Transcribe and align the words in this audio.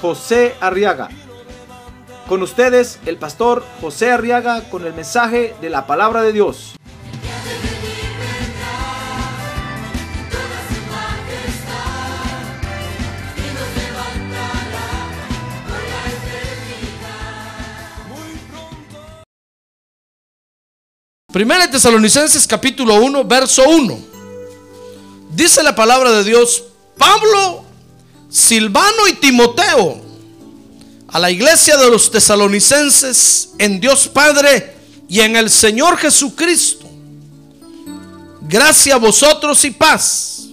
José 0.00 0.54
Arriaga. 0.60 1.08
Con 2.28 2.42
ustedes, 2.42 2.98
el 3.06 3.18
pastor 3.18 3.64
José 3.80 4.10
Arriaga 4.10 4.62
con 4.68 4.84
el 4.84 4.94
mensaje 4.94 5.54
de 5.60 5.70
la 5.70 5.86
palabra 5.86 6.22
de 6.22 6.32
Dios. 6.32 6.76
Primera 21.36 21.70
Tesalonicenses 21.70 22.46
capítulo 22.46 22.94
1, 22.94 23.24
verso 23.24 23.62
1. 23.68 23.98
Dice 25.32 25.62
la 25.62 25.74
palabra 25.74 26.10
de 26.10 26.24
Dios, 26.24 26.64
Pablo, 26.96 27.65
Silvano 28.28 29.08
y 29.08 29.14
Timoteo, 29.14 30.00
a 31.08 31.18
la 31.18 31.30
iglesia 31.30 31.76
de 31.76 31.90
los 31.90 32.10
tesalonicenses 32.10 33.50
en 33.58 33.80
Dios 33.80 34.08
Padre 34.08 34.74
y 35.08 35.20
en 35.20 35.36
el 35.36 35.50
Señor 35.50 35.96
Jesucristo. 35.96 36.86
Gracias 38.42 38.94
a 38.94 38.98
vosotros 38.98 39.64
y 39.64 39.70
paz. 39.70 40.46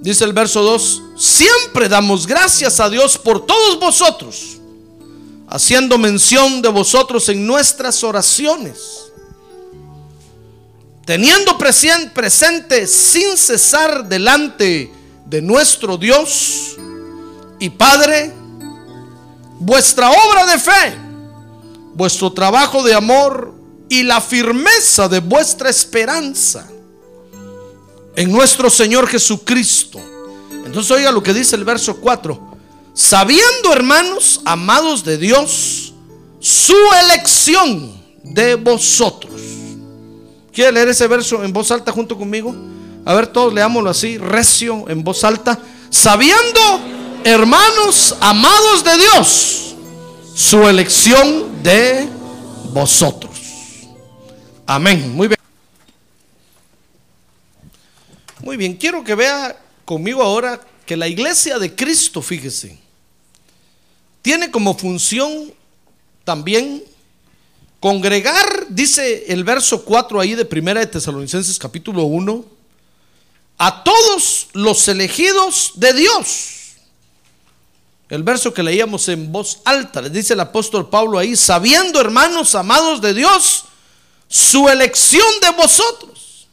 Dice 0.00 0.24
el 0.24 0.32
verso 0.32 0.62
2, 0.62 1.02
siempre 1.16 1.88
damos 1.88 2.26
gracias 2.26 2.80
a 2.80 2.88
Dios 2.90 3.16
por 3.18 3.46
todos 3.46 3.80
vosotros, 3.80 4.58
haciendo 5.48 5.98
mención 5.98 6.62
de 6.62 6.68
vosotros 6.68 7.28
en 7.28 7.46
nuestras 7.46 8.02
oraciones 8.04 9.06
teniendo 11.06 11.56
presente 11.56 12.86
sin 12.88 13.36
cesar 13.36 14.06
delante 14.08 14.64
de 14.64 14.92
nuestro 15.42 15.96
Dios 15.96 16.76
y 17.58 17.70
Padre, 17.70 18.32
vuestra 19.58 20.10
obra 20.10 20.46
de 20.46 20.58
fe, 20.58 20.94
vuestro 21.94 22.32
trabajo 22.32 22.82
de 22.82 22.94
amor 22.94 23.54
y 23.88 24.02
la 24.02 24.20
firmeza 24.20 25.08
de 25.08 25.20
vuestra 25.20 25.70
esperanza 25.70 26.68
en 28.14 28.32
nuestro 28.32 28.70
Señor 28.70 29.06
Jesucristo. 29.08 30.00
Entonces 30.64 30.90
oiga 30.90 31.12
lo 31.12 31.22
que 31.22 31.34
dice 31.34 31.56
el 31.56 31.64
verso 31.64 31.96
4. 31.96 32.56
Sabiendo, 32.94 33.72
hermanos, 33.72 34.40
amados 34.44 35.04
de 35.04 35.18
Dios, 35.18 35.92
su 36.40 36.76
elección 37.04 37.94
de 38.22 38.54
vosotros 38.54 39.36
¿Quiere 40.56 40.72
leer 40.72 40.88
ese 40.88 41.06
verso 41.06 41.44
en 41.44 41.52
voz 41.52 41.70
alta 41.70 41.92
junto 41.92 42.16
conmigo? 42.16 42.54
A 43.06 43.14
ver, 43.14 43.28
todos 43.28 43.54
leámoslo 43.54 43.88
así, 43.88 44.18
recio, 44.18 44.84
en 44.88 45.04
voz 45.04 45.22
alta. 45.22 45.56
Sabiendo, 45.90 46.80
hermanos 47.22 48.16
amados 48.20 48.82
de 48.82 48.98
Dios, 48.98 49.76
su 50.34 50.68
elección 50.68 51.62
de 51.62 52.08
vosotros. 52.72 53.38
Amén. 54.66 55.14
Muy 55.14 55.28
bien. 55.28 55.38
Muy 58.40 58.56
bien, 58.56 58.74
quiero 58.74 59.04
que 59.04 59.14
vea 59.14 59.56
conmigo 59.84 60.20
ahora 60.20 60.60
que 60.84 60.96
la 60.96 61.06
iglesia 61.06 61.60
de 61.60 61.76
Cristo, 61.76 62.20
fíjese, 62.20 62.76
tiene 64.20 64.50
como 64.50 64.76
función 64.76 65.52
también 66.24 66.82
Congregar, 67.78 68.66
dice 68.68 69.26
el 69.28 69.44
verso 69.44 69.84
4 69.84 70.18
ahí 70.18 70.34
de 70.34 70.44
Primera 70.44 70.80
de 70.80 70.86
Tesalonicenses 70.86 71.56
capítulo 71.56 72.02
1, 72.04 72.55
a 73.58 73.84
todos 73.84 74.48
los 74.52 74.86
elegidos 74.88 75.72
de 75.74 75.92
Dios. 75.92 76.56
El 78.08 78.22
verso 78.22 78.54
que 78.54 78.62
leíamos 78.62 79.08
en 79.08 79.32
voz 79.32 79.60
alta, 79.64 80.00
le 80.00 80.10
dice 80.10 80.34
el 80.34 80.40
apóstol 80.40 80.88
Pablo 80.88 81.18
ahí, 81.18 81.34
sabiendo 81.34 82.00
hermanos 82.00 82.54
amados 82.54 83.00
de 83.00 83.14
Dios, 83.14 83.64
su 84.28 84.68
elección 84.68 85.26
de 85.40 85.50
vosotros. 85.50 86.48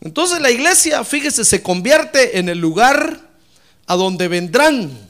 Entonces 0.00 0.40
la 0.40 0.50
iglesia, 0.50 1.02
fíjese, 1.02 1.44
se 1.44 1.62
convierte 1.62 2.38
en 2.38 2.48
el 2.48 2.58
lugar 2.58 3.20
a 3.86 3.96
donde 3.96 4.28
vendrán 4.28 5.08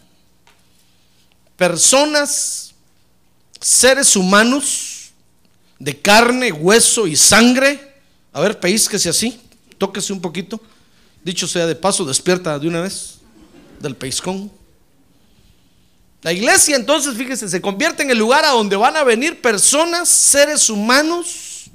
personas 1.56 2.74
seres 3.60 4.14
humanos 4.14 5.10
de 5.78 6.00
carne, 6.00 6.52
hueso 6.52 7.06
y 7.06 7.16
sangre. 7.16 7.94
A 8.32 8.40
ver, 8.40 8.60
peísquese 8.60 9.08
así, 9.08 9.40
tóquese 9.78 10.12
un 10.12 10.20
poquito. 10.20 10.60
Dicho 11.24 11.46
sea 11.46 11.66
de 11.66 11.74
paso, 11.74 12.04
despierta 12.04 12.58
de 12.58 12.68
una 12.68 12.80
vez 12.80 13.16
del 13.80 13.96
peiscón. 13.96 14.50
La 16.22 16.32
iglesia 16.32 16.76
entonces, 16.76 17.16
fíjese, 17.16 17.48
se 17.48 17.60
convierte 17.60 18.02
en 18.02 18.10
el 18.10 18.18
lugar 18.18 18.44
a 18.44 18.50
donde 18.50 18.76
van 18.76 18.96
a 18.96 19.04
venir 19.04 19.40
personas, 19.40 20.08
seres 20.08 20.68
humanos 20.70 21.70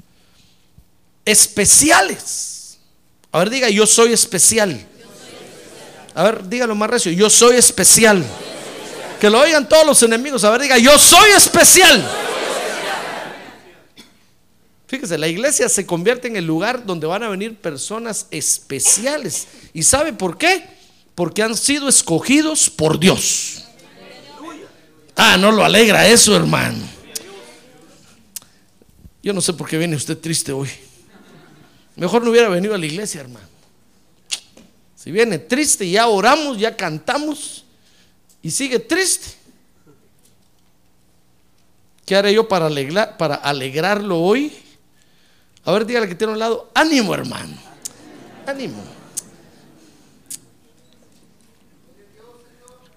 especiales. 1.24 2.78
A 3.32 3.40
ver, 3.40 3.50
diga, 3.50 3.70
yo 3.70 3.86
soy 3.86 4.12
especial. 4.12 4.86
A 6.14 6.24
ver, 6.24 6.48
dígalo 6.50 6.76
más 6.76 6.90
recio, 6.90 7.12
yo 7.12 7.30
soy 7.30 7.56
especial. 7.56 8.24
Que 9.20 9.30
lo 9.30 9.40
oigan 9.40 9.70
todos 9.70 9.86
los 9.86 10.04
enemigos. 10.04 10.44
A 10.44 10.50
ver, 10.50 10.62
diga, 10.62 10.78
yo 10.78 10.98
soy 10.98 11.32
especial. 11.32 12.06
Fíjese, 14.92 15.18
la 15.18 15.30
iglesia 15.30 15.70
se 15.70 15.86
convierte 15.86 16.28
en 16.28 16.36
el 16.36 16.46
lugar 16.46 16.86
donde 16.86 17.08
van 17.08 17.24
a 17.24 17.30
venir 17.30 17.56
personas 17.56 18.28
especiales. 18.30 19.48
¿Y 19.72 19.84
sabe 19.84 20.12
por 20.12 20.38
qué? 20.38 20.66
Porque 21.16 21.42
han 21.42 21.56
sido 21.56 21.88
escogidos 21.88 22.70
por 22.70 23.00
Dios. 23.00 23.64
Ah, 25.16 25.38
no 25.38 25.50
lo 25.54 25.64
alegra 25.64 26.06
eso, 26.10 26.36
hermano. 26.36 26.84
Yo 29.24 29.32
no 29.32 29.40
sé 29.40 29.54
por 29.54 29.70
qué 29.70 29.78
viene 29.78 29.96
usted 29.96 30.18
triste 30.18 30.52
hoy. 30.52 30.70
Mejor 31.96 32.22
no 32.22 32.30
hubiera 32.30 32.50
venido 32.50 32.76
a 32.76 32.78
la 32.78 32.86
iglesia, 32.86 33.22
hermano. 33.22 33.48
Si 34.98 35.10
viene 35.10 35.38
triste, 35.40 35.90
ya 35.90 36.08
oramos, 36.08 36.58
ya 36.58 36.76
cantamos 36.76 37.64
y 38.42 38.52
sigue 38.52 38.78
triste. 38.78 39.28
¿Qué 42.06 42.14
haré 42.14 42.34
yo 42.34 42.46
para, 42.46 42.66
alegrar, 42.66 43.16
para 43.16 43.36
alegrarlo 43.36 44.20
hoy? 44.20 44.52
A 45.64 45.72
ver, 45.72 45.86
dígale 45.86 46.08
que 46.08 46.16
tiene 46.16 46.34
un 46.34 46.40
lado, 46.40 46.72
ánimo 46.74 47.14
hermano, 47.14 47.56
ánimo. 48.48 48.84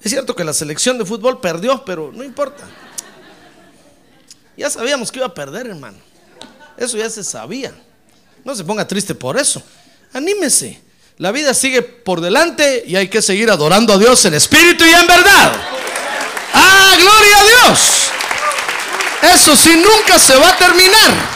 Es 0.02 0.10
cierto 0.10 0.34
que 0.36 0.44
la 0.44 0.52
selección 0.52 0.98
de 0.98 1.04
fútbol 1.04 1.40
perdió, 1.40 1.84
pero 1.84 2.12
no 2.12 2.22
importa. 2.22 2.64
Ya 4.56 4.68
sabíamos 4.70 5.10
que 5.10 5.18
iba 5.18 5.26
a 5.26 5.34
perder, 5.34 5.66
hermano. 5.66 5.98
Eso 6.76 6.96
ya 6.96 7.08
se 7.08 7.24
sabía. 7.24 7.72
No 8.44 8.54
se 8.54 8.64
ponga 8.64 8.86
triste 8.86 9.14
por 9.14 9.38
eso. 9.38 9.62
Anímese. 10.12 10.80
La 11.16 11.32
vida 11.32 11.54
sigue 11.54 11.80
por 11.80 12.20
delante 12.20 12.84
y 12.86 12.96
hay 12.96 13.08
que 13.08 13.22
seguir 13.22 13.50
adorando 13.50 13.94
a 13.94 13.98
Dios 13.98 14.24
en 14.24 14.34
espíritu 14.34 14.84
y 14.84 14.92
en 14.92 15.06
verdad. 15.06 15.52
¡Ah, 16.52 16.94
gloria 16.98 17.38
a 17.38 17.44
Dios! 17.44 18.10
Eso 19.34 19.56
sí 19.56 19.76
nunca 19.76 20.18
se 20.18 20.36
va 20.36 20.50
a 20.50 20.56
terminar. 20.58 21.33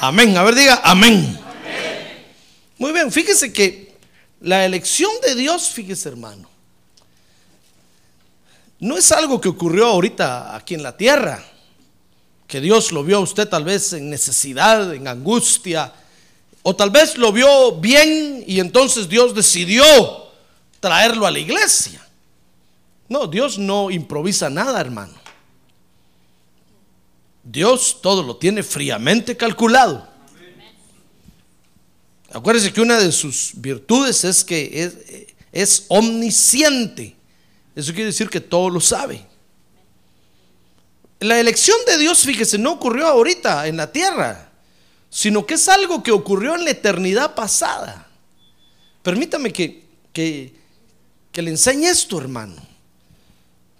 Amén. 0.00 0.34
A 0.36 0.42
ver, 0.42 0.54
diga 0.54 0.80
amén. 0.82 1.38
Muy 2.78 2.92
bien, 2.92 3.12
fíjese 3.12 3.52
que 3.52 3.94
la 4.40 4.64
elección 4.64 5.10
de 5.22 5.34
Dios, 5.34 5.68
fíjese 5.68 6.08
hermano, 6.08 6.48
no 8.78 8.96
es 8.96 9.12
algo 9.12 9.38
que 9.38 9.50
ocurrió 9.50 9.86
ahorita 9.88 10.56
aquí 10.56 10.74
en 10.74 10.82
la 10.82 10.96
tierra, 10.96 11.44
que 12.46 12.62
Dios 12.62 12.92
lo 12.92 13.04
vio 13.04 13.18
a 13.18 13.20
usted 13.20 13.46
tal 13.46 13.64
vez 13.64 13.92
en 13.92 14.08
necesidad, 14.08 14.94
en 14.94 15.06
angustia, 15.06 15.92
o 16.62 16.74
tal 16.74 16.88
vez 16.88 17.18
lo 17.18 17.30
vio 17.30 17.72
bien 17.72 18.42
y 18.46 18.60
entonces 18.60 19.06
Dios 19.06 19.34
decidió 19.34 19.84
traerlo 20.80 21.26
a 21.26 21.30
la 21.30 21.38
iglesia. 21.38 22.06
No, 23.08 23.26
Dios 23.26 23.58
no 23.58 23.90
improvisa 23.90 24.48
nada, 24.48 24.80
hermano. 24.80 25.19
Dios 27.50 27.98
todo 28.00 28.22
lo 28.22 28.36
tiene 28.36 28.62
fríamente 28.62 29.36
calculado. 29.36 30.08
Acuérdese 32.32 32.72
que 32.72 32.80
una 32.80 32.98
de 32.98 33.10
sus 33.10 33.52
virtudes 33.54 34.22
es 34.22 34.44
que 34.44 35.26
es 35.50 35.86
omnisciente. 35.88 37.16
Eso 37.74 37.92
quiere 37.92 38.06
decir 38.06 38.30
que 38.30 38.40
todo 38.40 38.70
lo 38.70 38.80
sabe. 38.80 39.26
La 41.18 41.40
elección 41.40 41.76
de 41.86 41.98
Dios, 41.98 42.22
fíjese, 42.22 42.56
no 42.56 42.72
ocurrió 42.72 43.08
ahorita 43.08 43.66
en 43.66 43.76
la 43.76 43.90
tierra, 43.90 44.52
sino 45.10 45.44
que 45.44 45.54
es 45.54 45.68
algo 45.68 46.04
que 46.04 46.12
ocurrió 46.12 46.54
en 46.54 46.64
la 46.64 46.70
eternidad 46.70 47.34
pasada. 47.34 48.08
Permítame 49.02 49.52
que, 49.52 49.84
que, 50.12 50.54
que 51.32 51.42
le 51.42 51.50
enseñe 51.50 51.86
esto, 51.86 52.18
hermano. 52.18 52.62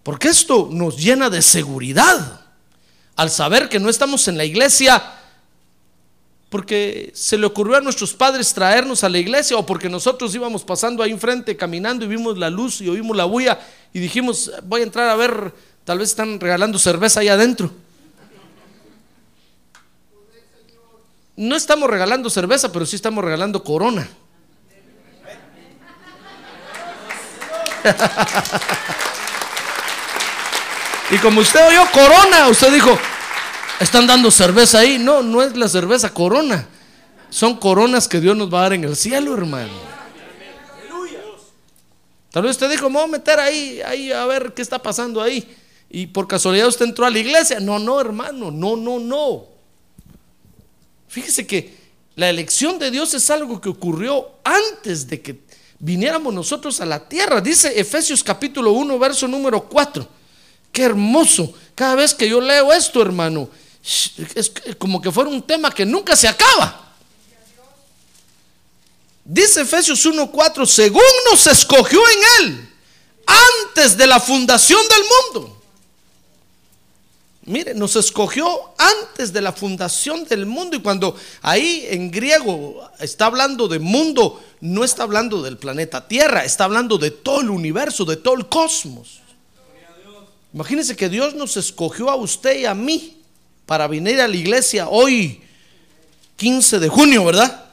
Porque 0.02 0.28
esto 0.28 0.69
nos 0.73 0.99
llena 0.99 1.31
de 1.31 1.40
seguridad 1.40 2.50
al 3.20 3.31
saber 3.31 3.69
que 3.69 3.78
no 3.78 3.90
estamos 3.90 4.26
en 4.28 4.38
la 4.38 4.46
iglesia 4.46 5.02
porque 6.49 7.12
se 7.14 7.37
le 7.37 7.44
ocurrió 7.44 7.76
a 7.76 7.82
nuestros 7.82 8.14
padres 8.14 8.55
traernos 8.55 9.05
a 9.05 9.11
la 9.11 9.19
iglesia 9.19 9.58
o 9.58 9.67
porque 9.67 9.90
nosotros 9.90 10.34
íbamos 10.34 10.64
pasando 10.64 11.02
ahí 11.02 11.11
enfrente 11.11 11.55
caminando 11.55 12.06
y 12.06 12.08
vimos 12.08 12.38
la 12.38 12.49
luz 12.49 12.81
y 12.81 12.88
oímos 12.88 13.14
la 13.14 13.26
bulla 13.26 13.61
y 13.93 14.00
dijimos, 14.00 14.50
voy 14.62 14.81
a 14.81 14.84
entrar 14.84 15.11
a 15.11 15.17
ver, 15.17 15.52
tal 15.84 15.99
vez 15.99 16.08
están 16.08 16.40
regalando 16.40 16.78
cerveza 16.78 17.20
ahí 17.20 17.28
adentro. 17.28 17.70
No 21.37 21.56
estamos 21.56 21.90
regalando 21.90 22.31
cerveza, 22.31 22.73
pero 22.73 22.87
sí 22.87 22.96
estamos 22.96 23.23
regalando 23.23 23.62
corona. 23.62 24.08
y 31.11 31.19
como 31.19 31.40
usted 31.40 31.69
oyó 31.69 31.84
corona, 31.93 32.49
usted 32.49 32.73
dijo, 32.73 32.99
están 33.80 34.06
dando 34.06 34.30
cerveza 34.30 34.78
ahí. 34.78 34.98
No, 34.98 35.22
no 35.22 35.42
es 35.42 35.56
la 35.56 35.68
cerveza 35.68 36.12
corona. 36.14 36.68
Son 37.30 37.56
coronas 37.56 38.06
que 38.06 38.20
Dios 38.20 38.36
nos 38.36 38.52
va 38.52 38.60
a 38.60 38.62
dar 38.62 38.72
en 38.74 38.84
el 38.84 38.94
cielo, 38.94 39.34
hermano. 39.34 39.72
Tal 42.30 42.44
vez 42.44 42.52
usted 42.52 42.70
dijo, 42.70 42.88
me 42.88 42.96
voy 42.96 43.04
a 43.04 43.12
meter 43.12 43.40
ahí, 43.40 43.80
ahí 43.80 44.12
a 44.12 44.24
ver 44.26 44.52
qué 44.54 44.62
está 44.62 44.80
pasando 44.80 45.20
ahí. 45.20 45.56
Y 45.88 46.06
por 46.06 46.28
casualidad 46.28 46.68
usted 46.68 46.84
entró 46.84 47.04
a 47.04 47.10
la 47.10 47.18
iglesia. 47.18 47.58
No, 47.58 47.78
no, 47.78 48.00
hermano, 48.00 48.50
no, 48.50 48.76
no, 48.76 49.00
no. 49.00 49.46
Fíjese 51.08 51.46
que 51.46 51.74
la 52.14 52.28
elección 52.28 52.78
de 52.78 52.90
Dios 52.90 53.14
es 53.14 53.28
algo 53.30 53.60
que 53.60 53.68
ocurrió 53.68 54.30
antes 54.44 55.08
de 55.08 55.20
que 55.20 55.40
viniéramos 55.80 56.32
nosotros 56.32 56.80
a 56.80 56.86
la 56.86 57.08
tierra. 57.08 57.40
Dice 57.40 57.80
Efesios 57.80 58.22
capítulo 58.22 58.72
1, 58.72 58.98
verso 58.98 59.26
número 59.26 59.62
4. 59.62 60.06
Qué 60.70 60.84
hermoso. 60.84 61.52
Cada 61.74 61.96
vez 61.96 62.14
que 62.14 62.28
yo 62.28 62.40
leo 62.40 62.72
esto, 62.72 63.02
hermano, 63.02 63.48
es 63.82 64.52
como 64.78 65.00
que 65.00 65.10
fuera 65.10 65.30
un 65.30 65.42
tema 65.42 65.72
que 65.72 65.86
nunca 65.86 66.14
se 66.16 66.28
acaba. 66.28 66.90
Dice 69.24 69.60
Efesios 69.60 70.04
1:4, 70.04 70.66
según 70.66 71.02
nos 71.30 71.46
escogió 71.46 72.00
en 72.08 72.48
Él 72.48 72.68
antes 73.26 73.96
de 73.96 74.06
la 74.06 74.18
fundación 74.18 74.80
del 74.88 75.02
mundo. 75.34 75.56
Mire, 77.42 77.74
nos 77.74 77.96
escogió 77.96 78.46
antes 78.76 79.32
de 79.32 79.40
la 79.40 79.52
fundación 79.52 80.24
del 80.24 80.46
mundo 80.46 80.76
y 80.76 80.82
cuando 80.82 81.16
ahí 81.42 81.86
en 81.88 82.10
griego 82.10 82.88
está 82.98 83.26
hablando 83.26 83.66
de 83.66 83.78
mundo, 83.78 84.42
no 84.60 84.84
está 84.84 85.04
hablando 85.04 85.42
del 85.42 85.56
planeta 85.56 86.06
Tierra, 86.06 86.44
está 86.44 86.64
hablando 86.64 86.98
de 86.98 87.10
todo 87.10 87.40
el 87.40 87.50
universo, 87.50 88.04
de 88.04 88.16
todo 88.16 88.34
el 88.34 88.48
cosmos. 88.48 89.20
Imagínense 90.52 90.96
que 90.96 91.08
Dios 91.08 91.34
nos 91.34 91.56
escogió 91.56 92.10
a 92.10 92.16
usted 92.16 92.58
y 92.58 92.66
a 92.66 92.74
mí 92.74 93.19
para 93.70 93.87
venir 93.87 94.20
a 94.20 94.26
la 94.26 94.34
iglesia 94.34 94.88
hoy, 94.88 95.40
15 96.34 96.81
de 96.81 96.88
junio, 96.88 97.25
¿verdad? 97.25 97.67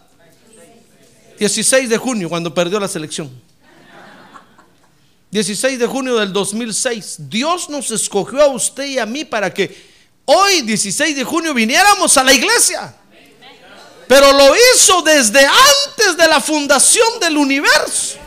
16 1.40 1.90
de 1.90 1.98
junio, 1.98 2.30
cuando 2.30 2.54
perdió 2.54 2.80
la 2.80 2.88
selección. 2.88 3.32
16 5.32 5.80
de 5.80 5.88
junio 5.88 6.16
del 6.18 6.32
2006. 6.32 7.28
Dios 7.28 7.68
nos 7.72 7.90
escogió 7.90 8.44
a 8.44 8.48
usted 8.50 8.86
y 8.86 9.00
a 9.00 9.08
mí 9.08 9.26
para 9.26 9.52
que 9.52 9.76
hoy, 10.26 10.62
16 10.62 11.16
de 11.16 11.24
junio, 11.24 11.52
viniéramos 11.56 12.16
a 12.16 12.24
la 12.24 12.32
iglesia. 12.32 12.96
Pero 14.08 14.32
lo 14.34 14.54
hizo 14.56 15.02
desde 15.02 15.48
antes 15.48 16.16
de 16.16 16.28
la 16.28 16.40
fundación 16.40 17.20
del 17.20 17.38
universo. 17.38 18.20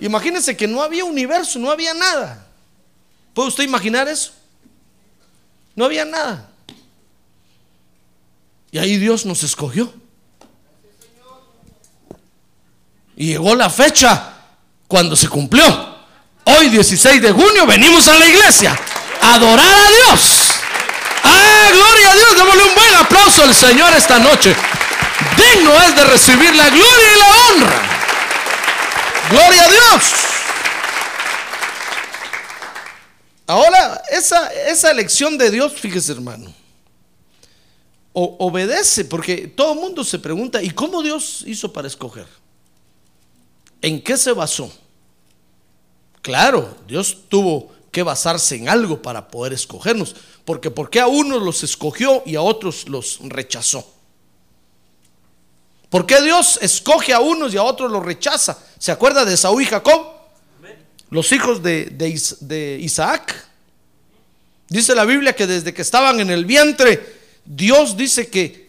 Imagínense 0.00 0.56
que 0.56 0.66
no 0.66 0.80
había 0.80 1.04
universo, 1.04 1.58
no 1.58 1.70
había 1.70 1.92
nada. 1.92 2.46
¿Puede 3.34 3.48
usted 3.48 3.64
imaginar 3.64 4.08
eso? 4.08 4.32
No 5.76 5.84
había 5.84 6.04
nada. 6.04 6.48
Y 8.72 8.78
ahí 8.78 8.96
Dios 8.96 9.24
nos 9.26 9.42
escogió. 9.42 9.92
Y 13.14 13.28
llegó 13.28 13.54
la 13.54 13.70
fecha 13.70 14.32
cuando 14.88 15.14
se 15.14 15.28
cumplió. 15.28 15.96
Hoy 16.44 16.68
16 16.70 17.20
de 17.22 17.32
junio 17.32 17.66
venimos 17.66 18.08
a 18.08 18.14
la 18.18 18.26
iglesia 18.26 18.78
a 19.20 19.34
adorar 19.34 19.66
a 19.66 19.88
Dios. 19.88 20.50
¡Ah, 21.24 21.68
gloria 21.72 22.10
a 22.10 22.14
Dios! 22.14 22.36
Démosle 22.36 22.64
un 22.64 22.74
buen 22.74 22.94
aplauso 22.94 23.42
al 23.42 23.54
Señor 23.54 23.92
esta 23.94 24.18
noche. 24.18 24.54
Digno 25.36 25.74
es 25.82 25.96
de 25.96 26.04
recibir 26.04 26.54
la 26.54 26.68
gloria 26.68 27.12
y 27.14 27.18
la 27.18 27.26
honra. 27.26 27.82
Gloria 29.30 29.64
a 29.64 29.68
Dios. 29.68 30.02
Ahora, 33.46 34.02
esa, 34.10 34.48
esa 34.52 34.90
elección 34.90 35.38
de 35.38 35.50
Dios, 35.50 35.72
fíjese 35.72 36.12
hermano, 36.12 36.52
obedece, 38.12 39.04
porque 39.04 39.46
todo 39.46 39.74
el 39.74 39.78
mundo 39.78 40.02
se 40.02 40.18
pregunta, 40.18 40.62
¿y 40.62 40.70
cómo 40.70 41.02
Dios 41.02 41.44
hizo 41.46 41.72
para 41.72 41.86
escoger? 41.86 42.26
¿En 43.82 44.02
qué 44.02 44.16
se 44.16 44.32
basó? 44.32 44.72
Claro, 46.22 46.76
Dios 46.88 47.18
tuvo 47.28 47.70
que 47.92 48.02
basarse 48.02 48.56
en 48.56 48.68
algo 48.68 49.00
para 49.00 49.28
poder 49.28 49.52
escogernos, 49.52 50.16
porque 50.44 50.70
¿por 50.70 50.90
qué 50.90 51.00
a 51.00 51.06
unos 51.06 51.42
los 51.42 51.62
escogió 51.62 52.22
y 52.26 52.34
a 52.34 52.42
otros 52.42 52.88
los 52.88 53.20
rechazó? 53.22 53.86
¿Por 55.88 56.04
qué 56.04 56.20
Dios 56.20 56.58
escoge 56.62 57.12
a 57.12 57.20
unos 57.20 57.54
y 57.54 57.58
a 57.58 57.62
otros 57.62 57.92
los 57.92 58.04
rechaza? 58.04 58.58
¿Se 58.78 58.90
acuerda 58.90 59.24
de 59.24 59.36
Saúl 59.36 59.62
y 59.62 59.66
Jacob? 59.66 60.15
Los 61.10 61.32
hijos 61.32 61.62
de, 61.62 62.78
Isaac. 62.80 63.34
Dice 64.68 64.94
la 64.94 65.04
Biblia 65.04 65.34
que 65.34 65.46
desde 65.46 65.72
que 65.72 65.82
estaban 65.82 66.20
en 66.20 66.30
el 66.30 66.44
vientre, 66.44 67.14
Dios 67.44 67.96
dice 67.96 68.28
que 68.28 68.66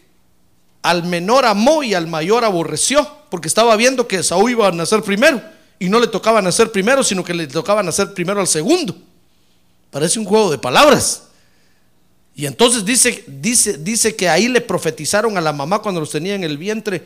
al 0.82 1.04
menor 1.04 1.44
amó 1.44 1.82
y 1.82 1.94
al 1.94 2.06
mayor 2.06 2.44
aborreció, 2.44 3.08
porque 3.30 3.48
estaba 3.48 3.74
viendo 3.76 4.06
que 4.06 4.22
Saúl 4.22 4.52
iba 4.52 4.68
a 4.68 4.72
nacer 4.72 5.02
primero 5.02 5.42
y 5.78 5.88
no 5.88 5.98
le 5.98 6.06
tocaba 6.06 6.40
nacer 6.40 6.70
primero, 6.70 7.02
sino 7.02 7.24
que 7.24 7.34
le 7.34 7.46
tocaba 7.46 7.82
nacer 7.82 8.14
primero 8.14 8.40
al 8.40 8.46
segundo. 8.46 8.96
Parece 9.90 10.18
un 10.18 10.24
juego 10.24 10.50
de 10.50 10.58
palabras. 10.58 11.24
Y 12.34 12.46
entonces 12.46 12.84
dice, 12.84 13.24
dice, 13.26 13.78
dice 13.78 14.14
que 14.14 14.28
ahí 14.28 14.46
le 14.46 14.60
profetizaron 14.60 15.36
a 15.36 15.40
la 15.40 15.52
mamá 15.52 15.80
cuando 15.80 16.00
los 16.00 16.10
tenía 16.10 16.36
en 16.36 16.44
el 16.44 16.56
vientre, 16.56 17.04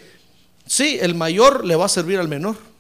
sí, 0.66 0.99
el 1.00 1.14
mayor 1.14 1.64
le 1.64 1.75
va 1.75 1.87
a 1.87 1.88
servir 1.88 2.18
al 2.18 2.28
menor 2.28 2.72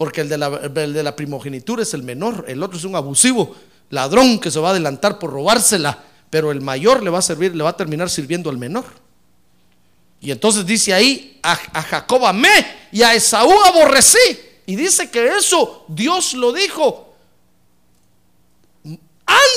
porque 0.00 0.22
el 0.22 0.30
de, 0.30 1.02
la, 1.02 1.14
primogenitura 1.14 1.82
es 1.82 1.92
el 1.92 2.02
menor, 2.02 2.46
el 2.48 2.62
otro 2.62 2.78
es 2.78 2.84
un 2.84 2.96
abusivo, 2.96 3.54
ladrón 3.90 4.40
que 4.40 4.50
se 4.50 4.58
va 4.58 4.68
a 4.68 4.70
adelantar 4.70 5.18
por 5.18 5.30
robársela, 5.30 6.02
pero 6.30 6.52
el 6.52 6.62
mayor 6.62 7.02
le 7.02 7.10
va 7.10 7.18
a 7.18 7.22
servir, 7.22 7.54
le 7.54 7.62
va 7.62 7.68
a 7.68 7.76
terminar 7.76 8.08
sirviendo 8.08 8.48
al 8.48 8.56
menor. 8.56 8.86
Y 10.22 10.30
entonces 10.30 10.64
dice 10.64 10.94
ahí, 10.94 11.38
a, 11.42 11.52
a 11.74 11.82
Jacob 11.82 12.24
amé 12.24 12.88
y 12.90 13.02
a 13.02 13.12
Esaú 13.12 13.52
aborrecí. 13.66 14.40
Y 14.64 14.74
dice 14.74 15.10
que 15.10 15.36
eso 15.36 15.84
Dios 15.86 16.32
lo 16.32 16.50
dijo 16.54 17.14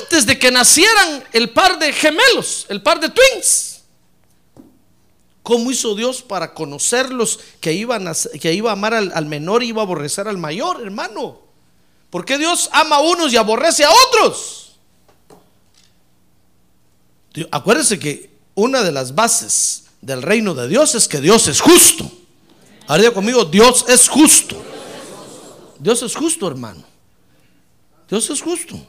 antes 0.02 0.26
de 0.26 0.38
que 0.38 0.52
nacieran 0.52 1.24
el 1.32 1.52
par 1.52 1.80
de 1.80 1.94
gemelos, 1.94 2.66
el 2.68 2.82
par 2.82 3.00
de 3.00 3.08
twins. 3.08 3.73
¿Cómo 5.44 5.72
hizo 5.72 5.94
Dios 5.94 6.22
para 6.22 6.54
conocerlos 6.54 7.40
que, 7.60 7.74
iban 7.74 8.10
que 8.40 8.54
iba 8.54 8.70
a 8.70 8.74
amar 8.74 8.94
al, 8.94 9.26
menor 9.26 9.62
y 9.62 9.68
iba 9.68 9.82
a 9.82 9.86
aborrecer 9.86 10.30
al 10.30 10.38
mayor, 10.38 10.82
hermano? 10.82 11.42
¿Por 12.10 12.24
qué 12.24 12.38
Dios 12.38 12.70
ama 12.72 12.96
a 12.96 13.02
unos 13.02 13.34
y 13.34 13.38
aborrece 13.38 13.84
a 13.84 13.90
otros? 14.08 14.78
Acuérdense 17.52 18.00
que 18.00 18.32
una 18.56 18.84
de 18.84 18.94
las 18.94 19.16
bases 19.16 19.86
del 20.00 20.22
reino 20.22 20.54
de 20.54 20.70
Dios 20.70 20.96
es 20.96 21.10
que 21.10 21.20
Dios 21.20 21.48
es 21.50 21.60
justo. 21.60 22.10
Ahora 22.88 23.12
conmigo, 23.12 23.44
Dios 23.44 23.84
es 23.90 24.08
justo. 24.08 24.56
Dios 25.78 26.02
es 26.04 26.16
justo, 26.16 26.48
hermano. 26.48 26.84
Dios 28.10 28.30
es 28.30 28.42
justo. 28.42 28.80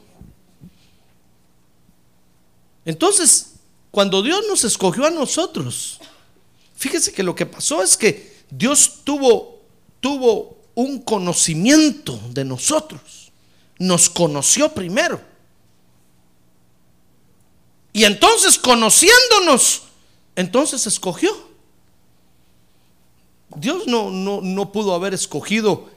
Entonces, 2.85 3.55
cuando 3.91 4.21
Dios 4.21 4.43
nos 4.47 4.63
escogió 4.63 5.05
a 5.05 5.09
nosotros, 5.09 5.99
Fíjese 6.75 7.13
que 7.13 7.23
lo 7.23 7.35
que 7.35 7.45
pasó 7.45 7.81
es 7.81 7.97
que 7.97 8.35
Dios 8.49 9.01
tuvo, 9.03 9.61
tuvo 9.99 10.57
un 10.75 10.99
conocimiento 11.01 12.19
de 12.29 12.45
nosotros. 12.45 13.31
Nos 13.79 14.09
conoció 14.09 14.73
primero. 14.73 15.21
Y 17.93 18.03
entonces 18.03 18.57
conociéndonos, 18.57 19.83
entonces 20.35 20.85
escogió. 20.85 21.31
Dios 23.55 23.87
no, 23.87 24.11
no, 24.11 24.41
no 24.41 24.71
pudo 24.71 24.93
haber 24.93 25.13
escogido 25.13 25.89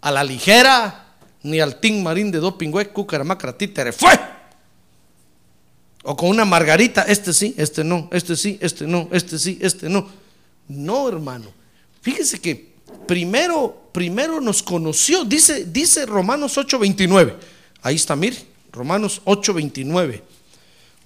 a 0.00 0.10
la 0.10 0.24
ligera, 0.24 1.14
ni 1.42 1.60
al 1.60 1.78
Team 1.78 2.02
Marín 2.02 2.32
de 2.32 2.38
Dopingüe, 2.38 2.88
Cucaramaca, 2.88 3.56
Títere, 3.56 3.92
fue. 3.92 4.33
O 6.04 6.14
con 6.14 6.28
una 6.28 6.44
margarita, 6.44 7.02
este 7.02 7.32
sí, 7.32 7.54
este 7.56 7.82
no, 7.82 8.08
este 8.12 8.36
sí, 8.36 8.58
este 8.60 8.86
no, 8.86 9.08
este 9.10 9.38
sí, 9.38 9.58
este 9.60 9.88
no. 9.88 10.06
No, 10.68 11.08
hermano. 11.08 11.50
Fíjese 12.02 12.38
que 12.40 12.74
primero, 13.06 13.88
primero 13.90 14.38
nos 14.38 14.62
conoció, 14.62 15.24
dice, 15.24 15.64
dice 15.64 16.04
Romanos 16.04 16.58
8:29. 16.58 17.34
Ahí 17.80 17.96
está, 17.96 18.14
mire, 18.16 18.36
Romanos 18.70 19.22
8:29. 19.24 20.22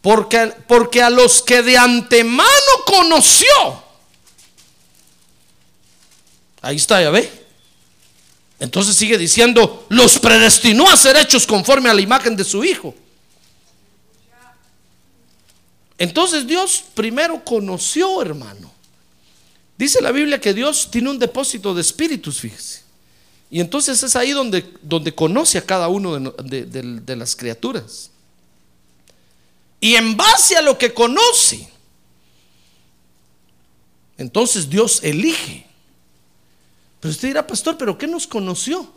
Porque, 0.00 0.52
porque 0.66 1.00
a 1.00 1.10
los 1.10 1.42
que 1.42 1.62
de 1.62 1.78
antemano 1.78 2.48
conoció, 2.84 3.46
ahí 6.60 6.76
está, 6.76 7.00
ya 7.00 7.10
ve. 7.10 7.30
Entonces 8.58 8.96
sigue 8.96 9.16
diciendo, 9.16 9.86
los 9.90 10.18
predestinó 10.18 10.90
a 10.90 10.96
ser 10.96 11.16
hechos 11.16 11.46
conforme 11.46 11.88
a 11.88 11.94
la 11.94 12.00
imagen 12.00 12.34
de 12.34 12.42
su 12.42 12.64
Hijo. 12.64 12.94
Entonces 15.98 16.46
Dios 16.46 16.84
primero 16.94 17.44
conoció, 17.44 18.22
hermano. 18.22 18.72
Dice 19.76 20.00
la 20.00 20.12
Biblia 20.12 20.40
que 20.40 20.54
Dios 20.54 20.88
tiene 20.90 21.10
un 21.10 21.18
depósito 21.18 21.74
de 21.74 21.80
espíritus, 21.80 22.40
fíjese. 22.40 22.82
Y 23.50 23.60
entonces 23.60 24.02
es 24.02 24.14
ahí 24.14 24.30
donde, 24.30 24.72
donde 24.82 25.14
conoce 25.14 25.58
a 25.58 25.66
cada 25.66 25.88
uno 25.88 26.18
de, 26.18 26.64
de 26.66 27.16
las 27.16 27.34
criaturas. 27.34 28.10
Y 29.80 29.94
en 29.94 30.16
base 30.16 30.56
a 30.56 30.62
lo 30.62 30.76
que 30.76 30.92
conoce, 30.92 31.68
entonces 34.16 34.68
Dios 34.68 35.00
elige. 35.02 35.66
Pero 37.00 37.12
usted 37.12 37.28
dirá, 37.28 37.46
pastor, 37.46 37.78
¿pero 37.78 37.96
qué 37.96 38.06
nos 38.06 38.26
conoció? 38.26 38.92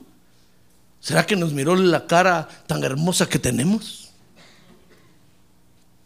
¿Será 0.99 1.25
que 1.25 1.35
nos 1.35 1.53
miró 1.53 1.75
la 1.75 2.05
cara 2.05 2.47
tan 2.67 2.83
hermosa 2.83 3.29
que 3.29 3.39
tenemos? 3.39 4.10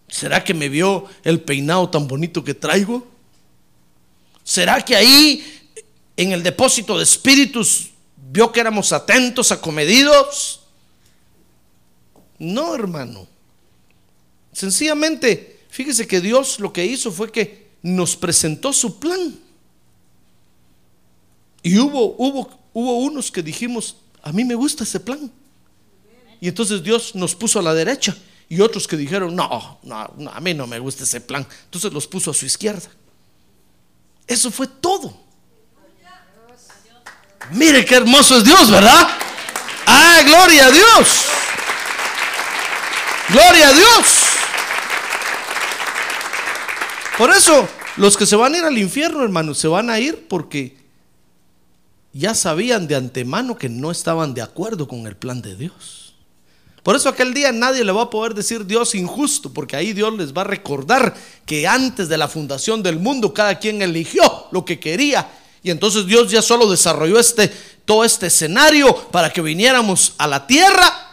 ¿Será 0.08 0.44
que 0.44 0.54
me 0.54 0.70
vio 0.70 1.06
el 1.24 1.42
peinado 1.42 1.90
tan 1.90 2.08
bonito 2.08 2.44
que 2.44 2.54
traigo? 2.54 3.08
¿Será 4.44 4.84
que 4.84 4.96
ahí 4.96 5.44
en 6.16 6.32
el 6.32 6.44
depósito 6.44 6.98
de 6.98 7.04
espíritus 7.04 7.90
vio 8.32 8.52
que 8.52 8.60
éramos 8.60 8.94
atentos, 8.94 9.52
acomedidos? 9.52 10.62
No, 12.38 12.76
hermano. 12.76 13.28
Sencillamente, 14.54 15.60
fíjese 15.70 16.08
que 16.08 16.22
Dios 16.22 16.60
lo 16.60 16.72
que 16.72 16.86
hizo 16.86 17.12
fue 17.12 17.32
que 17.32 17.70
nos 17.82 18.16
presentó 18.16 18.72
su 18.72 19.00
plan. 19.00 19.40
Y 21.62 21.80
hubo, 21.80 22.16
hubo, 22.18 22.60
hubo 22.74 23.00
unos 23.00 23.32
que 23.32 23.42
dijimos, 23.42 23.98
a 24.22 24.32
mí 24.32 24.44
me 24.44 24.56
gusta 24.56 24.84
ese 24.84 25.00
plan. 25.00 25.32
Y 26.40 26.48
entonces 26.48 26.84
Dios 26.84 27.16
nos 27.16 27.36
puso 27.36 27.60
a 27.60 27.64
la 27.64 27.74
derecha. 27.74 28.16
Y 28.48 28.62
otros 28.62 28.88
que 28.88 28.96
dijeron, 28.96 29.36
no, 29.36 29.80
no, 29.84 30.32
a 30.32 30.40
mí 30.40 30.54
no 30.54 30.68
me 30.68 30.80
gusta 30.80 31.04
ese 31.04 31.22
plan. 31.22 31.46
Entonces 31.66 31.92
los 31.92 32.08
puso 32.08 32.32
a 32.32 32.34
su 32.34 32.46
izquierda. 32.46 32.90
Eso 34.28 34.52
fue 34.52 34.68
todo. 34.68 35.26
Mire 37.52 37.86
qué 37.86 37.96
hermoso 37.96 38.38
es 38.38 38.44
Dios, 38.44 38.70
¿verdad? 38.72 39.08
Ah, 39.86 40.22
gloria 40.26 40.68
a 40.68 40.72
Dios. 40.72 41.26
Gloria 43.30 43.70
a 43.70 43.74
Dios. 43.74 44.06
Por 47.18 47.32
eso, 47.32 47.68
los 47.98 48.18
que 48.18 48.26
se 48.26 48.36
van 48.36 48.54
a 48.54 48.58
ir 48.58 48.64
al 48.66 48.78
infierno, 48.78 49.24
hermanos, 49.24 49.58
se 49.58 49.68
van 49.68 49.90
a 49.90 50.00
ir 50.00 50.28
porque 50.28 50.78
ya 52.14 52.34
sabían 52.34 52.88
de 52.88 52.96
antemano 52.96 53.58
que 53.58 53.70
no 53.70 53.92
estaban 53.92 54.34
de 54.34 54.42
acuerdo 54.42 54.88
con 54.88 55.08
el 55.08 55.16
plan 55.16 55.42
de 55.42 55.56
Dios. 55.56 56.05
Por 56.86 56.96
eso 56.96 57.10
aquel 57.10 57.34
día 57.34 57.52
nadie 57.52 57.84
le 57.84 57.92
va 57.92 58.04
a 58.04 58.10
poder 58.12 58.36
decir 58.36 58.64
Dios 58.64 58.94
injusto, 58.94 59.52
porque 59.52 59.76
ahí 59.76 59.92
Dios 59.92 60.16
les 60.16 60.32
va 60.32 60.42
a 60.42 60.44
recordar 60.44 61.16
que 61.44 61.68
antes 61.68 62.10
de 62.10 62.16
la 62.16 62.28
fundación 62.28 62.84
del 62.84 63.00
mundo 63.00 63.34
cada 63.34 63.58
quien 63.58 63.82
eligió 63.82 64.22
lo 64.52 64.64
que 64.64 64.80
quería. 64.80 65.28
Y 65.64 65.72
entonces 65.72 66.06
Dios 66.06 66.30
ya 66.30 66.44
solo 66.44 66.70
desarrolló 66.70 67.20
este, 67.20 67.52
todo 67.86 68.06
este 68.06 68.28
escenario 68.28 68.96
para 69.10 69.34
que 69.34 69.42
viniéramos 69.42 70.14
a 70.20 70.28
la 70.28 70.46
tierra 70.46 71.10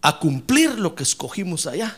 a 0.00 0.18
cumplir 0.18 0.70
lo 0.78 0.94
que 0.94 1.02
escogimos 1.02 1.66
allá. 1.66 1.94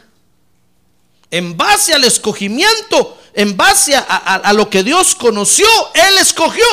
En 1.31 1.57
base 1.57 1.95
al 1.95 2.03
escogimiento, 2.03 3.17
en 3.33 3.57
base 3.57 3.95
a, 3.95 4.01
a 4.03 4.53
lo 4.53 4.69
que 4.69 4.83
Dios 4.83 5.15
conoció, 5.15 5.69
Él 5.95 6.19
escogió. 6.19 6.65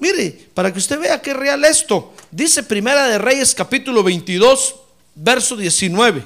Mire, 0.00 0.48
para 0.52 0.72
que 0.72 0.80
usted 0.80 0.98
vea 0.98 1.22
es 1.24 1.36
real 1.36 1.64
esto, 1.64 2.12
dice 2.30 2.62
Primera 2.62 3.08
de 3.08 3.18
Reyes 3.18 3.54
capítulo 3.54 4.02
22, 4.02 4.74
verso 5.14 5.56
19. 5.56 6.24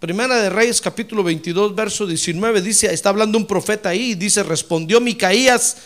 Primera 0.00 0.36
de 0.36 0.50
Reyes 0.50 0.80
capítulo 0.80 1.22
22, 1.22 1.74
verso 1.74 2.06
19 2.06 2.60
dice, 2.60 2.92
está 2.92 3.10
hablando 3.10 3.38
un 3.38 3.46
profeta 3.46 3.90
ahí, 3.90 4.14
dice, 4.16 4.42
respondió 4.42 5.00
Micaías, 5.00 5.76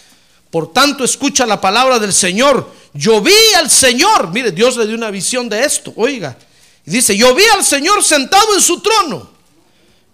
por 0.51 0.73
tanto 0.73 1.05
escucha 1.05 1.45
la 1.45 1.61
palabra 1.61 1.99
del 1.99 2.15
Señor. 2.15 2.73
Yo 2.95 3.21
vi 3.21 3.35
al 3.57 3.71
Señor, 3.71 4.33
mire, 4.33 4.53
Dios 4.53 4.77
le 4.79 4.87
dio 4.87 4.97
una 4.97 5.11
visión 5.11 5.51
de 5.51 5.63
esto, 5.63 5.93
oiga. 5.97 6.37
Dice, 6.87 7.15
yo 7.15 7.35
vi 7.35 7.45
al 7.55 7.63
Señor 7.63 8.03
sentado 8.03 8.55
en 8.55 8.63
su 8.63 8.81
trono 8.81 9.29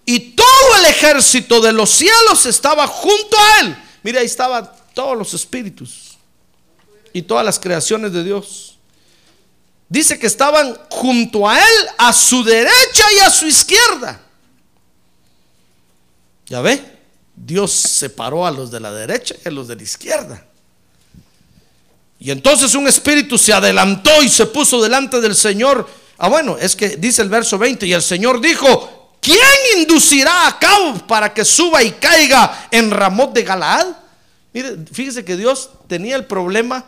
y 0.05 0.19
todo 0.19 0.77
el 0.81 0.87
ejército 0.87 1.61
de 1.61 1.73
los 1.73 1.91
cielos 1.91 2.45
estaba 2.47 2.89
junto 2.89 3.37
a 3.39 3.61
él. 3.61 3.77
Mire, 4.03 4.19
ahí 4.19 4.27
estaba 4.27 4.75
todos 4.95 5.17
los 5.17 5.33
espíritus 5.33 6.02
y 7.13 7.23
todas 7.23 7.45
las 7.45 7.59
creaciones 7.59 8.13
de 8.13 8.25
Dios. 8.25 8.79
Dice 9.89 10.19
que 10.19 10.27
estaban 10.27 10.75
junto 10.89 11.49
a 11.49 11.59
él, 11.59 11.89
a 11.99 12.13
su 12.13 12.43
derecha 12.43 13.05
y 13.15 13.19
a 13.21 13.31
su 13.31 13.47
izquierda. 13.47 14.21
Ya 16.47 16.61
ve, 16.61 16.83
Dios 17.37 17.73
separó 17.73 18.47
a 18.47 18.51
los 18.51 18.71
de 18.71 18.81
la 18.81 18.93
derecha 18.93 19.35
y 19.45 19.49
a 19.49 19.51
los 19.51 19.69
de 19.69 19.77
la 19.77 19.83
izquierda. 19.83 20.47
Y 22.19 22.31
entonces 22.31 22.75
un 22.75 22.87
espíritu 22.87 23.37
se 23.37 23.53
adelantó 23.53 24.23
y 24.23 24.29
se 24.29 24.47
puso 24.47 24.81
delante 24.81 25.21
del 25.21 25.35
Señor. 25.35 25.89
Ah, 26.19 26.29
bueno, 26.29 26.57
es 26.57 26.77
que 26.77 26.91
dice 26.97 27.21
el 27.21 27.29
verso 27.29 27.59
20, 27.59 27.87
y 27.87 27.93
el 27.93 28.03
Señor 28.03 28.41
dijo, 28.41 29.19
¿quién 29.21 29.39
inducirá 29.77 30.47
a 30.47 30.59
Cabo 30.59 31.07
para 31.07 31.35
que 31.35 31.45
suba 31.45 31.83
y 31.83 31.91
caiga 31.93 32.69
en 32.71 32.91
Ramot 32.91 33.33
de 33.33 33.43
Galaad? 33.43 33.89
Mire, 34.53 34.77
fíjese 34.93 35.25
que 35.25 35.37
Dios 35.37 35.71
tenía 35.89 36.17
el 36.17 36.27
problema 36.27 36.85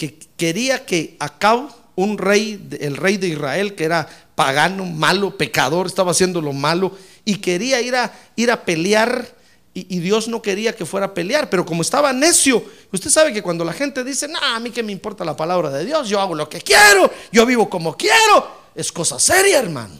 que 0.00 0.18
quería 0.38 0.86
que 0.86 1.14
Acab, 1.18 1.68
un 1.94 2.16
rey, 2.16 2.68
el 2.80 2.96
rey 2.96 3.18
de 3.18 3.28
Israel, 3.28 3.74
que 3.74 3.84
era 3.84 4.08
pagano, 4.34 4.86
malo, 4.86 5.36
pecador, 5.36 5.86
estaba 5.86 6.12
haciendo 6.12 6.40
lo 6.40 6.54
malo, 6.54 6.96
y 7.26 7.36
quería 7.36 7.82
ir 7.82 7.94
a, 7.94 8.10
ir 8.34 8.50
a 8.50 8.64
pelear, 8.64 9.28
y, 9.74 9.98
Dios 9.98 10.26
no 10.26 10.40
quería 10.40 10.74
que 10.74 10.86
fuera 10.86 11.08
a 11.08 11.12
pelear, 11.12 11.50
pero 11.50 11.66
como 11.66 11.82
estaba 11.82 12.14
necio, 12.14 12.64
usted 12.90 13.10
sabe 13.10 13.30
que 13.30 13.42
cuando 13.42 13.62
la 13.62 13.74
gente 13.74 14.02
dice, 14.02 14.26
no, 14.26 14.38
a 14.38 14.58
mí 14.58 14.70
que 14.70 14.82
me 14.82 14.90
importa 14.90 15.22
la 15.22 15.36
palabra 15.36 15.68
de 15.68 15.84
Dios, 15.84 16.08
yo 16.08 16.18
hago 16.18 16.34
lo 16.34 16.48
que 16.48 16.62
quiero, 16.62 17.12
yo 17.30 17.44
vivo 17.44 17.68
como 17.68 17.94
quiero, 17.94 18.70
es 18.74 18.90
cosa 18.90 19.20
seria, 19.20 19.58
hermano. 19.58 19.96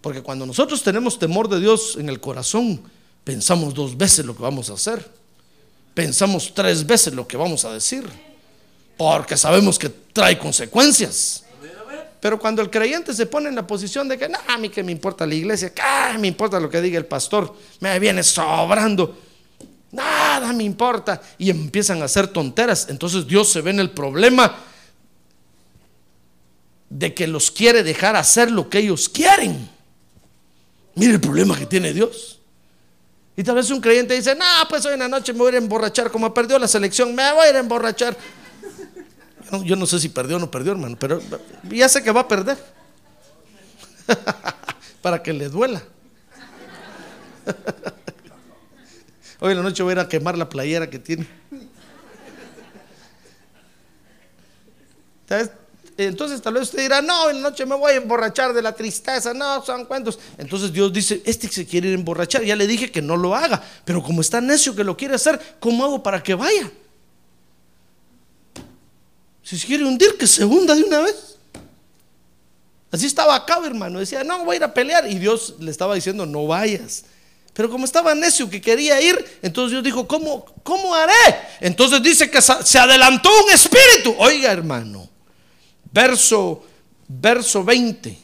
Porque 0.00 0.22
cuando 0.22 0.46
nosotros 0.46 0.82
tenemos 0.82 1.18
temor 1.18 1.50
de 1.50 1.60
Dios 1.60 1.98
en 2.00 2.08
el 2.08 2.18
corazón, 2.18 2.82
pensamos 3.24 3.74
dos 3.74 3.94
veces 3.94 4.24
lo 4.24 4.34
que 4.34 4.42
vamos 4.42 4.70
a 4.70 4.72
hacer 4.72 5.06
pensamos 5.94 6.52
tres 6.54 6.86
veces 6.86 7.14
lo 7.14 7.26
que 7.26 7.36
vamos 7.36 7.64
a 7.64 7.72
decir, 7.72 8.04
porque 8.96 9.36
sabemos 9.36 9.78
que 9.78 9.88
trae 9.88 10.38
consecuencias. 10.38 11.44
Pero 12.20 12.38
cuando 12.38 12.62
el 12.62 12.70
creyente 12.70 13.12
se 13.12 13.26
pone 13.26 13.48
en 13.48 13.56
la 13.56 13.66
posición 13.66 14.08
de 14.08 14.16
que, 14.16 14.28
no, 14.28 14.38
a 14.46 14.56
mí 14.56 14.68
que 14.68 14.84
me 14.84 14.92
importa 14.92 15.26
la 15.26 15.34
iglesia, 15.34 15.74
que 15.74 15.82
me 16.18 16.28
importa 16.28 16.60
lo 16.60 16.70
que 16.70 16.80
diga 16.80 16.96
el 16.96 17.06
pastor, 17.06 17.52
me 17.80 17.98
viene 17.98 18.22
sobrando, 18.22 19.18
nada 19.90 20.52
me 20.52 20.62
importa, 20.62 21.20
y 21.36 21.50
empiezan 21.50 22.00
a 22.00 22.04
hacer 22.04 22.28
tonteras, 22.28 22.86
entonces 22.88 23.26
Dios 23.26 23.50
se 23.50 23.60
ve 23.60 23.70
en 23.70 23.80
el 23.80 23.90
problema 23.90 24.56
de 26.88 27.12
que 27.12 27.26
los 27.26 27.50
quiere 27.50 27.82
dejar 27.82 28.14
hacer 28.14 28.52
lo 28.52 28.68
que 28.68 28.78
ellos 28.78 29.08
quieren. 29.08 29.68
Mire 30.94 31.14
el 31.14 31.20
problema 31.20 31.58
que 31.58 31.66
tiene 31.66 31.92
Dios. 31.92 32.38
Y 33.36 33.42
tal 33.42 33.54
vez 33.54 33.70
un 33.70 33.80
creyente 33.80 34.14
dice, 34.14 34.34
no, 34.34 34.44
pues 34.68 34.84
hoy 34.84 34.92
en 34.92 35.00
la 35.00 35.08
noche 35.08 35.32
me 35.32 35.40
voy 35.40 35.54
a 35.54 35.58
emborrachar, 35.58 36.10
como 36.10 36.32
perdió 36.32 36.58
la 36.58 36.68
selección, 36.68 37.14
me 37.14 37.32
voy 37.32 37.46
a 37.46 37.50
ir 37.50 37.56
a 37.56 37.60
emborrachar. 37.60 38.16
Yo 39.64 39.76
no 39.76 39.86
sé 39.86 40.00
si 40.00 40.08
perdió 40.08 40.36
o 40.36 40.38
no 40.38 40.50
perdió, 40.50 40.72
hermano, 40.72 40.96
pero 40.98 41.20
ya 41.70 41.88
sé 41.88 42.02
que 42.02 42.10
va 42.10 42.22
a 42.22 42.28
perder. 42.28 42.56
Para 45.02 45.22
que 45.22 45.32
le 45.32 45.48
duela. 45.48 45.82
Hoy 49.40 49.50
en 49.50 49.58
la 49.58 49.62
noche 49.62 49.82
voy 49.82 49.90
a 49.90 49.94
ir 49.94 49.98
a 49.98 50.08
quemar 50.08 50.38
la 50.38 50.48
playera 50.48 50.88
que 50.88 50.98
tiene. 50.98 51.26
Entonces 55.96 56.40
tal 56.40 56.54
vez 56.54 56.64
usted 56.64 56.78
dirá, 56.80 57.02
no, 57.02 57.28
en 57.28 57.42
la 57.42 57.50
noche 57.50 57.66
me 57.66 57.74
voy 57.74 57.92
a 57.92 57.96
emborrachar 57.96 58.52
de 58.52 58.62
la 58.62 58.74
tristeza, 58.74 59.34
no, 59.34 59.64
son 59.64 59.84
cuentos. 59.84 60.18
Entonces 60.38 60.72
Dios 60.72 60.92
dice, 60.92 61.22
este 61.24 61.48
se 61.48 61.66
quiere 61.66 61.88
ir 61.88 61.94
emborrachar, 61.94 62.42
ya 62.42 62.56
le 62.56 62.66
dije 62.66 62.90
que 62.90 63.02
no 63.02 63.16
lo 63.16 63.34
haga, 63.34 63.62
pero 63.84 64.02
como 64.02 64.20
está 64.20 64.40
necio 64.40 64.74
que 64.74 64.84
lo 64.84 64.96
quiere 64.96 65.14
hacer, 65.14 65.40
¿cómo 65.60 65.84
hago 65.84 66.02
para 66.02 66.22
que 66.22 66.34
vaya? 66.34 66.70
Si 69.42 69.58
se 69.58 69.66
quiere 69.66 69.84
hundir, 69.84 70.16
que 70.16 70.26
se 70.26 70.44
hunda 70.44 70.74
de 70.74 70.82
una 70.84 71.00
vez. 71.00 71.36
Así 72.90 73.06
estaba 73.06 73.34
acá, 73.34 73.58
hermano. 73.64 73.98
Decía, 73.98 74.22
no, 74.22 74.44
voy 74.44 74.54
a 74.54 74.56
ir 74.58 74.64
a 74.64 74.74
pelear. 74.74 75.10
Y 75.10 75.18
Dios 75.18 75.54
le 75.58 75.70
estaba 75.70 75.94
diciendo, 75.94 76.26
no 76.26 76.46
vayas. 76.46 77.04
Pero 77.54 77.68
como 77.68 77.84
estaba 77.84 78.14
necio 78.14 78.48
que 78.48 78.60
quería 78.60 79.00
ir, 79.00 79.38
entonces 79.42 79.72
Dios 79.72 79.84
dijo, 79.84 80.06
¿cómo, 80.06 80.44
cómo 80.62 80.94
haré? 80.94 81.12
Entonces 81.60 82.02
dice 82.02 82.30
que 82.30 82.40
se 82.40 82.78
adelantó 82.78 83.28
un 83.44 83.50
espíritu. 83.50 84.14
Oiga, 84.18 84.52
hermano, 84.52 85.08
verso, 85.92 86.64
verso 87.08 87.62
20. 87.62 88.18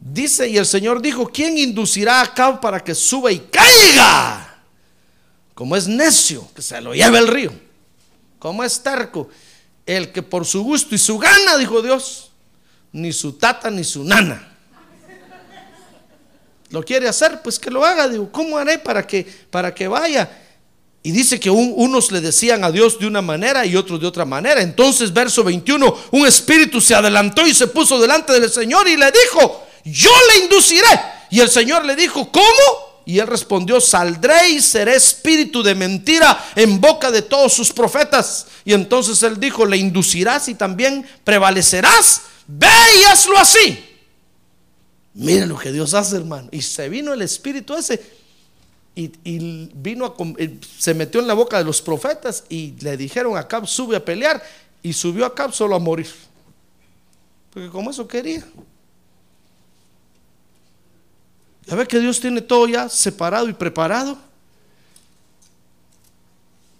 Dice, 0.00 0.48
y 0.48 0.58
el 0.58 0.66
Señor 0.66 1.00
dijo, 1.00 1.26
¿quién 1.26 1.56
inducirá 1.56 2.20
a 2.20 2.24
Acab 2.24 2.60
para 2.60 2.84
que 2.84 2.94
suba 2.94 3.32
y 3.32 3.38
caiga? 3.38 4.62
Como 5.54 5.76
es 5.76 5.88
necio, 5.88 6.46
que 6.54 6.60
se 6.60 6.78
lo 6.82 6.94
lleve 6.94 7.18
el 7.18 7.28
río. 7.28 7.63
Como 8.44 8.62
es 8.62 8.82
terco, 8.82 9.30
el 9.86 10.12
que 10.12 10.22
por 10.22 10.44
su 10.44 10.62
gusto 10.62 10.94
y 10.94 10.98
su 10.98 11.16
gana, 11.18 11.56
dijo 11.56 11.80
Dios, 11.80 12.30
ni 12.92 13.10
su 13.10 13.32
tata 13.32 13.70
ni 13.70 13.84
su 13.84 14.04
nana 14.04 14.50
lo 16.68 16.84
quiere 16.84 17.08
hacer, 17.08 17.40
pues 17.40 17.58
que 17.58 17.70
lo 17.70 17.86
haga. 17.86 18.06
Digo, 18.06 18.30
¿cómo 18.30 18.58
haré 18.58 18.78
para 18.78 19.06
que, 19.06 19.26
para 19.50 19.74
que 19.74 19.88
vaya? 19.88 20.30
Y 21.02 21.10
dice 21.10 21.40
que 21.40 21.48
unos 21.48 22.12
le 22.12 22.20
decían 22.20 22.64
a 22.64 22.70
Dios 22.70 22.98
de 22.98 23.06
una 23.06 23.22
manera 23.22 23.64
y 23.64 23.76
otros 23.76 23.98
de 23.98 24.06
otra 24.06 24.26
manera. 24.26 24.60
Entonces, 24.60 25.10
verso 25.10 25.42
21, 25.42 25.96
un 26.10 26.26
espíritu 26.26 26.82
se 26.82 26.94
adelantó 26.94 27.46
y 27.46 27.54
se 27.54 27.68
puso 27.68 27.98
delante 27.98 28.38
del 28.38 28.50
Señor 28.50 28.86
y 28.88 28.98
le 28.98 29.10
dijo, 29.10 29.66
yo 29.86 30.10
le 30.34 30.44
induciré. 30.44 31.00
Y 31.30 31.40
el 31.40 31.48
Señor 31.48 31.86
le 31.86 31.96
dijo, 31.96 32.30
¿cómo? 32.30 32.83
Y 33.06 33.18
él 33.18 33.26
respondió, 33.26 33.80
saldré 33.80 34.50
y 34.50 34.60
seré 34.60 34.96
espíritu 34.96 35.62
de 35.62 35.74
mentira 35.74 36.52
en 36.56 36.80
boca 36.80 37.10
de 37.10 37.22
todos 37.22 37.52
sus 37.52 37.72
profetas. 37.72 38.46
Y 38.64 38.72
entonces 38.72 39.22
él 39.22 39.38
dijo, 39.38 39.66
le 39.66 39.76
inducirás 39.76 40.48
y 40.48 40.54
también 40.54 41.06
prevalecerás. 41.22 42.22
Ve 42.46 42.66
y 43.00 43.04
hazlo 43.04 43.38
así. 43.38 43.84
Mira 45.14 45.46
lo 45.46 45.58
que 45.58 45.70
Dios 45.70 45.94
hace, 45.94 46.16
hermano. 46.16 46.48
Y 46.50 46.62
se 46.62 46.88
vino 46.88 47.12
el 47.12 47.22
espíritu 47.22 47.74
ese 47.74 48.00
y, 48.96 49.70
vino 49.74 50.06
a, 50.06 50.14
se 50.78 50.94
metió 50.94 51.20
en 51.20 51.26
la 51.26 51.34
boca 51.34 51.58
de 51.58 51.64
los 51.64 51.82
profetas 51.82 52.44
y 52.48 52.74
le 52.80 52.96
dijeron 52.96 53.36
a 53.36 53.48
Cab, 53.48 53.66
sube 53.66 53.96
a 53.96 54.04
pelear. 54.04 54.42
Y 54.82 54.92
subió 54.92 55.24
a 55.24 55.34
Cab 55.34 55.52
solo 55.52 55.74
a 55.74 55.78
morir. 55.78 56.08
Porque 57.52 57.70
como 57.70 57.90
eso 57.90 58.06
quería. 58.06 58.44
Ya 61.66 61.74
ve 61.74 61.86
que 61.86 61.98
Dios 61.98 62.20
tiene 62.20 62.40
todo 62.40 62.66
ya 62.68 62.88
separado 62.88 63.48
y 63.48 63.52
preparado. 63.52 64.18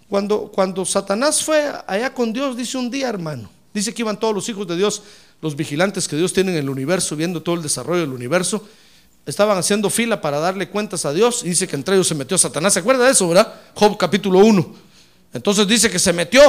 Cuando, 0.08 0.48
cuando 0.52 0.84
Satanás 0.84 1.42
fue 1.42 1.72
allá 1.86 2.12
con 2.12 2.32
Dios, 2.32 2.56
dice 2.56 2.76
un 2.76 2.90
día, 2.90 3.08
hermano, 3.08 3.50
dice 3.72 3.92
que 3.92 4.02
iban 4.02 4.18
todos 4.18 4.34
los 4.34 4.48
hijos 4.48 4.66
de 4.66 4.76
Dios 4.76 5.02
los 5.44 5.56
vigilantes 5.56 6.08
que 6.08 6.16
Dios 6.16 6.32
tiene 6.32 6.52
en 6.52 6.58
el 6.58 6.70
universo, 6.70 7.16
viendo 7.16 7.42
todo 7.42 7.54
el 7.56 7.62
desarrollo 7.62 8.00
del 8.00 8.12
universo, 8.12 8.66
estaban 9.26 9.58
haciendo 9.58 9.90
fila 9.90 10.20
para 10.20 10.38
darle 10.38 10.70
cuentas 10.70 11.04
a 11.04 11.12
Dios 11.12 11.42
y 11.44 11.50
dice 11.50 11.68
que 11.68 11.76
entre 11.76 11.94
ellos 11.94 12.08
se 12.08 12.14
metió 12.14 12.38
Satanás. 12.38 12.72
¿Se 12.72 12.80
acuerda 12.80 13.04
de 13.04 13.10
eso, 13.10 13.28
verdad? 13.28 13.52
Job 13.74 13.98
capítulo 13.98 14.38
1. 14.38 14.74
Entonces 15.34 15.66
dice 15.66 15.90
que 15.90 15.98
se 15.98 16.14
metió 16.14 16.40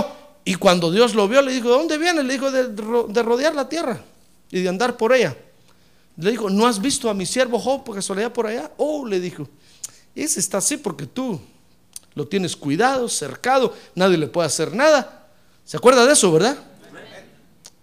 y 0.46 0.56
cuando 0.56 0.92
Dios 0.92 1.14
lo 1.14 1.28
vio 1.28 1.42
le 1.42 1.52
dijo, 1.52 1.70
¿de 1.70 1.76
dónde 1.76 1.98
viene? 1.98 2.24
Le 2.24 2.34
dijo, 2.34 2.52
de, 2.52 2.70
de 2.70 3.24
rodear 3.24 3.54
la 3.54 3.68
tierra 3.68 4.00
y 4.50 4.62
de 4.62 4.70
andar 4.70 4.96
por 4.96 5.14
ella. 5.14 5.36
Le 6.18 6.32
dijo, 6.32 6.50
¿no 6.50 6.66
has 6.66 6.82
visto 6.82 7.10
a 7.10 7.14
mi 7.14 7.26
siervo 7.26 7.60
Job 7.60 7.84
por 7.84 7.96
casualidad 7.96 8.32
por 8.32 8.48
allá? 8.48 8.72
Oh, 8.78 9.06
le 9.06 9.20
dijo, 9.20 9.48
ese 10.16 10.40
está 10.40 10.60
así 10.60 10.78
porque 10.78 11.06
tú 11.06 11.40
lo 12.14 12.28
tienes 12.28 12.56
cuidado, 12.56 13.10
cercado, 13.10 13.76
nadie 13.94 14.18
le 14.18 14.28
puede 14.28 14.48
hacer 14.48 14.74
nada. 14.74 15.28
¿Se 15.66 15.78
acuerda 15.78 16.06
de 16.06 16.14
eso, 16.14 16.32
verdad? 16.32 16.58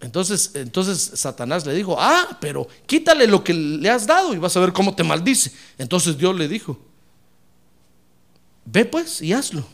Entonces, 0.01 0.51
entonces 0.55 1.11
Satanás 1.13 1.65
le 1.65 1.73
dijo, 1.73 1.95
ah, 1.97 2.37
pero 2.41 2.67
quítale 2.85 3.25
lo 3.25 3.41
que 3.41 3.53
le 3.53 3.89
has 3.89 4.05
dado 4.05 4.33
y 4.33 4.37
vas 4.37 4.55
a 4.57 4.59
ver 4.59 4.73
cómo 4.73 4.93
te 4.93 5.03
maldice. 5.03 5.51
Entonces 5.77 6.17
Dios 6.17 6.35
le 6.35 6.49
dijo, 6.49 6.77
ve 8.65 8.83
pues 8.83 9.21
y 9.21 9.31
hazlo. 9.31 9.65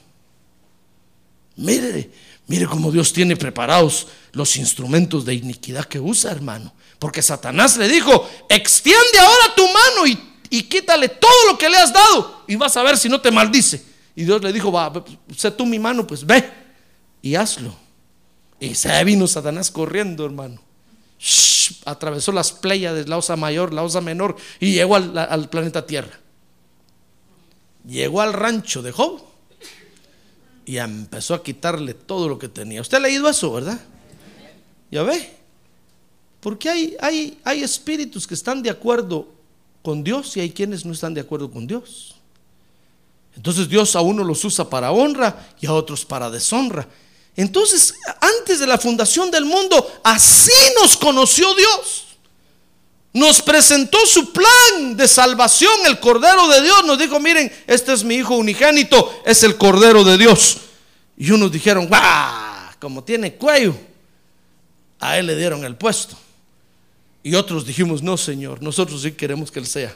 Mire, 1.55 2.11
mire 2.45 2.67
cómo 2.67 2.91
Dios 2.91 3.11
tiene 3.11 3.35
preparados 3.35 4.07
los 4.31 4.55
instrumentos 4.57 5.25
de 5.25 5.33
iniquidad 5.33 5.85
que 5.85 5.99
usa, 5.99 6.31
hermano. 6.31 6.73
Porque 6.99 7.21
Satanás 7.21 7.77
le 7.77 7.87
dijo, 7.87 8.29
extiende 8.49 9.19
ahora 9.19 9.55
tu 9.55 9.63
mano 9.63 10.05
y, 10.05 10.19
y 10.49 10.63
quítale 10.63 11.07
todo 11.07 11.47
lo 11.47 11.57
que 11.57 11.69
le 11.69 11.77
has 11.77 11.93
dado 11.93 12.43
y 12.45 12.55
vas 12.57 12.75
a 12.75 12.83
ver 12.83 12.97
si 12.97 13.07
no 13.07 13.21
te 13.21 13.31
maldice. 13.31 13.83
Y 14.15 14.25
Dios 14.25 14.43
le 14.43 14.51
dijo, 14.51 14.69
va, 14.69 14.91
sé 15.35 15.49
tú 15.51 15.65
mi 15.65 15.79
mano, 15.79 16.05
pues 16.05 16.25
ve 16.25 16.51
y 17.21 17.35
hazlo. 17.35 17.73
Y 18.59 18.75
se 18.75 19.03
vino 19.05 19.27
Satanás 19.27 19.71
corriendo, 19.71 20.25
hermano. 20.25 20.61
atravesó 21.85 22.31
las 22.33 22.51
playas 22.51 23.07
la 23.07 23.17
osa 23.17 23.35
mayor, 23.35 23.73
la 23.73 23.83
osa 23.83 24.01
menor 24.01 24.35
y 24.59 24.73
llegó 24.73 24.97
al, 24.97 25.49
planeta 25.49 25.85
Tierra. 25.85 26.19
Llegó 27.87 28.21
al 28.21 28.33
rancho 28.33 28.81
de 28.81 28.91
Job 28.91 29.21
y 30.65 30.77
empezó 30.77 31.33
a 31.33 31.41
quitarle 31.41 31.93
todo 31.93 32.27
lo 32.27 32.37
que 32.37 32.49
tenía. 32.49 32.81
Usted 32.81 32.97
ha 32.97 33.01
leído 33.01 33.29
eso, 33.29 33.53
¿verdad? 33.53 33.79
Ya 34.91 35.03
ve. 35.03 35.38
Porque 36.39 36.69
hay, 36.69 36.97
hay, 36.99 37.39
hay 37.43 37.63
espíritus 37.63 38.25
que 38.25 38.33
están 38.33 38.61
de 38.61 38.69
acuerdo 38.69 39.27
con 39.81 40.03
Dios 40.03 40.35
y 40.37 40.39
hay 40.39 40.51
quienes 40.51 40.85
no 40.85 40.93
están 40.93 41.13
de 41.13 41.21
acuerdo 41.21 41.51
con 41.51 41.67
Dios. 41.67 42.15
Entonces 43.35 43.69
Dios 43.69 43.95
a 43.95 44.01
uno 44.01 44.23
los 44.23 44.43
usa 44.43 44.69
para 44.69 44.91
honra 44.91 45.49
y 45.59 45.67
a 45.67 45.73
otros 45.73 46.05
para 46.05 46.29
deshonra. 46.29 46.87
Entonces, 47.35 47.93
antes 48.19 48.59
de 48.59 48.67
la 48.67 48.77
fundación 48.77 49.31
del 49.31 49.45
mundo, 49.45 50.01
así 50.03 50.51
nos 50.81 50.97
conoció 50.97 51.53
Dios. 51.55 52.05
Nos 53.13 53.41
presentó 53.41 53.97
su 54.05 54.31
plan 54.33 54.95
de 54.95 55.07
salvación, 55.07 55.71
el 55.87 55.99
Cordero 55.99 56.47
de 56.49 56.61
Dios. 56.61 56.83
Nos 56.85 56.99
dijo, 56.99 57.19
miren, 57.19 57.51
este 57.65 57.93
es 57.93 58.03
mi 58.03 58.15
Hijo 58.15 58.35
unigénito, 58.35 59.21
es 59.25 59.41
el 59.43 59.57
Cordero 59.57 60.03
de 60.03 60.17
Dios. 60.17 60.57
Y 61.17 61.31
unos 61.31 61.51
dijeron, 61.51 61.87
¡guau! 61.87 62.73
Como 62.79 63.03
tiene 63.03 63.35
cuello, 63.35 63.73
a 64.99 65.17
él 65.17 65.27
le 65.27 65.35
dieron 65.35 65.63
el 65.63 65.75
puesto. 65.75 66.17
Y 67.21 67.35
otros 67.35 67.65
dijimos, 67.65 68.01
no, 68.01 68.17
Señor, 68.17 68.61
nosotros 68.61 69.01
sí 69.01 69.11
queremos 69.11 69.51
que 69.51 69.59
Él 69.59 69.67
sea. 69.67 69.95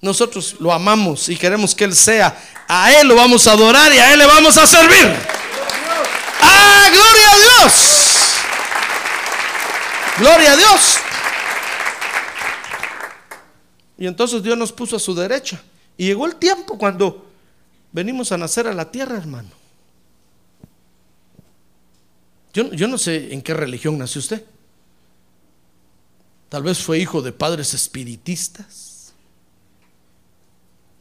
Nosotros 0.00 0.56
lo 0.58 0.72
amamos 0.72 1.28
y 1.28 1.36
queremos 1.36 1.74
que 1.74 1.84
Él 1.84 1.94
sea. 1.94 2.36
A 2.66 2.92
Él 2.92 3.08
lo 3.08 3.14
vamos 3.14 3.46
a 3.46 3.52
adorar 3.52 3.92
y 3.92 3.98
a 3.98 4.12
Él 4.12 4.18
le 4.18 4.26
vamos 4.26 4.56
a 4.56 4.66
servir. 4.66 5.14
¡Ah, 6.40 6.88
gloria 6.90 7.30
a 7.30 7.36
Dios! 7.36 8.00
Gloria 10.18 10.52
a 10.52 10.56
Dios. 10.56 10.98
Y 13.98 14.06
entonces 14.06 14.42
Dios 14.42 14.56
nos 14.56 14.72
puso 14.72 14.96
a 14.96 14.98
su 14.98 15.14
derecha. 15.14 15.60
Y 15.98 16.06
llegó 16.06 16.24
el 16.24 16.36
tiempo 16.36 16.78
cuando 16.78 17.26
venimos 17.92 18.32
a 18.32 18.38
nacer 18.38 18.66
a 18.66 18.72
la 18.72 18.90
tierra, 18.90 19.18
hermano. 19.18 19.50
Yo, 22.54 22.72
yo 22.72 22.88
no 22.88 22.96
sé 22.96 23.34
en 23.34 23.42
qué 23.42 23.52
religión 23.52 23.98
nació 23.98 24.20
usted. 24.20 24.42
Tal 26.50 26.62
vez 26.62 26.78
fue 26.78 26.98
hijo 26.98 27.22
de 27.22 27.32
padres 27.32 27.72
espiritistas, 27.72 29.14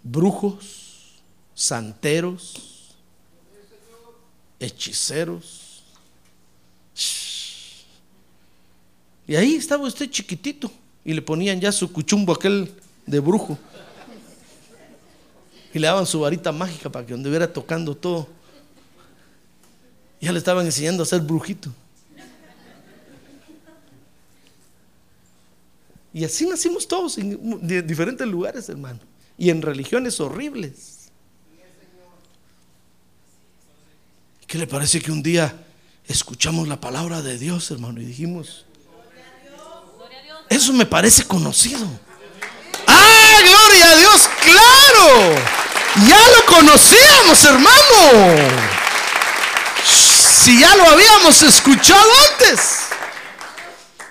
brujos, 0.04 1.20
santeros 1.54 2.70
hechiceros. 4.60 5.84
Y 9.26 9.36
ahí 9.36 9.56
estaba 9.56 9.88
usted 9.88 10.10
chiquitito 10.10 10.72
y 11.06 11.14
le 11.14 11.22
ponían 11.22 11.60
ya 11.60 11.72
su 11.72 11.92
cuchumbo 11.92 12.34
aquel 12.34 12.72
de 13.06 13.20
brujo. 13.20 13.58
Y 15.74 15.80
le 15.80 15.88
daban 15.88 16.06
su 16.06 16.20
varita 16.20 16.52
mágica 16.52 16.90
para 16.90 17.06
que 17.06 17.14
anduviera 17.14 17.52
tocando 17.52 17.96
todo. 17.96 18.28
Ya 20.20 20.32
le 20.32 20.40
estaban 20.40 20.66
enseñando 20.66 21.04
a 21.04 21.06
ser 21.06 21.22
brujito. 21.22 21.72
Y 26.13 26.26
así 26.26 26.48
nacimos 26.48 26.88
todos 26.88 27.17
en 27.17 27.88
diferentes 27.88 28.28
lugares, 28.28 28.67
hermano. 28.69 29.00
Y 29.38 29.50
en 29.50 29.62
religiones 29.62 30.19
horribles. 30.19 31.12
¿Qué 34.48 34.58
le 34.58 34.65
parece 34.65 35.00
que 35.00 35.12
un 35.12 35.22
día 35.22 35.56
escuchamos 36.08 36.67
la 36.67 36.82
palabra 36.82 37.22
de 37.22 37.38
Dios, 37.38 37.69
hermano, 37.69 38.02
y 38.02 38.06
dijimos, 38.06 38.65
eso 40.50 40.74
me 40.74 40.88
parece 40.88 41.26
conocido? 41.26 41.88
¡Ah, 42.88 43.38
gloria 43.41 43.91
a 43.91 43.95
Dios! 43.95 44.30
¡Claro! 44.43 45.36
Ya 46.08 46.17
lo 46.36 46.45
conocíamos, 46.45 47.43
hermano. 47.45 48.60
Si 49.86 50.60
ya 50.60 50.76
lo 50.76 50.89
habíamos 50.89 51.43
escuchado 51.43 52.10
antes. 52.32 52.89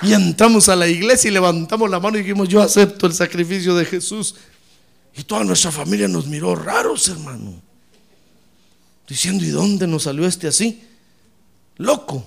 Y 0.02 0.12
entramos 0.12 0.68
a 0.68 0.76
la 0.76 0.87
iglesia 0.87 1.28
y 1.28 1.32
levantamos 1.32 1.90
la 1.90 1.98
mano 1.98 2.18
y 2.18 2.22
dijimos, 2.22 2.48
yo 2.48 2.62
acepto 2.62 3.06
el 3.06 3.14
sacrificio 3.14 3.74
de 3.74 3.84
Jesús. 3.84 4.37
Y 5.16 5.24
toda 5.24 5.42
nuestra 5.44 5.72
familia 5.72 6.06
nos 6.06 6.26
miró 6.26 6.54
raros, 6.54 7.08
hermano 7.08 7.68
diciendo, 9.08 9.42
¿y 9.42 9.48
dónde 9.48 9.87
nos 9.87 10.02
salió 10.02 10.26
este 10.26 10.48
así? 10.48 10.84
loco. 11.78 12.24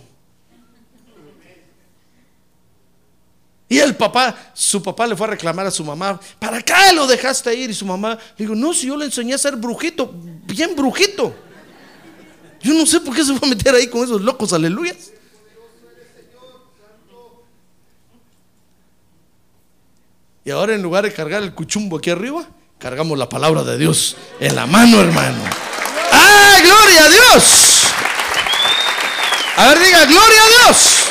Y 3.70 3.78
el 3.80 3.96
papá, 3.96 4.52
su 4.54 4.84
papá 4.84 5.08
le 5.08 5.16
fue 5.16 5.28
a 5.28 5.30
reclamar 5.32 5.66
a 5.66 5.72
su 5.72 5.84
mamá, 5.84 6.20
¿para 6.40 6.62
qué 6.62 6.74
lo 6.94 7.08
dejaste 7.08 7.54
ir? 7.56 7.70
Y 7.70 7.74
su 7.74 7.86
mamá 7.86 8.18
le 8.38 8.46
dijo, 8.46 8.56
no, 8.56 8.74
si 8.74 8.88
yo 8.88 8.98
le 8.98 9.06
enseñé 9.06 9.34
a 9.34 9.38
ser 9.38 9.56
brujito, 9.56 10.14
bien 10.46 10.76
brujito. 10.76 11.34
Yo 12.62 12.74
no 12.74 12.86
sé 12.86 13.00
por 13.00 13.16
qué 13.16 13.24
se 13.24 13.34
fue 13.34 13.48
a 13.48 13.50
meter 13.50 13.74
ahí 13.74 13.88
con 13.88 14.04
esos 14.04 14.22
locos, 14.22 14.52
aleluyas. 14.52 15.12
Y 20.44 20.52
ahora 20.52 20.74
en 20.74 20.82
lugar 20.82 21.04
de 21.04 21.14
cargar 21.14 21.44
el 21.44 21.54
cuchumbo 21.54 21.98
aquí 21.98 22.10
arriba, 22.10 22.46
cargamos 22.80 23.18
la 23.18 23.30
palabra 23.30 23.64
de 23.64 23.78
Dios 23.78 24.18
en 24.40 24.56
la 24.56 24.66
mano, 24.66 25.00
hermano. 25.00 25.44
¡Ah, 26.12 26.58
gloria 26.64 27.06
a 27.06 27.10
Dios! 27.10 27.84
A 29.58 29.68
ver, 29.68 29.80
diga, 29.80 30.06
gloria 30.06 30.44
a 30.44 30.66
Dios. 30.66 31.04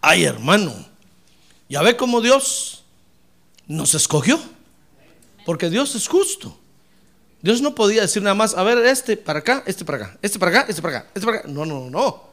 Ay, 0.00 0.24
hermano, 0.24 0.74
ya 1.68 1.82
ve 1.82 1.96
cómo 1.96 2.20
Dios 2.20 2.84
nos 3.66 3.94
escogió. 3.94 4.38
Porque 5.46 5.70
Dios 5.70 5.94
es 5.94 6.08
justo. 6.08 6.58
Dios 7.40 7.62
no 7.62 7.74
podía 7.74 8.02
decir 8.02 8.22
nada 8.22 8.34
más, 8.34 8.54
a 8.54 8.62
ver, 8.64 8.78
este 8.84 9.16
para 9.16 9.38
acá, 9.38 9.62
este 9.64 9.84
para 9.84 9.96
acá, 9.96 10.18
este 10.20 10.38
para 10.38 10.50
acá, 10.50 10.66
este 10.68 10.82
para 10.82 10.98
acá, 10.98 11.10
este 11.14 11.26
para 11.26 11.38
acá. 11.38 11.48
No, 11.48 11.64
no, 11.64 11.88
no. 11.88 12.27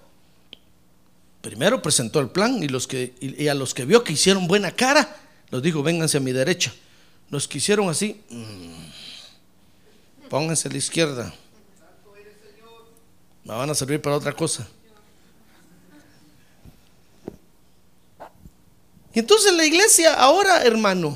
Primero 1.46 1.80
presentó 1.80 2.20
el 2.22 2.30
plan 2.30 2.64
y, 2.64 2.68
los 2.70 2.88
que, 2.88 3.14
a 3.48 3.54
los 3.54 3.76
que 3.76 3.86
vio 3.86 4.04
que 4.04 4.14
hicieron 4.14 4.48
buena 4.48 4.72
cara, 4.72 5.16
los 5.52 5.62
dijo, 5.62 5.84
vénganse 5.84 6.18
a 6.18 6.20
mi 6.20 6.32
derecha. 6.32 6.74
Los 7.30 7.48
que 7.48 7.60
hicieron 7.60 7.88
así, 7.88 8.20
mm, 8.32 10.28
pónganse 10.28 10.68
a 10.68 10.72
la 10.72 10.78
izquierda. 10.80 11.32
Me 13.44 13.54
van 13.54 13.70
a 13.70 13.76
servir 13.76 14.02
para 14.02 14.16
otra 14.16 14.34
cosa. 14.34 14.68
Y 19.14 19.20
entonces 19.20 19.54
la 19.54 19.68
iglesia 19.68 20.16
ahora, 20.16 20.64
hermano, 20.64 21.16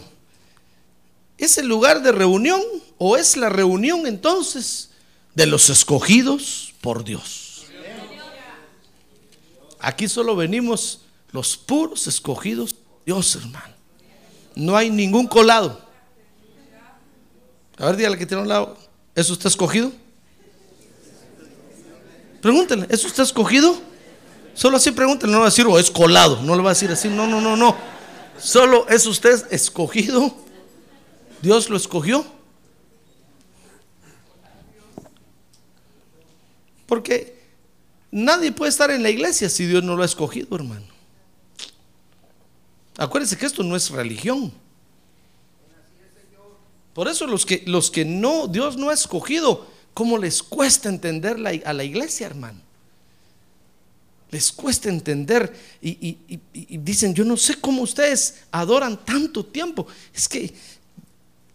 es 1.39 1.57
el 1.57 1.65
lugar 1.65 2.03
de 2.03 2.11
reunión 2.11 2.61
o 2.99 3.17
es 3.17 3.35
la 3.35 3.49
reunión 3.49 4.05
entonces 4.05 4.91
de 5.33 5.47
los 5.47 5.71
escogidos 5.71 6.75
por 6.81 7.03
Dios. 7.03 7.48
Aquí 9.79 10.07
solo 10.07 10.35
venimos 10.35 11.01
los 11.31 11.55
puros 11.57 12.07
escogidos 12.07 12.75
Dios, 13.09 13.35
hermano. 13.37 13.73
No 14.53 14.77
hay 14.77 14.91
ningún 14.91 15.25
colado. 15.25 15.81
A 17.79 17.85
ver, 17.87 17.95
dígale 17.95 18.19
que 18.19 18.27
tiene 18.27 18.43
un 18.43 18.47
lado. 18.47 18.77
¿Eso 19.15 19.33
está 19.33 19.47
escogido? 19.47 19.91
Pregúntenle, 22.39 22.85
¿eso 22.91 23.07
está 23.07 23.23
escogido? 23.23 23.75
Solo 24.53 24.77
así 24.77 24.91
pregúntenle, 24.91 25.33
no 25.33 25.39
va 25.39 25.47
a 25.47 25.49
decir, 25.49 25.65
o 25.65 25.71
oh, 25.71 25.79
es 25.79 25.89
colado. 25.89 26.39
No 26.43 26.55
le 26.55 26.61
va 26.61 26.69
a 26.69 26.73
decir 26.73 26.91
así, 26.91 27.07
no, 27.07 27.25
no, 27.25 27.41
no, 27.41 27.55
no. 27.55 27.75
Solo 28.37 28.87
es 28.89 29.07
usted 29.07 29.51
escogido. 29.51 30.31
Dios 31.41 31.67
lo 31.71 31.77
escogió. 31.77 32.23
Porque 36.85 37.38
nadie 38.12 38.52
puede 38.52 38.69
estar 38.69 38.91
en 38.91 39.04
la 39.04 39.10
iglesia 39.10 39.50
si 39.50 39.65
Dios 39.65 39.84
no 39.84 39.95
lo 39.95 40.04
ha 40.04 40.06
escogido, 40.06 40.56
hermano. 40.56 40.86
Acuérdense 42.98 43.38
que 43.38 43.45
esto 43.45 43.63
no 43.63 43.76
es 43.76 43.89
religión. 43.89 44.52
Por 46.93 47.08
eso 47.08 47.28
los 47.28 47.45
que, 47.45 47.63
los 47.65 47.89
que 47.89 48.04
no, 48.04 48.48
Dios 48.48 48.76
no 48.76 48.89
ha 48.89 48.93
escogido, 48.93 49.65
¿cómo 49.93 50.17
les 50.17 50.43
cuesta 50.43 50.89
entender 50.89 51.38
a 51.65 51.74
la 51.74 51.84
iglesia, 51.84 52.28
hermano? 52.28 52.60
Les 54.32 54.52
cuesta 54.52 54.89
entender 54.89 55.56
y, 55.82 56.17
dicen, 56.78 57.13
yo 57.13 57.24
no 57.24 57.38
sé 57.38 57.56
cómo 57.56 57.82
ustedes 57.84 58.41
adoran 58.52 59.04
tanto 59.06 59.45
tiempo. 59.45 59.88
Es 60.13 60.28
que, 60.28 60.54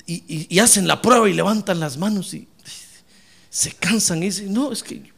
y, 0.07 0.59
hacen 0.59 0.89
la 0.89 1.01
prueba 1.01 1.29
y 1.29 1.35
levantan 1.35 1.79
las 1.79 1.97
manos 1.99 2.35
y 2.35 2.49
se 3.51 3.73
cansan 3.73 4.23
y 4.23 4.27
dicen, 4.27 4.53
no, 4.53 4.73
es 4.73 4.83
que... 4.83 5.14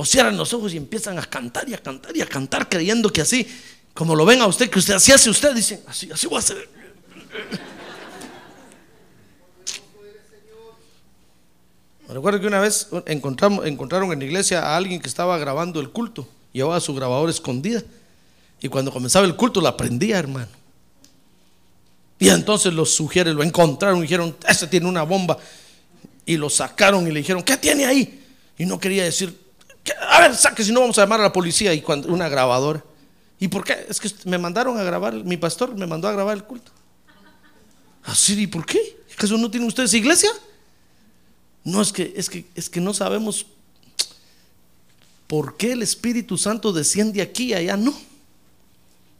O 0.00 0.04
cierran 0.06 0.34
los 0.34 0.54
ojos 0.54 0.72
y 0.72 0.78
empiezan 0.78 1.18
a 1.18 1.26
cantar 1.26 1.68
y 1.68 1.74
a 1.74 1.78
cantar 1.78 2.16
y 2.16 2.22
a 2.22 2.26
cantar 2.26 2.70
creyendo 2.70 3.12
que 3.12 3.20
así 3.20 3.46
como 3.92 4.16
lo 4.16 4.24
ven 4.24 4.40
a 4.40 4.46
usted, 4.46 4.70
que 4.70 4.78
usted 4.78 4.94
así 4.94 5.12
hace 5.12 5.28
usted, 5.28 5.54
dicen, 5.54 5.82
así, 5.86 6.10
así 6.10 6.26
voy 6.26 6.36
a 6.36 6.38
hacer. 6.38 6.68
Me 12.08 12.14
recuerdo 12.14 12.40
que 12.40 12.46
una 12.46 12.60
vez 12.60 12.88
encontramos, 13.04 13.66
encontraron 13.66 14.10
en 14.10 14.20
la 14.20 14.24
iglesia 14.24 14.62
a 14.62 14.78
alguien 14.78 15.02
que 15.02 15.06
estaba 15.06 15.36
grabando 15.36 15.80
el 15.80 15.90
culto, 15.90 16.26
llevaba 16.54 16.80
su 16.80 16.94
grabador 16.94 17.28
escondida, 17.28 17.82
y 18.58 18.68
cuando 18.68 18.90
comenzaba 18.90 19.26
el 19.26 19.36
culto 19.36 19.60
la 19.60 19.76
prendía, 19.76 20.18
hermano. 20.18 20.48
Y 22.18 22.30
entonces 22.30 22.72
los 22.72 22.94
sugiere, 22.94 23.34
lo 23.34 23.42
encontraron 23.42 23.98
y 23.98 24.02
dijeron, 24.02 24.34
ese 24.48 24.66
tiene 24.66 24.86
una 24.86 25.02
bomba. 25.02 25.36
Y 26.24 26.38
lo 26.38 26.48
sacaron 26.48 27.06
y 27.06 27.10
le 27.10 27.18
dijeron, 27.18 27.42
¿qué 27.42 27.58
tiene 27.58 27.84
ahí? 27.84 28.24
Y 28.56 28.64
no 28.64 28.80
quería 28.80 29.04
decir, 29.04 29.49
a 30.08 30.20
ver, 30.20 30.36
saque, 30.36 30.64
si 30.64 30.72
no 30.72 30.80
vamos 30.80 30.98
a 30.98 31.02
llamar 31.02 31.20
a 31.20 31.24
la 31.24 31.32
policía. 31.32 31.72
Y 31.74 31.80
cuando 31.80 32.08
una 32.08 32.28
grabadora. 32.28 32.84
¿Y 33.38 33.48
por 33.48 33.64
qué? 33.64 33.86
Es 33.88 33.98
que 34.00 34.10
me 34.24 34.38
mandaron 34.38 34.78
a 34.78 34.82
grabar, 34.82 35.14
mi 35.14 35.36
pastor 35.36 35.74
me 35.74 35.86
mandó 35.86 36.08
a 36.08 36.12
grabar 36.12 36.36
el 36.36 36.44
culto. 36.44 36.72
Así, 38.04 38.38
¿y 38.40 38.46
por 38.46 38.66
qué? 38.66 38.98
¿Acaso 39.14 39.36
no 39.38 39.50
tienen 39.50 39.68
ustedes 39.68 39.94
iglesia? 39.94 40.30
No, 41.64 41.80
es 41.80 41.92
que, 41.92 42.12
es 42.16 42.28
que, 42.28 42.46
es 42.54 42.68
que 42.68 42.80
no 42.80 42.92
sabemos 42.92 43.46
por 45.26 45.56
qué 45.56 45.72
el 45.72 45.82
Espíritu 45.82 46.36
Santo 46.36 46.72
desciende 46.72 47.22
aquí 47.22 47.50
y 47.50 47.54
allá 47.54 47.76
no. 47.76 47.94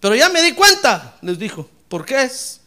Pero 0.01 0.14
ya 0.14 0.29
me 0.29 0.42
di 0.42 0.53
cuenta, 0.53 1.16
les 1.23 1.38
dijo, 1.38 1.68
¿por 1.88 2.05
qué 2.05 2.23
es? 2.25 2.61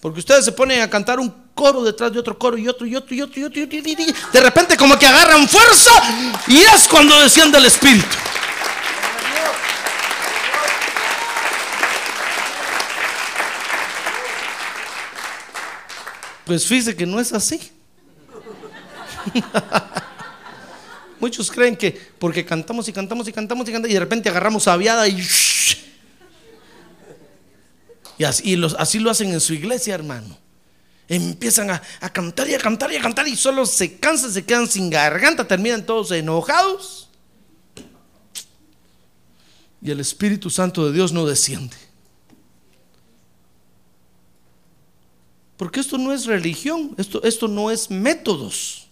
Porque 0.00 0.20
ustedes 0.20 0.44
se 0.44 0.52
ponen 0.52 0.80
a 0.82 0.90
cantar 0.90 1.18
un 1.18 1.45
coro 1.56 1.82
detrás 1.82 2.12
de 2.12 2.18
otro 2.20 2.38
coro 2.38 2.58
y 2.58 2.68
otro 2.68 2.86
y 2.86 2.94
otro 2.94 3.14
y 3.14 3.22
otro 3.22 3.40
y 3.40 3.44
otro 3.44 3.60
y 3.62 4.14
de 4.32 4.40
repente 4.40 4.76
como 4.76 4.96
que 4.98 5.06
agarran 5.06 5.48
fuerza 5.48 5.90
y 6.46 6.58
es 6.58 6.86
cuando 6.86 7.18
desciende 7.18 7.56
el 7.58 7.64
Espíritu. 7.64 8.04
Pues 16.44 16.66
fíjese 16.66 16.94
que 16.94 17.06
no 17.06 17.18
es 17.18 17.32
así. 17.32 17.58
Muchos 21.18 21.50
creen 21.50 21.74
que 21.74 21.90
porque 22.18 22.44
cantamos 22.44 22.86
y 22.86 22.92
cantamos 22.92 23.26
y 23.26 23.32
cantamos 23.32 23.66
y 23.66 23.72
cantamos 23.72 23.90
y 23.90 23.94
de 23.94 24.00
repente 24.00 24.28
agarramos 24.28 24.68
aviada 24.68 25.08
y... 25.08 25.26
Y 28.18 28.24
así 28.24 28.54
lo 28.56 29.10
hacen 29.10 29.32
en 29.32 29.40
su 29.40 29.54
iglesia, 29.54 29.94
hermano. 29.94 30.45
Empiezan 31.08 31.70
a, 31.70 31.82
a, 32.00 32.12
cantar 32.12 32.48
y 32.48 32.54
a 32.54 32.58
cantar 32.58 32.92
y 32.92 32.96
a 32.96 33.02
cantar 33.02 33.28
y 33.28 33.36
solo 33.36 33.64
se 33.64 33.96
cansan, 33.98 34.32
se 34.32 34.44
quedan 34.44 34.66
sin 34.66 34.90
garganta, 34.90 35.46
terminan 35.46 35.86
todos 35.86 36.10
enojados. 36.10 37.08
Y 39.80 39.90
el 39.90 40.00
Espíritu 40.00 40.50
Santo 40.50 40.84
de 40.86 40.92
Dios 40.92 41.12
no 41.12 41.26
desciende. 41.26 41.76
Porque 45.56 45.80
esto 45.80 45.96
no 45.96 46.12
es 46.12 46.26
religión, 46.26 46.94
esto, 46.98 47.22
esto 47.22 47.48
no 47.48 47.70
es 47.70 47.90
métodos. 47.90 48.88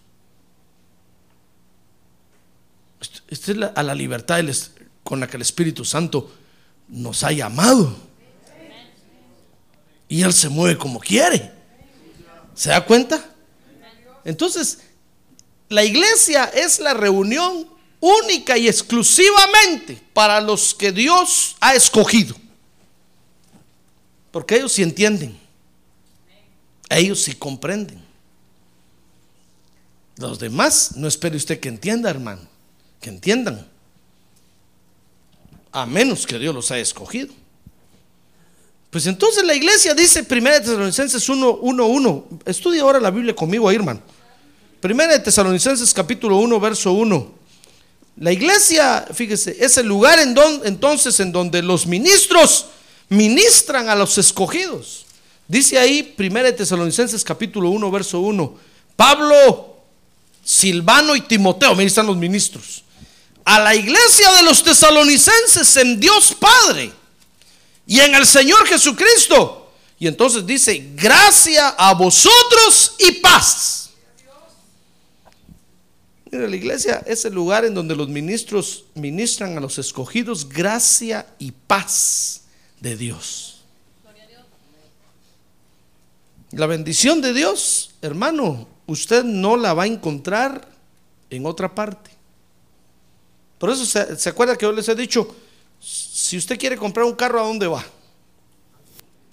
Esta 3.29 3.53
es 3.53 3.59
a 3.74 3.83
la 3.83 3.94
libertad 3.94 4.42
con 5.03 5.20
la 5.20 5.27
que 5.27 5.37
el 5.37 5.42
Espíritu 5.42 5.85
Santo 5.85 6.33
nos 6.88 7.22
ha 7.24 7.33
llamado. 7.33 7.94
Y 10.09 10.22
Él 10.22 10.33
se 10.33 10.48
mueve 10.48 10.79
como 10.79 11.00
quiere. 11.00 11.54
¿Se 12.55 12.71
da 12.71 12.85
cuenta? 12.85 13.25
Entonces, 14.25 14.79
la 15.69 15.85
iglesia 15.85 16.45
es 16.45 16.79
la 16.79 16.95
reunión 16.95 17.69
única 18.01 18.57
y 18.57 18.69
exclusivamente 18.69 20.01
para 20.12 20.40
los 20.40 20.75
que 20.75 20.93
Dios 20.93 21.57
ha 21.61 21.75
escogido. 21.75 22.37
Porque 24.31 24.57
ellos 24.57 24.73
sí 24.73 24.83
entienden. 24.83 25.38
Ellos 26.88 27.23
sí 27.23 27.35
comprenden. 27.35 28.05
Los 30.17 30.38
demás, 30.38 30.97
no 30.97 31.09
espere 31.09 31.37
usted 31.37 31.59
que 31.59 31.69
entienda, 31.69 32.11
hermano, 32.11 32.43
que 33.01 33.11
entiendan. 33.11 33.67
A 35.73 35.87
menos 35.87 36.27
que 36.27 36.38
Dios 36.38 36.55
los 36.55 36.71
haya 36.71 36.83
escogido. 36.83 37.35
Pues 38.95 39.09
entonces 39.09 39.43
la 39.43 39.57
iglesia 39.57 39.93
dice 39.93 40.21
1 40.21 40.51
Tesalonicenses 40.61 41.29
1, 41.29 41.59
1, 41.63 41.85
1. 41.85 42.29
Estudia 42.45 42.83
ahora 42.83 43.01
la 43.01 43.11
Biblia 43.11 43.35
conmigo, 43.35 43.69
hermano. 43.69 44.01
1 44.81 45.21
Tesalonicenses 45.21 45.93
capítulo 45.93 46.37
1, 46.37 46.61
verso 46.61 46.93
1. 46.93 47.35
La 48.19 48.31
iglesia, 48.31 49.05
fíjese, 49.13 49.57
es 49.59 49.77
el 49.79 49.89
lugar 49.89 50.21
en 50.21 50.33
donde, 50.33 50.69
entonces 50.69 51.19
en 51.19 51.33
donde 51.33 51.61
los 51.61 51.89
ministros 51.89 52.67
ministran 53.09 53.89
a 53.89 53.97
los 53.97 54.17
escogidos. 54.17 55.07
Dice 55.49 55.77
ahí, 55.77 56.15
1 56.17 56.55
Tesalonicenses 56.55 57.25
capítulo 57.25 57.71
1, 57.71 57.91
verso 57.91 58.21
1, 58.21 58.55
Pablo, 58.95 59.75
Silvano 60.45 61.17
y 61.17 61.23
Timoteo, 61.23 61.75
mira 61.75 61.89
están 61.89 62.07
los 62.07 62.17
ministros, 62.17 62.85
a 63.45 63.59
la 63.59 63.75
iglesia 63.75 64.31
de 64.35 64.45
los 64.45 64.63
tesalonicenses 64.63 65.79
en 65.79 65.99
Dios 65.99 66.37
Padre 66.39 66.93
y 67.87 68.01
en 68.01 68.14
el 68.14 68.27
Señor 68.27 68.66
Jesucristo. 68.66 69.73
Y 69.99 70.07
entonces 70.07 70.44
dice, 70.44 70.92
gracia 70.94 71.70
a 71.70 71.94
vosotros 71.94 72.97
y 72.99 73.12
paz. 73.12 73.90
Mira, 76.31 76.49
la 76.49 76.57
iglesia 76.57 77.03
es 77.07 77.25
el 77.25 77.33
lugar 77.33 77.64
en 77.64 77.75
donde 77.75 77.94
los 77.94 78.09
ministros 78.09 78.85
ministran 78.94 79.57
a 79.57 79.61
los 79.61 79.79
escogidos 79.79 80.49
gracia 80.49 81.27
y 81.38 81.53
paz 81.53 82.42
de 82.81 82.97
Dios. 82.97 83.62
La 86.51 86.66
bendición 86.66 87.20
de 87.20 87.33
Dios, 87.33 87.94
hermano, 88.03 88.68
usted 88.87 89.25
no 89.25 89.57
la 89.57 89.75
va 89.75 89.85
a 89.85 89.87
encontrar 89.87 90.68
en 91.31 91.47
otra 91.47 91.75
parte. 91.75 92.11
Por 93.59 93.70
eso 93.70 93.87
se, 93.87 94.29
acuerda 94.29 94.57
que 94.57 94.66
yo 94.66 94.73
les 94.73 94.88
he 94.88 94.94
dicho, 94.94 95.35
si 96.25 96.39
usted 96.39 96.59
quiere 96.59 96.79
comprar 96.79 97.05
un 97.05 97.15
carro, 97.15 97.39
¿a 97.39 97.47
dónde 97.47 97.67
va? 97.67 97.85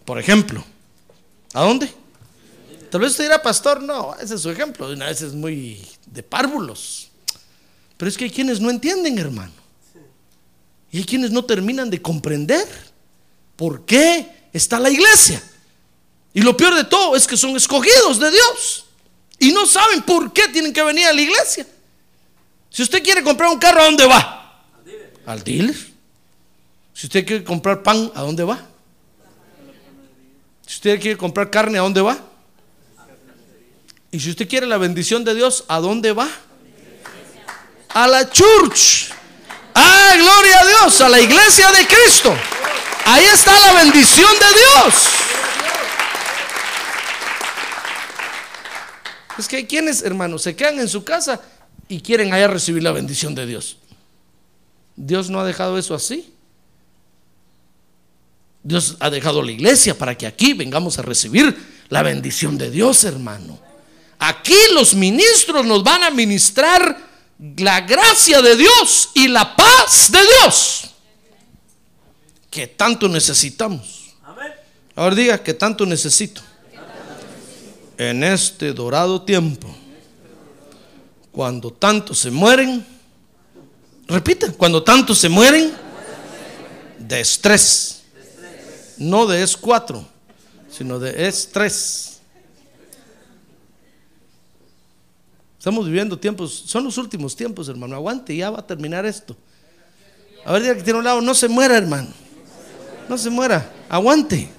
Por 0.04 0.20
ejemplo, 0.20 0.62
¿a 1.54 1.62
dónde? 1.62 1.90
Tal 2.90 3.00
vez 3.00 3.12
usted 3.12 3.24
dirá, 3.24 3.42
pastor, 3.42 3.82
no, 3.82 4.14
ese 4.20 4.36
es 4.36 4.42
su 4.42 4.50
ejemplo, 4.50 4.90
una 4.90 5.06
vez 5.06 5.22
es 5.22 5.32
muy 5.32 5.88
de 6.08 6.22
párvulos. 6.22 7.10
Pero 7.96 8.10
es 8.10 8.18
que 8.18 8.26
hay 8.26 8.30
quienes 8.30 8.60
no 8.60 8.70
entienden, 8.70 9.18
hermano. 9.18 9.54
Y 10.92 10.98
hay 10.98 11.06
quienes 11.06 11.32
no 11.32 11.46
terminan 11.46 11.90
de 11.90 12.02
comprender 12.02 12.68
por 13.56 13.86
qué 13.86 14.50
está 14.52 14.78
la 14.78 14.90
iglesia. 14.90 15.42
Y 16.34 16.42
lo 16.42 16.58
peor 16.58 16.76
de 16.76 16.84
todo 16.84 17.16
es 17.16 17.26
que 17.26 17.38
son 17.38 17.56
escogidos 17.56 18.20
de 18.20 18.32
Dios. 18.32 18.86
Y 19.40 19.54
no 19.54 19.66
saben 19.66 20.02
por 20.02 20.34
qué 20.34 20.50
tienen 20.50 20.74
que 20.74 20.84
venir 20.84 21.08
a 21.08 21.14
la 21.14 21.22
iglesia. 21.22 21.66
Si 22.70 22.84
usted 22.84 23.02
quiere 23.02 23.24
comprar 23.24 23.50
un 23.50 23.60
carro, 23.60 23.80
¿a 23.80 23.86
dónde 23.86 24.06
va? 24.06 24.68
Al 25.26 25.42
dealer. 25.42 25.91
Si 27.02 27.08
usted 27.08 27.26
quiere 27.26 27.44
comprar 27.44 27.82
pan, 27.82 28.12
¿a 28.14 28.22
dónde 28.22 28.44
va? 28.44 28.60
Si 30.68 30.76
usted 30.76 31.02
quiere 31.02 31.18
comprar 31.18 31.50
carne, 31.50 31.80
¿a 31.80 31.82
dónde 31.82 32.00
va? 32.00 32.16
Y 34.12 34.20
si 34.20 34.30
usted 34.30 34.48
quiere 34.48 34.68
la 34.68 34.78
bendición 34.78 35.24
de 35.24 35.34
Dios, 35.34 35.66
¿a 35.68 35.80
dónde 35.80 36.14
va? 36.14 36.30
A 37.90 38.08
la 38.08 38.30
church. 38.30 39.10
Ah, 39.74 40.14
gloria 40.16 40.60
a 40.60 40.66
Dios, 40.68 41.02
a 41.02 41.10
la 41.10 41.20
iglesia 41.20 41.72
de 41.72 41.88
Cristo. 41.88 42.36
Ahí 43.06 43.26
está 43.34 43.60
la 43.60 43.74
bendición 43.82 44.32
de 44.34 44.60
Dios. 44.60 44.94
Es 49.40 49.48
que 49.48 49.56
hay 49.56 49.66
quienes, 49.66 50.04
hermanos, 50.04 50.44
se 50.44 50.56
quedan 50.56 50.80
en 50.80 50.88
su 50.88 51.04
casa 51.04 51.42
y 51.88 52.00
quieren 52.00 52.32
allá 52.32 52.48
recibir 52.48 52.84
la 52.84 52.92
bendición 52.92 53.34
de 53.34 53.48
Dios. 53.48 53.78
Dios 54.96 55.32
no 55.32 55.40
ha 55.40 55.46
dejado 55.46 55.80
eso 55.80 55.96
así. 55.96 56.32
Dios 58.64 58.98
ha 59.00 59.10
dejado 59.10 59.42
la 59.42 59.52
iglesia 59.52 59.98
para 59.98 60.18
que 60.18 60.28
aquí 60.28 60.54
vengamos 60.54 61.00
a 61.00 61.02
recibir 61.02 61.56
la 61.90 62.04
bendición 62.04 62.58
de 62.58 62.70
Dios, 62.70 63.04
hermano. 63.04 63.60
Aquí 64.20 64.58
los 64.74 64.94
ministros 64.94 65.66
nos 65.66 65.84
van 65.84 66.04
a 66.04 66.12
ministrar 66.12 66.98
la 67.58 67.82
gracia 67.82 68.42
de 68.42 68.56
Dios 68.56 69.10
y 69.16 69.28
la 69.28 69.56
paz 69.56 70.12
de 70.12 70.20
Dios 70.20 70.92
que 72.52 72.68
tanto 72.68 73.08
necesitamos. 73.08 74.14
Ahora 74.94 75.16
diga 75.16 75.42
que 75.42 75.54
tanto 75.56 75.86
necesito. 75.86 76.42
En 77.98 78.24
este 78.24 78.74
dorado 78.74 79.22
tiempo, 79.22 79.74
cuando 81.32 81.72
tantos 81.72 82.20
se 82.20 82.30
mueren, 82.30 82.86
repita, 84.08 84.52
cuando 84.54 84.84
tantos 84.84 85.18
se 85.20 85.30
mueren 85.30 85.72
de 87.00 87.22
estrés, 87.22 88.01
no 88.98 89.26
de 89.28 89.44
es4, 89.44 90.04
sino 90.70 91.00
de 91.00 91.28
estrés. 91.28 92.20
Estamos 95.58 95.86
viviendo 95.86 96.18
tiempos, 96.18 96.64
son 96.66 96.84
los 96.84 96.98
últimos 96.98 97.36
tiempos, 97.36 97.70
hermano. 97.70 97.96
Aguante, 97.96 98.36
ya 98.36 98.50
va 98.50 98.60
a 98.60 98.66
terminar 98.66 99.06
esto. 99.06 99.38
A 100.44 100.54
ver, 100.54 100.64
diga 100.64 100.76
que 100.76 100.82
tiene 100.82 100.98
un 100.98 101.06
lado, 101.06 101.22
no 101.22 101.36
se 101.36 101.48
muera, 101.48 101.78
hermano. 101.78 102.10
No 103.08 103.18
se 103.18 103.30
muera, 103.30 103.72
aguante. 103.88 104.50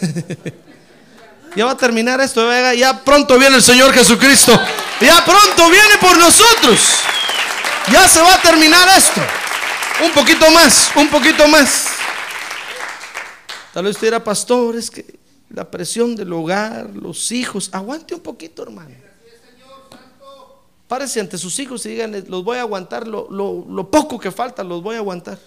ya 1.56 1.66
va 1.66 1.72
a 1.72 1.76
terminar 1.76 2.20
esto, 2.20 2.42
ya 2.74 3.04
pronto 3.04 3.38
viene 3.38 3.56
el 3.56 3.62
Señor 3.62 3.92
Jesucristo. 3.92 4.58
Ya 5.00 5.24
pronto 5.24 5.70
viene 5.70 5.98
por 6.00 6.18
nosotros. 6.18 6.80
Ya 7.92 8.08
se 8.08 8.20
va 8.20 8.34
a 8.34 8.42
terminar 8.42 8.88
esto. 8.96 9.20
Un 10.04 10.10
poquito 10.10 10.50
más, 10.50 10.90
un 10.96 11.08
poquito 11.08 11.46
más. 11.46 11.97
Tal 13.78 13.84
vez 13.84 13.94
usted 13.94 14.08
era 14.08 14.24
pastor, 14.24 14.74
es 14.74 14.90
que 14.90 15.20
la 15.50 15.70
presión 15.70 16.16
del 16.16 16.32
hogar, 16.32 16.90
los 16.96 17.30
hijos, 17.30 17.70
aguante 17.70 18.12
un 18.12 18.20
poquito, 18.20 18.64
hermano. 18.64 18.90
Párese 20.88 21.20
ante 21.20 21.38
sus 21.38 21.56
hijos 21.60 21.86
y 21.86 21.90
díganle, 21.90 22.22
los 22.22 22.42
voy 22.42 22.58
a 22.58 22.62
aguantar, 22.62 23.06
lo, 23.06 23.30
lo, 23.30 23.88
poco 23.88 24.18
que 24.18 24.32
falta, 24.32 24.64
los 24.64 24.82
voy 24.82 24.96
a 24.96 24.98
aguantar. 24.98 25.38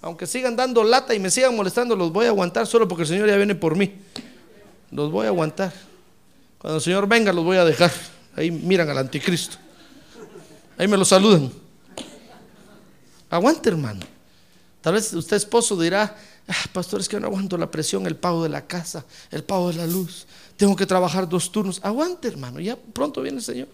Aunque 0.00 0.26
sigan 0.26 0.56
dando 0.56 0.82
lata 0.84 1.14
y 1.14 1.18
me 1.18 1.30
sigan 1.30 1.54
molestando, 1.54 1.94
los 1.94 2.10
voy 2.10 2.24
a 2.24 2.28
aguantar 2.28 2.66
solo 2.66 2.88
porque 2.88 3.02
el 3.02 3.08
Señor 3.08 3.28
ya 3.28 3.36
viene 3.36 3.54
por 3.54 3.76
mí. 3.76 3.92
Los 4.90 5.10
voy 5.10 5.26
a 5.26 5.28
aguantar. 5.28 5.74
Cuando 6.56 6.78
el 6.78 6.82
Señor 6.82 7.06
venga, 7.06 7.30
los 7.30 7.44
voy 7.44 7.58
a 7.58 7.64
dejar. 7.66 7.92
Ahí 8.34 8.50
miran 8.50 8.88
al 8.88 8.96
anticristo. 8.96 9.58
Ahí 10.78 10.88
me 10.88 10.96
lo 10.96 11.04
saludan. 11.04 11.52
Aguante, 13.28 13.68
hermano. 13.68 14.00
Tal 14.80 14.94
vez 14.94 15.12
usted 15.12 15.36
esposo 15.36 15.78
dirá, 15.78 16.16
pastor, 16.72 17.00
es 17.00 17.08
que 17.08 17.18
no 17.18 17.26
aguanto 17.26 17.58
la 17.58 17.70
presión, 17.70 18.06
el 18.06 18.16
pago 18.16 18.42
de 18.42 18.48
la 18.48 18.66
casa, 18.66 19.04
el 19.30 19.42
pago 19.42 19.68
de 19.68 19.78
la 19.78 19.86
luz. 19.86 20.26
Tengo 20.56 20.76
que 20.76 20.86
trabajar 20.86 21.28
dos 21.28 21.50
turnos. 21.50 21.80
Aguante, 21.82 22.28
hermano. 22.28 22.60
Ya 22.60 22.76
pronto 22.76 23.22
viene 23.22 23.38
el 23.38 23.44
Señor. 23.44 23.68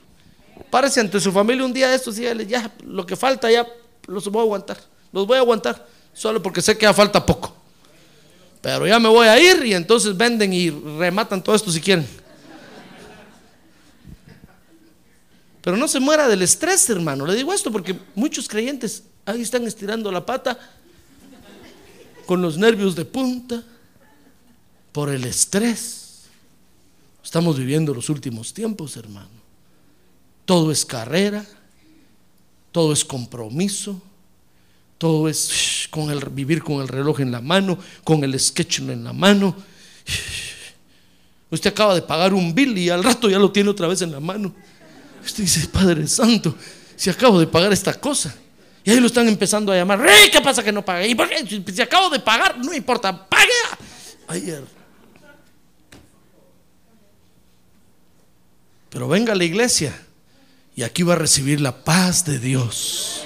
Párese 0.71 1.01
ante 1.01 1.21
su 1.21 1.33
familia 1.33 1.65
un 1.65 1.73
día 1.73 1.89
de 1.89 1.97
estos 1.97 2.19
y 2.19 2.23
ya 2.47 2.73
lo 2.85 3.05
que 3.05 3.17
falta 3.17 3.51
ya 3.51 3.67
los 4.07 4.29
voy 4.29 4.41
a 4.41 4.43
aguantar. 4.45 4.79
Los 5.13 5.27
voy 5.27 5.37
a 5.37 5.41
aguantar 5.41 5.87
solo 6.15 6.43
porque 6.43 6.63
sé 6.63 6.77
que 6.77 6.85
ya 6.85 6.95
falta 6.95 7.25
poco. 7.25 7.55
Pero 8.61 8.87
ya 8.87 8.99
me 8.99 9.09
voy 9.09 9.27
a 9.27 9.39
ir 9.39 9.67
y 9.67 9.75
entonces 9.75 10.17
venden 10.17 10.53
y 10.53 10.71
rematan 10.71 11.43
todo 11.43 11.55
esto 11.55 11.71
si 11.71 11.81
quieren. 11.81 12.07
Pero 15.61 15.77
no 15.77 15.87
se 15.87 16.01
muera 16.01 16.27
del 16.29 16.43
estrés, 16.43 16.89
hermano. 16.91 17.27
Le 17.27 17.35
digo 17.35 17.53
esto 17.53 17.71
porque 17.71 17.99
muchos 18.15 18.49
creyentes 18.49 19.05
ahí 19.25 19.43
están 19.43 19.67
estirando 19.67 20.11
la 20.11 20.25
pata 20.25 20.59
con 22.27 22.43
los 22.43 22.59
nervios 22.59 22.95
de 22.95 23.05
punta 23.05 23.63
por 24.93 25.11
el 25.11 25.25
estrés. 25.25 26.23
Estamos 27.25 27.59
viviendo 27.59 27.95
los 27.95 28.09
últimos 28.09 28.53
tiempos, 28.53 28.97
hermano. 28.97 29.31
Todo 30.45 30.73
es 30.73 30.85
carrera, 30.85 31.47
todo 32.73 32.93
es 32.93 33.05
compromiso, 33.05 34.01
todo 34.99 35.29
es 35.29 35.89
con 35.91 36.11
el, 36.11 36.21
vivir 36.31 36.63
con 36.63 36.81
el 36.81 36.89
reloj 36.89 37.21
en 37.21 37.31
la 37.33 37.41
mano, 37.41 37.79
con 38.05 38.23
el 38.25 38.39
sketch 38.39 38.81
en 38.81 39.05
la 39.05 39.13
mano. 39.13 39.57
Usted 41.51 41.71
acaba 41.71 41.95
de 41.95 42.03
pagar 42.03 42.33
un 42.33 42.55
bill 42.55 42.77
y 42.79 42.89
al 42.89 43.05
rato 43.05 43.29
ya 43.29 43.39
lo 43.39 43.53
tiene 43.53 43.71
otra 43.71 43.87
vez 43.87 44.03
en 44.03 44.11
la 44.11 44.21
mano. 44.21 44.55
Usted 45.25 45.45
dice, 45.45 45.69
Padre 45.69 46.09
Santo, 46.09 46.57
si 46.97 47.11
acabo 47.11 47.39
de 47.39 47.47
pagar 47.47 47.73
esta 47.73 47.95
cosa. 47.95 48.35
Y 48.85 48.91
ahí 48.91 49.01
lo 49.01 49.07
están 49.07 49.29
empezando 49.29 49.73
a 49.73 49.77
llamar, 49.77 50.05
¿qué 50.31 50.41
pasa 50.41 50.63
que 50.63 50.73
no 50.73 50.85
pagué? 50.85 51.09
¿Y 51.09 51.15
por 51.15 51.29
qué? 51.29 51.47
Si 51.73 51.83
acabo 51.83 52.11
de 52.11 52.19
pagar, 52.19 52.59
no 52.59 52.73
importa, 52.73 53.29
pague. 53.29 53.53
Ayer. 54.27 54.65
Pero 58.91 59.09
venga 59.09 59.33
a 59.33 59.37
la 59.37 59.45
iglesia 59.45 59.99
y 60.75 60.83
aquí 60.83 61.03
va 61.03 61.15
a 61.15 61.17
recibir 61.17 61.61
la 61.61 61.85
paz 61.85 62.25
de 62.25 62.39
Dios. 62.39 63.25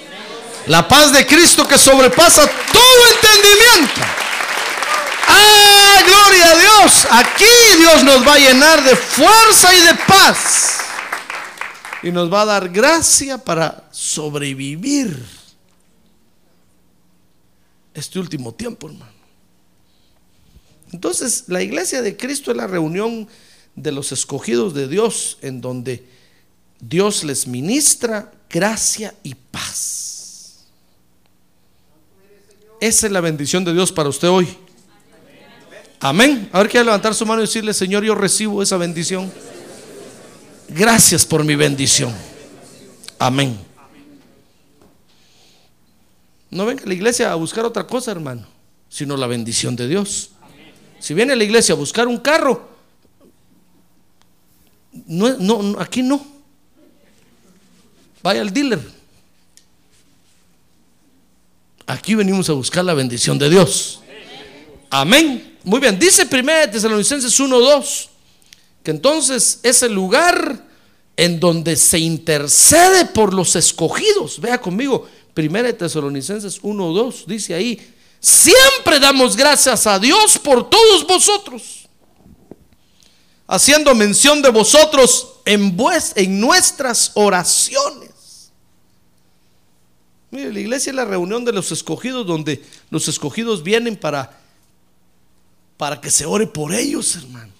La 0.67 0.87
paz 0.87 1.11
de 1.11 1.25
Cristo 1.25 1.67
que 1.67 1.77
sobrepasa 1.77 2.43
todo 2.45 3.07
entendimiento. 3.15 4.01
¡Ah, 5.27 6.01
gloria 6.05 6.51
a 6.51 6.55
Dios! 6.57 7.07
Aquí 7.09 7.79
Dios 7.79 8.03
nos 8.03 8.27
va 8.27 8.33
a 8.33 8.37
llenar 8.37 8.83
de 8.83 8.95
fuerza 8.95 9.73
y 9.73 9.81
de 9.81 9.95
paz. 10.07 10.79
Y 12.03 12.11
nos 12.11 12.31
va 12.31 12.41
a 12.41 12.45
dar 12.45 12.69
gracia 12.69 13.37
para 13.37 13.83
sobrevivir 13.91 15.36
este 17.97 18.19
último 18.19 18.53
tiempo, 18.53 18.87
hermano. 18.87 19.11
Entonces, 20.91 21.45
la 21.47 21.61
iglesia 21.61 22.01
de 22.01 22.15
Cristo 22.15 22.51
es 22.51 22.57
la 22.57 22.67
reunión 22.67 23.27
de 23.75 23.91
los 23.91 24.11
escogidos 24.11 24.73
de 24.73 24.87
Dios 24.87 25.37
en 25.41 25.61
donde 25.61 26.05
Dios 26.79 27.23
les 27.23 27.47
ministra 27.47 28.31
gracia 28.49 29.13
y 29.23 29.35
paz. 29.35 30.65
Esa 32.79 33.07
es 33.07 33.11
la 33.11 33.21
bendición 33.21 33.65
de 33.65 33.73
Dios 33.73 33.91
para 33.91 34.09
usted 34.09 34.29
hoy. 34.29 34.47
Amén. 35.99 36.47
A 36.53 36.59
ver, 36.59 36.69
quiere 36.69 36.85
levantar 36.85 37.15
su 37.15 37.25
mano 37.25 37.41
y 37.41 37.45
decirle, 37.45 37.73
Señor, 37.73 38.03
yo 38.03 38.13
recibo 38.13 38.61
esa 38.61 38.77
bendición. 38.77 39.31
gracias 40.69 41.25
por 41.25 41.43
mi 41.43 41.55
bendición. 41.55 42.13
Amén. 43.17 43.66
No 46.49 46.65
venga 46.65 46.83
a 46.83 46.87
la 46.87 46.93
iglesia 46.93 47.31
a 47.31 47.35
buscar 47.35 47.65
otra 47.65 47.85
cosa, 47.85 48.11
hermano, 48.11 48.47
sino 48.89 49.17
la 49.17 49.27
bendición 49.27 49.75
de 49.75 49.87
Dios. 49.87 50.31
Si 50.99 51.13
viene 51.13 51.33
a 51.33 51.35
la 51.35 51.43
iglesia 51.43 51.73
a 51.73 51.77
buscar 51.77 52.07
un 52.07 52.17
carro, 52.17 52.69
no, 55.05 55.37
no, 55.37 55.79
aquí 55.79 56.01
no. 56.01 56.25
Vaya 58.23 58.41
al 58.41 58.51
dealer. 58.51 58.79
Aquí 61.85 62.15
venimos 62.15 62.49
a 62.49 62.53
buscar 62.53 62.83
la 62.83 62.93
bendición 62.93 63.37
de 63.37 63.49
Dios. 63.49 64.01
Amén. 64.89 65.57
Muy 65.63 65.79
bien. 65.79 65.97
Dice 65.97 66.27
1 66.29 66.71
Tesalonicenses 66.71 67.39
1:2 67.39 68.09
que 68.83 68.91
entonces 68.91 69.59
es 69.63 69.83
el 69.83 69.93
lugar 69.93 70.65
en 71.17 71.41
donde 71.41 71.75
se 71.75 71.99
intercede 71.99 73.05
por 73.05 73.33
los 73.33 73.55
escogidos. 73.57 74.39
Vea 74.39 74.61
conmigo, 74.61 75.07
1 75.37 75.75
Tesalonicenses 75.75 76.61
1:2 76.61 77.25
dice 77.25 77.53
ahí, 77.53 77.93
siempre 78.19 78.99
damos 78.99 79.35
gracias 79.35 79.85
a 79.85 79.99
Dios 79.99 80.39
por 80.39 80.69
todos 80.69 81.05
vosotros, 81.05 81.87
haciendo 83.47 83.93
mención 83.93 84.41
de 84.41 84.49
vosotros 84.49 85.35
en, 85.45 85.77
en 86.15 86.39
nuestras 86.39 87.11
oraciones 87.13 88.07
Mire, 90.29 90.51
la 90.51 90.59
iglesia 90.59 90.89
es 90.89 90.95
la 90.95 91.05
reunión 91.05 91.45
de 91.45 91.53
los 91.53 91.71
escogidos 91.71 92.27
donde 92.27 92.61
los 92.89 93.07
escogidos 93.07 93.63
vienen 93.63 93.95
para, 93.95 94.39
para 95.77 96.01
que 96.01 96.11
se 96.11 96.25
ore 96.25 96.47
por 96.47 96.73
ellos, 96.73 97.15
hermano. 97.15 97.53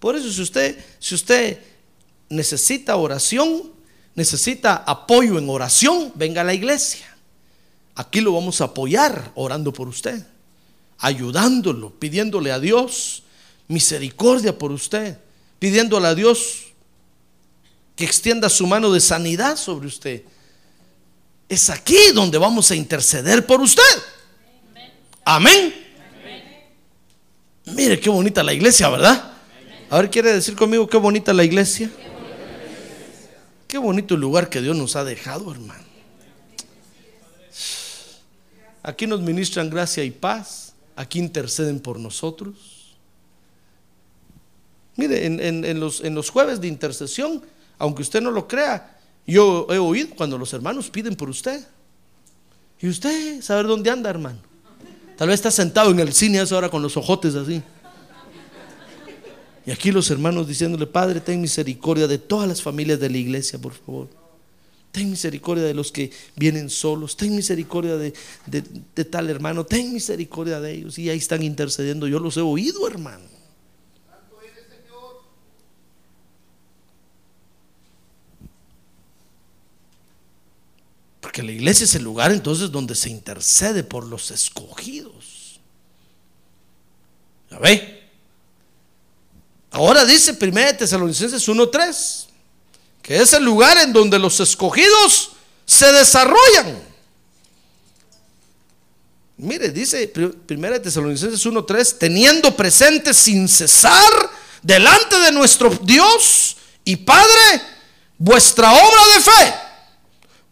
Por 0.00 0.16
eso 0.16 0.30
si 0.30 0.42
usted, 0.42 0.84
si 0.98 1.14
usted 1.14 1.60
necesita 2.28 2.96
oración, 2.96 3.72
necesita 4.16 4.74
apoyo 4.74 5.38
en 5.38 5.48
oración, 5.48 6.12
venga 6.16 6.40
a 6.40 6.44
la 6.44 6.54
iglesia. 6.54 7.06
Aquí 7.94 8.20
lo 8.20 8.32
vamos 8.32 8.60
a 8.60 8.64
apoyar 8.64 9.30
orando 9.36 9.72
por 9.72 9.86
usted, 9.86 10.26
ayudándolo, 10.98 11.90
pidiéndole 11.90 12.50
a 12.50 12.58
Dios 12.58 13.22
misericordia 13.68 14.58
por 14.58 14.72
usted, 14.72 15.18
pidiéndole 15.60 16.08
a 16.08 16.14
Dios 16.14 16.64
que 17.94 18.04
extienda 18.04 18.48
su 18.48 18.66
mano 18.66 18.92
de 18.92 19.00
sanidad 19.00 19.56
sobre 19.56 19.86
usted 19.86 20.24
es 21.48 21.70
aquí 21.70 21.96
donde 22.12 22.38
vamos 22.38 22.70
a 22.70 22.74
interceder 22.74 23.46
por 23.46 23.60
usted. 23.60 23.82
Amén. 25.24 25.74
Mire 27.66 27.98
qué 27.98 28.08
bonita 28.10 28.42
la 28.42 28.52
iglesia, 28.52 28.88
¿verdad? 28.88 29.32
A 29.90 29.98
ver, 29.98 30.10
¿quiere 30.10 30.32
decir 30.32 30.56
conmigo 30.56 30.88
qué 30.88 30.96
bonita 30.96 31.32
la 31.32 31.44
iglesia? 31.44 31.90
Qué 33.66 33.78
bonito 33.78 34.16
lugar 34.16 34.48
que 34.48 34.60
Dios 34.60 34.76
nos 34.76 34.96
ha 34.96 35.04
dejado, 35.04 35.50
hermano. 35.50 35.84
Aquí 38.82 39.06
nos 39.06 39.20
ministran 39.20 39.68
gracia 39.68 40.04
y 40.04 40.10
paz. 40.10 40.74
Aquí 40.94 41.18
interceden 41.18 41.80
por 41.80 41.98
nosotros. 41.98 42.54
Mire, 44.94 45.26
en, 45.26 45.80
los, 45.80 46.00
los 46.00 46.30
jueves 46.30 46.60
de 46.60 46.68
intercesión, 46.68 47.42
aunque 47.78 48.02
usted 48.02 48.22
no 48.22 48.30
lo 48.30 48.48
crea, 48.48 48.98
yo 49.26 49.66
he 49.70 49.78
oído 49.78 50.14
cuando 50.16 50.38
los 50.38 50.52
hermanos 50.52 50.88
piden 50.88 51.16
por 51.16 51.28
usted. 51.28 51.66
Y 52.80 52.88
usted 52.88 53.42
saber 53.42 53.66
dónde 53.66 53.90
anda, 53.90 54.08
hermano. 54.08 54.38
Tal 55.16 55.28
vez 55.28 55.34
está 55.36 55.50
sentado 55.50 55.90
en 55.90 55.98
el 55.98 56.12
cine 56.12 56.38
a 56.38 56.42
esa 56.42 56.56
hora 56.56 56.70
con 56.70 56.82
los 56.82 56.96
ojotes 56.96 57.34
así. 57.34 57.62
Y 59.66 59.72
aquí 59.72 59.90
los 59.90 60.08
hermanos 60.12 60.46
diciéndole, 60.46 60.86
Padre, 60.86 61.20
ten 61.20 61.40
misericordia 61.40 62.06
de 62.06 62.18
todas 62.18 62.48
las 62.48 62.62
familias 62.62 63.00
de 63.00 63.10
la 63.10 63.16
iglesia, 63.18 63.58
por 63.58 63.74
favor. 63.74 64.08
Ten 64.92 65.10
misericordia 65.10 65.64
de 65.64 65.74
los 65.74 65.90
que 65.90 66.12
vienen 66.36 66.70
solos. 66.70 67.16
Ten 67.16 67.34
misericordia 67.34 67.96
de, 67.96 68.12
tal 69.10 69.28
hermano. 69.28 69.66
Ten 69.66 69.92
misericordia 69.92 70.60
de 70.60 70.72
ellos. 70.72 70.98
Y 70.98 71.10
ahí 71.10 71.18
están 71.18 71.42
intercediendo. 71.42 72.06
Yo 72.06 72.20
los 72.20 72.36
he 72.36 72.40
oído, 72.40 72.86
hermano. 72.86 73.24
Porque 81.20 81.42
la 81.42 81.50
iglesia 81.50 81.84
es 81.84 81.94
el 81.96 82.04
lugar 82.04 82.30
entonces 82.30 82.70
donde 82.70 82.94
se 82.94 83.10
intercede 83.10 83.82
por 83.82 84.06
los 84.06 84.30
escogidos. 84.30 85.60
¿Ya 87.50 87.58
ve? 87.58 87.95
Ahora 89.76 90.06
dice 90.06 90.32
1 90.32 90.78
Tesalonicenses 90.78 91.46
1:3 91.46 92.26
que 93.02 93.20
es 93.20 93.34
el 93.34 93.44
lugar 93.44 93.76
en 93.76 93.92
donde 93.92 94.18
los 94.18 94.40
escogidos 94.40 95.32
se 95.66 95.92
desarrollan. 95.92 96.82
Mire, 99.36 99.68
dice 99.68 100.10
1 100.16 100.80
Tesalonicenses 100.80 101.44
1:3, 101.44 101.98
teniendo 101.98 102.56
presente 102.56 103.12
sin 103.12 103.46
cesar 103.48 104.30
delante 104.62 105.18
de 105.18 105.30
nuestro 105.30 105.68
Dios 105.82 106.56
y 106.82 106.96
Padre 106.96 107.60
vuestra 108.16 108.72
obra 108.72 109.06
de 109.14 109.20
fe 109.20 109.54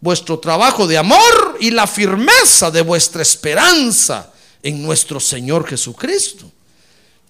vuestro 0.01 0.37
trabajo 0.37 0.85
de 0.85 0.99
amor 0.99 1.57
y 1.59 1.71
la 1.71 1.87
firmeza 1.87 2.69
de 2.69 2.81
vuestra 2.83 3.23
esperanza 3.23 4.31
en 4.61 4.83
nuestro 4.83 5.19
Señor 5.19 5.67
Jesucristo. 5.67 6.51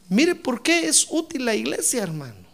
Mire 0.09 0.35
por 0.35 0.61
qué 0.61 0.87
es 0.87 1.07
útil 1.09 1.45
la 1.45 1.55
iglesia, 1.55 2.03
hermano. 2.03 2.45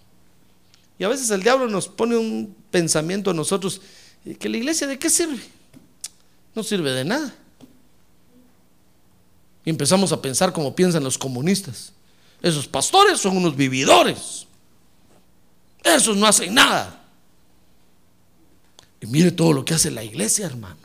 Y 0.97 1.03
a 1.03 1.09
veces 1.09 1.29
el 1.31 1.43
diablo 1.43 1.67
nos 1.67 1.87
pone 1.87 2.15
un 2.15 2.55
pensamiento 2.69 3.31
a 3.31 3.33
nosotros, 3.33 3.81
eh, 4.25 4.35
que 4.35 4.47
la 4.47 4.57
iglesia 4.57 4.87
de 4.87 4.99
qué 4.99 5.09
sirve? 5.09 5.41
No 6.53 6.63
sirve 6.63 6.91
de 6.91 7.05
nada. 7.05 7.33
Y 9.65 9.69
empezamos 9.69 10.11
a 10.11 10.21
pensar 10.21 10.53
como 10.53 10.75
piensan 10.75 11.03
los 11.03 11.17
comunistas. 11.17 11.93
Esos 12.41 12.67
pastores 12.67 13.19
son 13.19 13.37
unos 13.37 13.55
vividores. 13.55 14.47
Esos 15.83 16.17
no 16.17 16.25
hacen 16.25 16.53
nada. 16.53 17.03
Y 19.01 19.07
mire 19.07 19.31
todo 19.31 19.53
lo 19.53 19.65
que 19.65 19.73
hace 19.73 19.91
la 19.91 20.03
iglesia, 20.03 20.45
hermano. 20.45 20.80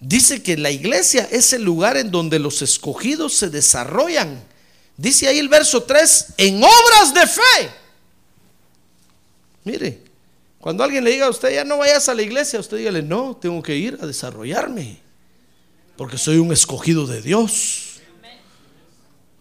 Dice 0.00 0.42
que 0.42 0.56
la 0.56 0.70
iglesia 0.70 1.28
es 1.30 1.52
el 1.52 1.62
lugar 1.62 1.98
en 1.98 2.10
donde 2.10 2.38
los 2.38 2.62
escogidos 2.62 3.34
se 3.34 3.50
desarrollan. 3.50 4.42
Dice 4.96 5.28
ahí 5.28 5.38
el 5.38 5.50
verso 5.50 5.82
3, 5.82 6.26
en 6.38 6.62
obras 6.64 7.14
de 7.14 7.26
fe. 7.26 7.70
Mire, 9.64 10.02
cuando 10.58 10.82
alguien 10.82 11.04
le 11.04 11.10
diga 11.10 11.26
a 11.26 11.30
usted, 11.30 11.54
ya 11.54 11.64
no 11.64 11.78
vayas 11.78 12.08
a 12.08 12.14
la 12.14 12.22
iglesia, 12.22 12.60
usted 12.60 12.78
dígale, 12.78 13.02
no, 13.02 13.36
tengo 13.36 13.62
que 13.62 13.76
ir 13.76 13.98
a 14.00 14.06
desarrollarme, 14.06 14.98
porque 15.96 16.16
soy 16.16 16.38
un 16.38 16.50
escogido 16.52 17.06
de 17.06 17.20
Dios. 17.20 18.00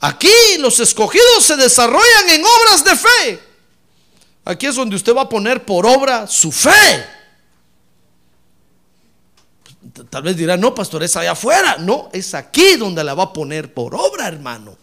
Aquí 0.02 0.30
los 0.60 0.80
escogidos 0.80 1.44
se 1.44 1.56
desarrollan 1.56 2.30
en 2.30 2.42
obras 2.44 2.84
de 2.84 2.96
fe. 2.96 3.40
Aquí 4.46 4.66
es 4.66 4.76
donde 4.76 4.96
usted 4.96 5.14
va 5.14 5.24
a 5.24 5.30
poner 5.30 5.66
por 5.66 5.86
obra 5.86 6.28
su 6.28 6.52
fe. 6.52 7.19
Tal 10.10 10.24
vez 10.24 10.38
dirá, 10.38 10.58
no, 10.58 10.76
pastor, 10.76 11.04
es 11.04 11.16
allá 11.16 11.32
afuera. 11.32 11.78
No, 11.80 12.10
es 12.14 12.34
aquí 12.34 12.76
donde 12.76 13.04
la 13.04 13.14
va 13.14 13.24
a 13.24 13.34
poner 13.34 13.74
por 13.74 13.96
obra, 13.96 14.28
hermano. 14.28 14.78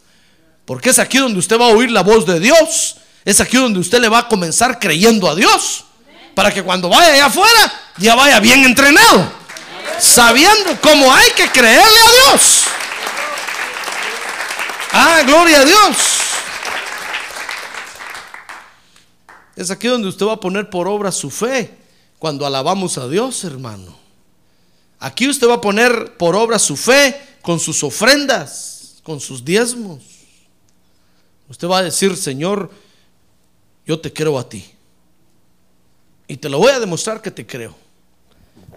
Porque 0.64 0.90
es 0.90 0.98
aquí 0.98 1.18
donde 1.18 1.38
usted 1.38 1.58
va 1.58 1.66
a 1.66 1.68
oír 1.68 1.90
la 1.90 2.02
voz 2.02 2.26
de 2.26 2.40
Dios. 2.40 2.96
Es 3.24 3.40
aquí 3.40 3.56
donde 3.56 3.78
usted 3.78 4.00
le 4.00 4.08
va 4.08 4.18
a 4.18 4.28
comenzar 4.28 4.78
creyendo 4.78 5.28
a 5.28 5.34
Dios. 5.34 5.84
Para 6.34 6.52
que 6.52 6.62
cuando 6.62 6.88
vaya 6.88 7.12
allá 7.12 7.26
afuera 7.26 7.72
ya 7.98 8.14
vaya 8.14 8.40
bien 8.40 8.64
entrenado. 8.64 9.32
Sabiendo 9.98 10.78
cómo 10.82 11.12
hay 11.14 11.30
que 11.30 11.48
creerle 11.50 11.80
a 11.80 12.30
Dios. 12.30 12.64
Ah, 14.92 15.22
gloria 15.26 15.60
a 15.60 15.64
Dios. 15.64 15.96
Es 19.54 19.70
aquí 19.70 19.88
donde 19.88 20.08
usted 20.08 20.26
va 20.26 20.34
a 20.34 20.40
poner 20.40 20.68
por 20.68 20.86
obra 20.86 21.10
su 21.10 21.30
fe 21.30 21.78
cuando 22.18 22.46
alabamos 22.46 22.98
a 22.98 23.08
Dios, 23.08 23.42
hermano. 23.44 24.05
Aquí 24.98 25.28
usted 25.28 25.48
va 25.48 25.54
a 25.54 25.60
poner 25.60 26.16
por 26.16 26.34
obra 26.34 26.58
su 26.58 26.76
fe 26.76 27.20
con 27.42 27.60
sus 27.60 27.82
ofrendas, 27.84 28.96
con 29.02 29.20
sus 29.20 29.44
diezmos. 29.44 30.02
Usted 31.48 31.68
va 31.68 31.78
a 31.78 31.82
decir, 31.82 32.16
Señor, 32.16 32.70
yo 33.86 34.00
te 34.00 34.12
creo 34.12 34.38
a 34.38 34.48
ti. 34.48 34.64
Y 36.26 36.36
te 36.38 36.48
lo 36.48 36.58
voy 36.58 36.72
a 36.72 36.80
demostrar 36.80 37.22
que 37.22 37.30
te 37.30 37.46
creo. 37.46 37.76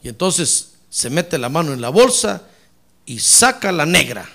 Y 0.04 0.10
entonces 0.10 0.74
se 0.90 1.10
mete 1.10 1.38
la 1.38 1.50
mano 1.50 1.74
en 1.74 1.82
la 1.82 1.90
bolsa 1.90 2.44
y 3.06 3.20
saca 3.20 3.72
la 3.72 3.86
negra. 3.86 4.30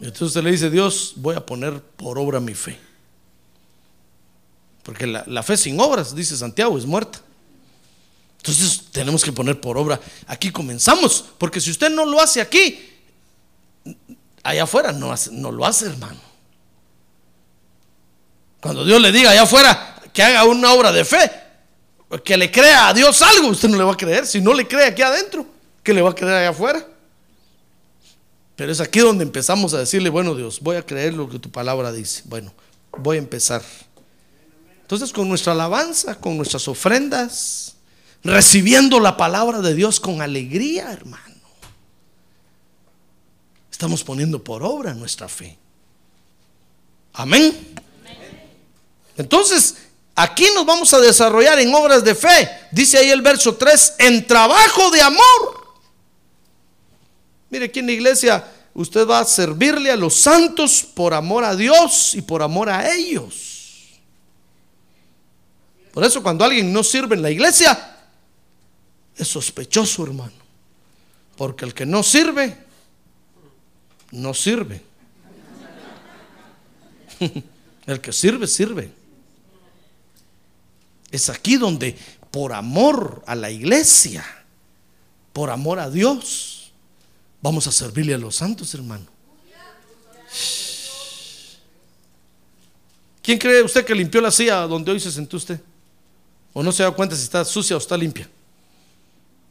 Entonces 0.00 0.42
le 0.42 0.50
dice, 0.50 0.68
Dios, 0.68 1.12
voy 1.16 1.36
a 1.36 1.46
poner 1.46 1.80
por 1.80 2.18
obra 2.18 2.40
mi 2.40 2.54
fe. 2.54 2.76
Porque 4.82 5.06
la, 5.06 5.42
fe 5.42 5.56
sin 5.56 5.78
obras, 5.78 6.14
dice 6.14 6.36
Santiago, 6.36 6.76
es 6.76 6.86
muerta. 6.86 7.20
Entonces 8.38 8.82
tenemos 8.90 9.22
que 9.22 9.32
poner 9.32 9.60
por 9.60 9.78
obra. 9.78 10.00
Aquí 10.26 10.50
comenzamos, 10.50 11.24
porque 11.38 11.60
si 11.60 11.70
usted 11.70 11.90
no 11.90 12.04
lo 12.04 12.20
hace 12.20 12.40
aquí, 12.40 12.90
allá 14.42 14.64
afuera 14.64 14.92
no, 14.92 15.14
no 15.32 15.52
lo 15.52 15.64
hace, 15.64 15.86
hermano. 15.86 16.20
Cuando 18.60 18.84
Dios 18.84 19.00
le 19.00 19.12
diga 19.12 19.30
allá 19.30 19.42
afuera 19.42 20.00
que 20.12 20.22
haga 20.22 20.44
una 20.44 20.72
obra 20.72 20.92
de 20.92 21.04
fe, 21.04 21.30
que 22.24 22.36
le 22.36 22.50
crea 22.50 22.88
a 22.88 22.94
Dios 22.94 23.22
algo, 23.22 23.48
usted 23.48 23.68
no 23.68 23.76
le 23.76 23.84
va 23.84 23.92
a 23.92 23.96
creer. 23.96 24.26
Si 24.26 24.40
no 24.40 24.52
le 24.52 24.66
cree 24.66 24.86
aquí 24.86 25.02
adentro, 25.02 25.46
¿qué 25.82 25.94
le 25.94 26.02
va 26.02 26.10
a 26.10 26.14
creer 26.14 26.34
allá 26.34 26.50
afuera? 26.50 26.86
Pero 28.56 28.70
es 28.70 28.80
aquí 28.80 29.00
donde 29.00 29.24
empezamos 29.24 29.72
a 29.74 29.78
decirle, 29.78 30.10
bueno 30.10 30.34
Dios, 30.34 30.60
voy 30.60 30.76
a 30.76 30.84
creer 30.84 31.14
lo 31.14 31.28
que 31.28 31.38
tu 31.38 31.50
palabra 31.50 31.90
dice. 31.92 32.22
Bueno, 32.26 32.52
voy 32.98 33.16
a 33.16 33.20
empezar. 33.20 33.62
Entonces 34.92 35.14
con 35.14 35.26
nuestra 35.26 35.54
alabanza, 35.54 36.20
con 36.20 36.36
nuestras 36.36 36.68
ofrendas, 36.68 37.76
recibiendo 38.22 39.00
la 39.00 39.16
palabra 39.16 39.62
de 39.62 39.74
Dios 39.74 39.98
con 39.98 40.20
alegría, 40.20 40.92
hermano. 40.92 41.34
Estamos 43.70 44.04
poniendo 44.04 44.44
por 44.44 44.62
obra 44.62 44.92
nuestra 44.92 45.30
fe. 45.30 45.56
Amén. 47.14 47.74
Entonces, 49.16 49.76
aquí 50.14 50.48
nos 50.54 50.66
vamos 50.66 50.92
a 50.92 51.00
desarrollar 51.00 51.58
en 51.58 51.74
obras 51.74 52.04
de 52.04 52.14
fe. 52.14 52.50
Dice 52.70 52.98
ahí 52.98 53.08
el 53.08 53.22
verso 53.22 53.56
3, 53.56 53.94
en 53.96 54.26
trabajo 54.26 54.90
de 54.90 55.00
amor. 55.00 55.74
Mire, 57.48 57.64
aquí 57.64 57.78
en 57.78 57.86
la 57.86 57.92
iglesia 57.92 58.46
usted 58.74 59.08
va 59.08 59.20
a 59.20 59.24
servirle 59.24 59.90
a 59.90 59.96
los 59.96 60.16
santos 60.16 60.82
por 60.82 61.14
amor 61.14 61.44
a 61.44 61.56
Dios 61.56 62.14
y 62.14 62.20
por 62.20 62.42
amor 62.42 62.68
a 62.68 62.92
ellos. 62.92 63.51
Por 65.92 66.04
eso 66.04 66.22
cuando 66.22 66.44
alguien 66.44 66.72
no 66.72 66.82
sirve 66.82 67.14
en 67.16 67.22
la 67.22 67.30
iglesia, 67.30 67.96
es 69.16 69.28
sospechoso, 69.28 70.04
hermano. 70.04 70.32
Porque 71.36 71.64
el 71.64 71.74
que 71.74 71.84
no 71.84 72.02
sirve, 72.02 72.56
no 74.12 74.34
sirve. 74.34 74.82
El 77.84 78.00
que 78.00 78.12
sirve, 78.12 78.46
sirve. 78.46 78.92
Es 81.10 81.28
aquí 81.28 81.56
donde, 81.56 81.96
por 82.30 82.52
amor 82.52 83.24
a 83.26 83.34
la 83.34 83.50
iglesia, 83.50 84.24
por 85.32 85.50
amor 85.50 85.80
a 85.80 85.90
Dios, 85.90 86.72
vamos 87.40 87.66
a 87.66 87.72
servirle 87.72 88.14
a 88.14 88.18
los 88.18 88.36
santos, 88.36 88.72
hermano. 88.74 89.06
¿Quién 93.20 93.38
cree 93.38 93.62
usted 93.62 93.84
que 93.84 93.94
limpió 93.94 94.20
la 94.20 94.30
silla 94.30 94.60
donde 94.60 94.92
hoy 94.92 95.00
se 95.00 95.10
sentó 95.10 95.36
usted? 95.36 95.60
¿O 96.52 96.62
no 96.62 96.72
se 96.72 96.82
da 96.82 96.90
cuenta 96.90 97.16
si 97.16 97.22
está 97.22 97.44
sucia 97.44 97.76
o 97.76 97.78
está 97.78 97.96
limpia? 97.96 98.28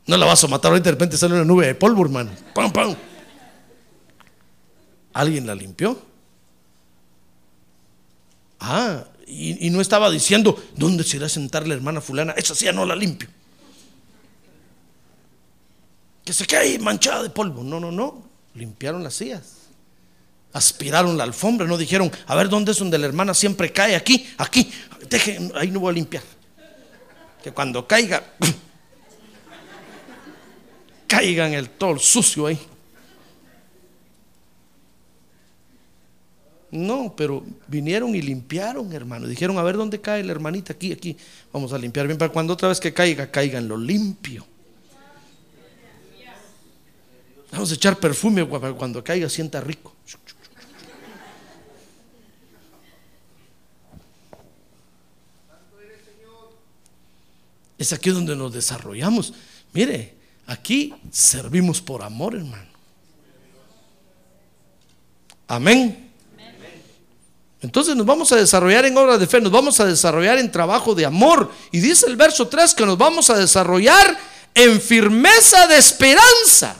No 0.05 0.17
la 0.17 0.25
vas 0.25 0.43
a 0.43 0.47
matar 0.47 0.71
ahorita, 0.71 0.85
de 0.85 0.91
repente 0.91 1.17
sale 1.17 1.35
una 1.35 1.45
nube 1.45 1.67
de 1.67 1.75
polvo, 1.75 2.03
hermano. 2.03 2.31
¡Pam, 2.53 2.71
pam! 2.71 2.95
¿Alguien 5.13 5.45
la 5.45 5.55
limpió? 5.55 6.01
Ah, 8.59 9.05
y, 9.27 9.69
no 9.69 9.81
estaba 9.81 10.09
diciendo, 10.09 10.61
¿dónde 10.75 11.03
se 11.03 11.17
irá 11.17 11.25
a 11.25 11.29
sentar 11.29 11.67
la 11.67 11.73
hermana 11.73 12.01
fulana? 12.01 12.33
Esa 12.33 12.53
silla 12.53 12.73
no 12.73 12.85
la 12.85 12.95
limpio. 12.95 13.29
Que 16.23 16.33
se 16.33 16.45
quede 16.45 16.59
ahí 16.59 16.79
manchada 16.79 17.23
de 17.23 17.29
polvo. 17.29 17.63
No, 17.63 17.79
no, 17.79 17.91
no. 17.91 18.23
Limpiaron 18.53 19.03
las 19.03 19.15
sillas. 19.15 19.53
Aspiraron 20.53 21.17
la 21.17 21.23
alfombra. 21.23 21.65
No 21.65 21.77
dijeron, 21.77 22.11
a 22.27 22.35
ver, 22.35 22.49
¿dónde 22.49 22.73
es 22.73 22.77
donde 22.77 22.97
la 22.97 23.07
hermana 23.07 23.33
siempre 23.33 23.71
cae? 23.71 23.95
Aquí, 23.95 24.27
aquí. 24.37 24.71
Deje, 25.09 25.39
ahí 25.55 25.71
no 25.71 25.79
voy 25.79 25.91
a 25.91 25.93
limpiar. 25.93 26.23
Que 27.43 27.51
cuando 27.51 27.87
caiga, 27.87 28.23
caiga 31.07 31.47
en 31.47 31.53
el 31.53 31.69
todo 31.69 31.91
el 31.91 31.99
sucio 31.99 32.47
ahí. 32.47 32.59
No, 36.71 37.13
pero 37.17 37.43
vinieron 37.67 38.15
y 38.15 38.21
limpiaron, 38.21 38.93
hermano. 38.93 39.27
Dijeron, 39.27 39.57
a 39.57 39.63
ver 39.63 39.75
dónde 39.75 39.99
cae 39.99 40.23
la 40.23 40.31
hermanita, 40.31 40.71
aquí, 40.73 40.93
aquí. 40.93 41.17
Vamos 41.51 41.73
a 41.73 41.77
limpiar 41.77 42.07
bien 42.07 42.17
para 42.17 42.31
cuando 42.31 42.53
otra 42.53 42.69
vez 42.69 42.79
que 42.79 42.93
caiga, 42.93 43.29
caiga 43.29 43.59
en 43.59 43.67
lo 43.67 43.75
limpio. 43.75 44.45
Vamos 47.51 47.71
a 47.71 47.75
echar 47.75 47.99
perfume 47.99 48.45
para 48.45 48.71
cuando 48.71 49.03
caiga 49.03 49.27
sienta 49.27 49.59
rico. 49.59 49.93
Es 57.81 57.93
aquí 57.93 58.11
donde 58.11 58.35
nos 58.35 58.53
desarrollamos. 58.53 59.33
Mire, 59.73 60.13
aquí 60.45 60.93
servimos 61.11 61.81
por 61.81 62.03
amor, 62.03 62.35
hermano. 62.35 62.69
Amén. 65.47 66.11
Entonces 67.59 67.95
nos 67.95 68.05
vamos 68.05 68.31
a 68.31 68.35
desarrollar 68.35 68.85
en 68.85 68.95
obras 68.95 69.19
de 69.19 69.25
fe, 69.25 69.41
nos 69.41 69.51
vamos 69.51 69.79
a 69.79 69.85
desarrollar 69.85 70.37
en 70.37 70.51
trabajo 70.51 70.93
de 70.93 71.07
amor. 71.07 71.51
Y 71.71 71.79
dice 71.79 72.05
el 72.05 72.17
verso 72.17 72.47
3 72.47 72.75
que 72.75 72.85
nos 72.85 72.99
vamos 72.99 73.31
a 73.31 73.37
desarrollar 73.39 74.15
en 74.53 74.79
firmeza 74.79 75.65
de 75.65 75.79
esperanza 75.79 76.75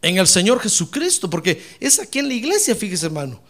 en 0.00 0.16
el 0.16 0.28
Señor 0.28 0.60
Jesucristo, 0.60 1.28
porque 1.28 1.76
es 1.80 1.98
aquí 1.98 2.20
en 2.20 2.28
la 2.28 2.34
iglesia, 2.34 2.76
fíjese 2.76 3.06
hermano, 3.06 3.40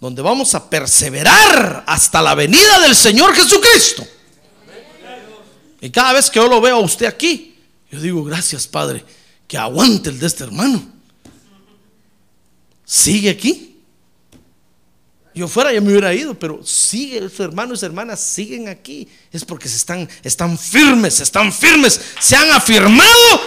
donde 0.00 0.20
vamos 0.20 0.52
a 0.56 0.68
perseverar 0.68 1.84
hasta 1.86 2.20
la 2.20 2.34
venida 2.34 2.80
del 2.80 2.96
Señor 2.96 3.32
Jesucristo. 3.36 4.04
Y 5.82 5.90
cada 5.90 6.12
vez 6.12 6.30
que 6.30 6.38
yo 6.38 6.46
lo 6.46 6.60
veo 6.60 6.76
a 6.76 6.80
usted 6.80 7.06
aquí, 7.06 7.56
yo 7.90 8.00
digo, 8.00 8.22
gracias 8.22 8.68
Padre, 8.68 9.04
que 9.48 9.58
aguante 9.58 10.10
el 10.10 10.18
de 10.20 10.26
este 10.28 10.44
hermano. 10.44 10.80
Sigue 12.84 13.28
aquí. 13.28 13.80
Yo 15.34 15.48
fuera 15.48 15.72
ya 15.72 15.80
me 15.80 15.88
hubiera 15.88 16.14
ido, 16.14 16.34
pero 16.34 16.64
sigue, 16.64 17.28
su 17.28 17.42
hermano 17.42 17.74
y 17.74 17.76
su 17.76 17.84
hermana 17.84 18.16
siguen 18.16 18.68
aquí. 18.68 19.08
Es 19.32 19.44
porque 19.44 19.68
se 19.68 19.76
están, 19.76 20.08
están 20.22 20.56
firmes, 20.56 21.18
están 21.20 21.52
firmes, 21.52 22.00
se 22.20 22.36
han 22.36 22.52
afirmado 22.52 23.40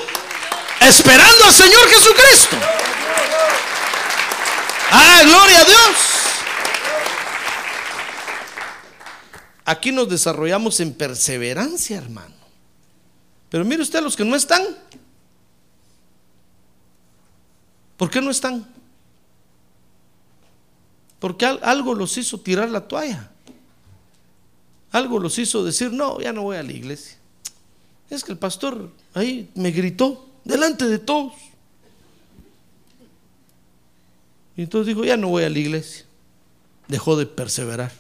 esperando 0.81 1.45
al 1.45 1.53
Señor 1.53 1.87
Jesucristo. 1.87 2.57
Ah, 4.91 5.21
gloria 5.23 5.61
a 5.61 5.63
Dios. 5.63 6.14
Aquí 9.65 9.91
nos 9.91 10.07
desarrollamos 10.07 10.79
en 10.79 10.93
perseverancia, 10.93 11.97
hermano. 11.97 12.35
Pero 13.49 13.65
mire 13.65 13.81
usted 13.81 14.01
los 14.03 14.15
que 14.15 14.23
no 14.23 14.35
están. 14.35 14.63
¿Por 17.97 18.09
qué 18.09 18.21
no 18.21 18.29
están? 18.29 18.67
Porque 21.19 21.45
al- 21.45 21.59
algo 21.63 21.95
los 21.95 22.17
hizo 22.17 22.39
tirar 22.39 22.69
la 22.69 22.87
toalla. 22.87 23.31
Algo 24.91 25.19
los 25.19 25.37
hizo 25.39 25.63
decir, 25.63 25.91
no, 25.91 26.19
ya 26.21 26.31
no 26.31 26.43
voy 26.43 26.57
a 26.57 26.63
la 26.63 26.71
iglesia. 26.71 27.17
Es 28.09 28.23
que 28.23 28.31
el 28.33 28.37
pastor 28.37 28.91
ahí 29.13 29.49
me 29.55 29.71
gritó 29.71 30.29
delante 30.43 30.85
de 30.85 30.99
todos. 30.99 31.33
Y 34.55 34.61
entonces 34.63 34.87
dijo, 34.87 35.03
ya 35.03 35.17
no 35.17 35.29
voy 35.29 35.43
a 35.43 35.49
la 35.49 35.57
iglesia. 35.59 36.05
Dejó 36.87 37.17
de 37.17 37.25
perseverar. 37.25 37.91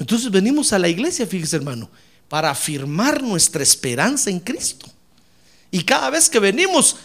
Entonces 0.00 0.30
venimos 0.30 0.72
a 0.72 0.78
la 0.78 0.88
iglesia, 0.88 1.26
fíjese 1.26 1.56
hermano, 1.56 1.90
para 2.26 2.50
afirmar 2.50 3.22
nuestra 3.22 3.62
esperanza 3.62 4.30
en 4.30 4.40
Cristo. 4.40 4.86
Y 5.70 5.84
cada 5.84 6.08
vez 6.08 6.28
que 6.30 6.40
venimos, 6.40 6.96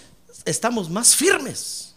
estamos 0.46 0.90
más 0.90 1.14
firmes 1.14 1.94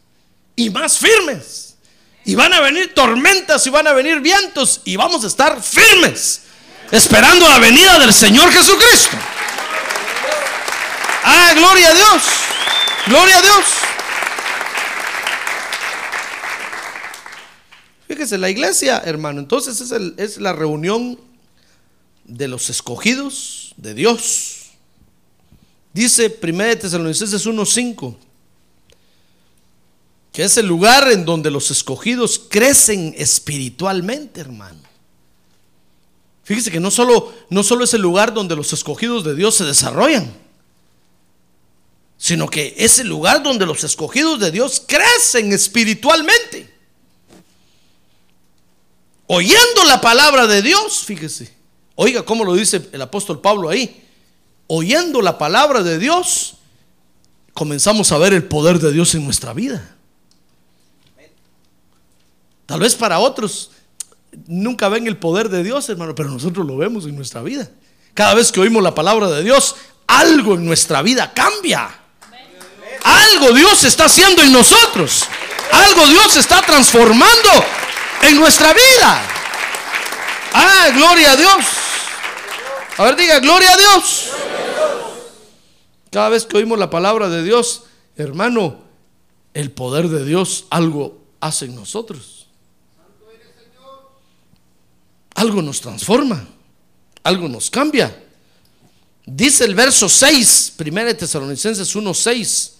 y 0.56 0.68
más 0.70 0.98
firmes. 0.98 1.76
Y 2.24 2.34
van 2.34 2.52
a 2.52 2.60
venir 2.60 2.92
tormentas 2.94 3.64
y 3.66 3.70
van 3.70 3.86
a 3.86 3.92
venir 3.92 4.20
vientos 4.20 4.82
y 4.84 4.96
vamos 4.96 5.22
a 5.24 5.28
estar 5.28 5.62
firmes, 5.62 6.42
esperando 6.90 7.48
la 7.48 7.58
venida 7.58 7.98
del 8.00 8.12
Señor 8.12 8.52
Jesucristo. 8.52 9.16
Ah, 11.22 11.52
gloria 11.54 11.90
a 11.90 11.94
Dios, 11.94 12.22
gloria 13.06 13.38
a 13.38 13.42
Dios. 13.42 13.87
Fíjese, 18.08 18.38
la 18.38 18.48
iglesia, 18.50 19.02
hermano, 19.04 19.38
entonces 19.40 19.80
es, 19.80 19.92
el- 19.92 20.14
es 20.16 20.38
la 20.38 20.52
reunión 20.54 21.20
de 22.24 22.48
los 22.48 22.70
escogidos 22.70 23.74
de 23.76 23.94
Dios. 23.94 24.54
Dice 25.92 26.30
1 26.30 26.78
Tesalonicenses 26.78 27.46
1:5 27.46 28.16
que 30.32 30.44
es 30.44 30.56
el 30.56 30.66
lugar 30.66 31.10
en 31.10 31.24
donde 31.24 31.50
los 31.50 31.70
escogidos 31.72 32.38
crecen 32.38 33.12
espiritualmente, 33.18 34.40
hermano. 34.40 34.78
Fíjese 36.44 36.70
que 36.70 36.78
no 36.78 36.92
solo, 36.92 37.34
no 37.50 37.64
solo 37.64 37.82
es 37.84 37.92
el 37.94 38.02
lugar 38.02 38.32
donde 38.32 38.54
los 38.54 38.72
escogidos 38.72 39.24
de 39.24 39.34
Dios 39.34 39.56
se 39.56 39.64
desarrollan, 39.64 40.32
sino 42.18 42.48
que 42.48 42.72
es 42.78 43.00
el 43.00 43.08
lugar 43.08 43.42
donde 43.42 43.66
los 43.66 43.82
escogidos 43.82 44.38
de 44.38 44.52
Dios 44.52 44.80
crecen 44.86 45.52
espiritualmente. 45.52 46.72
Oyendo 49.28 49.84
la 49.86 50.00
palabra 50.00 50.46
de 50.46 50.62
Dios, 50.62 51.04
fíjese. 51.04 51.52
Oiga 51.94 52.22
cómo 52.22 52.44
lo 52.44 52.54
dice 52.54 52.88
el 52.92 53.02
apóstol 53.02 53.40
Pablo 53.40 53.68
ahí. 53.68 54.04
Oyendo 54.66 55.20
la 55.20 55.36
palabra 55.36 55.82
de 55.82 55.98
Dios 55.98 56.54
comenzamos 57.52 58.10
a 58.12 58.18
ver 58.18 58.32
el 58.32 58.44
poder 58.44 58.78
de 58.78 58.90
Dios 58.90 59.14
en 59.14 59.24
nuestra 59.24 59.52
vida. 59.52 59.96
Tal 62.64 62.80
vez 62.80 62.94
para 62.94 63.18
otros 63.18 63.70
nunca 64.46 64.88
ven 64.88 65.06
el 65.06 65.16
poder 65.18 65.48
de 65.48 65.62
Dios, 65.62 65.88
hermano, 65.88 66.14
pero 66.14 66.30
nosotros 66.30 66.66
lo 66.66 66.76
vemos 66.76 67.04
en 67.04 67.16
nuestra 67.16 67.42
vida. 67.42 67.68
Cada 68.14 68.34
vez 68.34 68.50
que 68.50 68.60
oímos 68.60 68.82
la 68.82 68.94
palabra 68.94 69.28
de 69.28 69.42
Dios, 69.42 69.76
algo 70.06 70.54
en 70.54 70.64
nuestra 70.64 71.02
vida 71.02 71.32
cambia. 71.34 71.90
Algo 73.04 73.52
Dios 73.52 73.84
está 73.84 74.06
haciendo 74.06 74.42
en 74.42 74.52
nosotros. 74.52 75.24
Algo 75.70 76.06
Dios 76.06 76.36
está 76.36 76.62
transformando 76.62 77.50
en 78.22 78.36
nuestra 78.36 78.72
vida. 78.72 79.22
Ah, 80.52 80.90
gloria 80.94 81.32
a 81.32 81.36
Dios. 81.36 81.66
A 82.96 83.04
ver, 83.04 83.16
diga, 83.16 83.38
gloria 83.40 83.72
a 83.72 83.76
Dios. 83.76 84.30
Cada 86.10 86.30
vez 86.30 86.46
que 86.46 86.56
oímos 86.56 86.78
la 86.78 86.90
palabra 86.90 87.28
de 87.28 87.42
Dios, 87.42 87.84
hermano, 88.16 88.82
el 89.54 89.70
poder 89.70 90.08
de 90.08 90.24
Dios 90.24 90.66
algo 90.70 91.20
hace 91.40 91.66
en 91.66 91.74
nosotros. 91.74 92.46
Algo 95.34 95.62
nos 95.62 95.80
transforma, 95.80 96.44
algo 97.22 97.48
nos 97.48 97.70
cambia. 97.70 98.24
Dice 99.24 99.64
el 99.64 99.74
verso 99.74 100.08
6, 100.08 100.74
1 100.78 101.16
Tesalonicenses 101.16 101.94
1:6, 101.94 102.72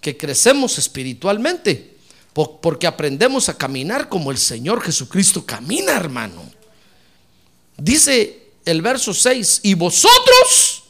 que 0.00 0.16
crecemos 0.16 0.76
espiritualmente 0.76 1.91
porque 2.32 2.86
aprendemos 2.86 3.48
a 3.48 3.58
caminar 3.58 4.08
como 4.08 4.30
el 4.30 4.38
Señor 4.38 4.82
Jesucristo 4.82 5.44
camina, 5.44 5.92
hermano. 5.92 6.42
Dice 7.76 8.52
el 8.64 8.80
verso 8.80 9.12
6, 9.12 9.60
y 9.64 9.74
vosotros 9.74 10.84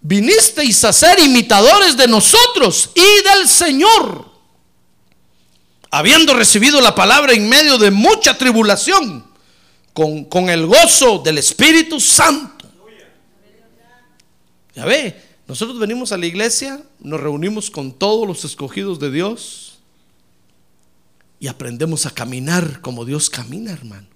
vinisteis 0.00 0.84
a 0.84 0.92
ser 0.92 1.20
imitadores 1.20 1.96
de 1.96 2.08
nosotros 2.08 2.90
y 2.94 3.28
del 3.28 3.48
Señor, 3.48 4.26
habiendo 5.90 6.34
recibido 6.34 6.80
la 6.80 6.94
palabra 6.94 7.32
en 7.32 7.48
medio 7.48 7.78
de 7.78 7.90
mucha 7.90 8.36
tribulación, 8.36 9.24
con, 9.94 10.24
con 10.24 10.50
el 10.50 10.66
gozo 10.66 11.18
del 11.18 11.38
Espíritu 11.38 12.00
Santo. 12.00 12.66
Ya 14.74 14.84
ve, 14.84 15.20
nosotros 15.46 15.78
venimos 15.78 16.12
a 16.12 16.16
la 16.16 16.26
iglesia, 16.26 16.82
nos 16.98 17.20
reunimos 17.20 17.70
con 17.70 17.92
todos 17.92 18.26
los 18.26 18.44
escogidos 18.44 18.98
de 18.98 19.10
Dios 19.10 19.71
y 21.42 21.48
aprendemos 21.48 22.06
a 22.06 22.10
caminar 22.12 22.80
como 22.80 23.04
Dios 23.04 23.28
camina, 23.28 23.72
hermano. 23.72 24.06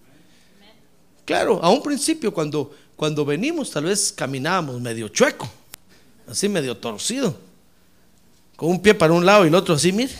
Claro, 1.24 1.58
a 1.60 1.70
un 1.70 1.82
principio 1.82 2.32
cuando, 2.32 2.72
cuando 2.94 3.24
venimos 3.24 3.68
tal 3.72 3.86
vez 3.86 4.12
caminábamos 4.12 4.80
medio 4.80 5.08
chueco, 5.08 5.50
así 6.28 6.48
medio 6.48 6.76
torcido, 6.76 7.36
con 8.54 8.70
un 8.70 8.80
pie 8.80 8.94
para 8.94 9.12
un 9.12 9.26
lado 9.26 9.44
y 9.44 9.48
el 9.48 9.56
otro 9.56 9.74
así, 9.74 9.90
mire. 9.90 10.14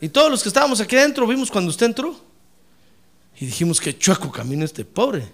Y 0.00 0.08
todos 0.08 0.30
los 0.30 0.42
que 0.42 0.48
estábamos 0.48 0.80
aquí 0.80 0.96
adentro 0.96 1.26
vimos 1.26 1.50
cuando 1.50 1.68
usted 1.68 1.84
entró 1.84 2.18
y 3.38 3.44
dijimos 3.44 3.78
que 3.78 3.98
chueco 3.98 4.32
camina 4.32 4.64
este 4.64 4.86
pobre, 4.86 5.30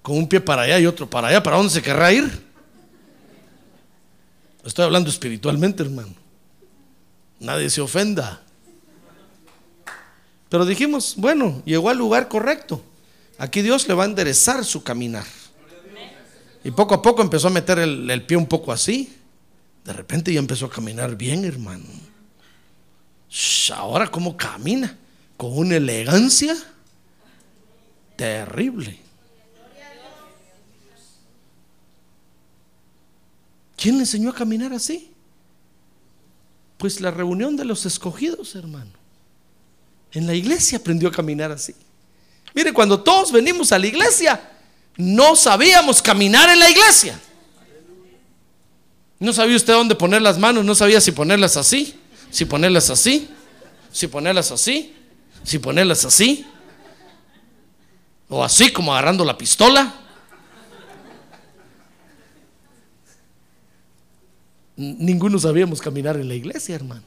con 0.00 0.16
un 0.16 0.26
pie 0.26 0.40
para 0.40 0.62
allá 0.62 0.78
y 0.78 0.86
otro 0.86 1.10
para 1.10 1.28
allá, 1.28 1.42
¿para 1.42 1.58
dónde 1.58 1.74
se 1.74 1.82
querrá 1.82 2.10
ir? 2.10 2.42
Estoy 4.64 4.86
hablando 4.86 5.10
espiritualmente, 5.10 5.82
hermano. 5.82 6.23
Nadie 7.40 7.70
se 7.70 7.80
ofenda. 7.80 8.42
Pero 10.48 10.64
dijimos, 10.64 11.14
bueno, 11.16 11.62
llegó 11.64 11.90
al 11.90 11.98
lugar 11.98 12.28
correcto. 12.28 12.82
Aquí 13.38 13.62
Dios 13.62 13.88
le 13.88 13.94
va 13.94 14.04
a 14.04 14.06
enderezar 14.06 14.64
su 14.64 14.82
caminar. 14.82 15.24
Y 16.62 16.70
poco 16.70 16.94
a 16.94 17.02
poco 17.02 17.20
empezó 17.22 17.48
a 17.48 17.50
meter 17.50 17.78
el, 17.78 18.22
pie 18.24 18.36
un 18.36 18.46
poco 18.46 18.72
así. 18.72 19.14
De 19.84 19.92
repente 19.92 20.32
ya 20.32 20.38
empezó 20.38 20.66
a 20.66 20.70
caminar 20.70 21.16
bien, 21.16 21.44
hermano. 21.44 21.84
ahora 23.74 24.10
cómo 24.10 24.36
camina, 24.36 24.96
con 25.36 25.58
una 25.58 25.76
elegancia 25.76 26.56
terrible. 28.16 28.98
¿Quién 33.76 33.96
le 33.96 34.02
enseñó 34.02 34.30
a 34.30 34.34
caminar 34.34 34.72
así? 34.72 35.13
Pues 36.84 37.00
la 37.00 37.10
reunión 37.10 37.56
de 37.56 37.64
los 37.64 37.86
escogidos, 37.86 38.54
hermano. 38.56 38.90
En 40.12 40.26
la 40.26 40.34
iglesia 40.34 40.76
aprendió 40.76 41.08
a 41.08 41.12
caminar 41.12 41.50
así. 41.50 41.74
Mire, 42.52 42.74
cuando 42.74 43.00
todos 43.00 43.32
venimos 43.32 43.72
a 43.72 43.78
la 43.78 43.86
iglesia, 43.86 44.52
no 44.98 45.34
sabíamos 45.34 46.02
caminar 46.02 46.50
en 46.50 46.58
la 46.58 46.68
iglesia. 46.68 47.18
No 49.18 49.32
sabía 49.32 49.56
usted 49.56 49.72
dónde 49.72 49.94
poner 49.94 50.20
las 50.20 50.36
manos, 50.36 50.62
no 50.62 50.74
sabía 50.74 51.00
si 51.00 51.12
ponerlas 51.12 51.56
así, 51.56 51.98
si 52.30 52.44
ponerlas 52.44 52.90
así, 52.90 53.30
si 53.90 54.06
ponerlas 54.06 54.50
así, 54.50 54.94
si 55.42 55.58
ponerlas 55.58 56.04
así, 56.04 56.44
o 58.28 58.44
así 58.44 58.70
como 58.70 58.92
agarrando 58.92 59.24
la 59.24 59.38
pistola. 59.38 60.03
Ninguno 64.76 65.38
sabíamos 65.38 65.80
caminar 65.80 66.16
en 66.16 66.28
la 66.28 66.34
iglesia, 66.34 66.74
hermano. 66.74 67.02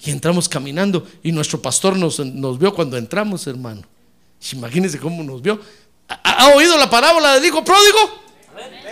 Y 0.00 0.10
entramos 0.10 0.48
caminando 0.48 1.06
y 1.22 1.32
nuestro 1.32 1.60
pastor 1.60 1.96
nos, 1.96 2.20
nos 2.20 2.58
vio 2.58 2.72
cuando 2.74 2.96
entramos, 2.96 3.46
hermano. 3.46 3.82
Imagínense 4.52 4.98
cómo 4.98 5.22
nos 5.24 5.42
vio. 5.42 5.60
¿Ha, 6.08 6.44
¿Ha, 6.44 6.54
oído 6.54 6.78
la 6.78 6.88
parábola 6.88 7.34
del 7.34 7.44
hijo 7.44 7.64
pródigo? 7.64 7.98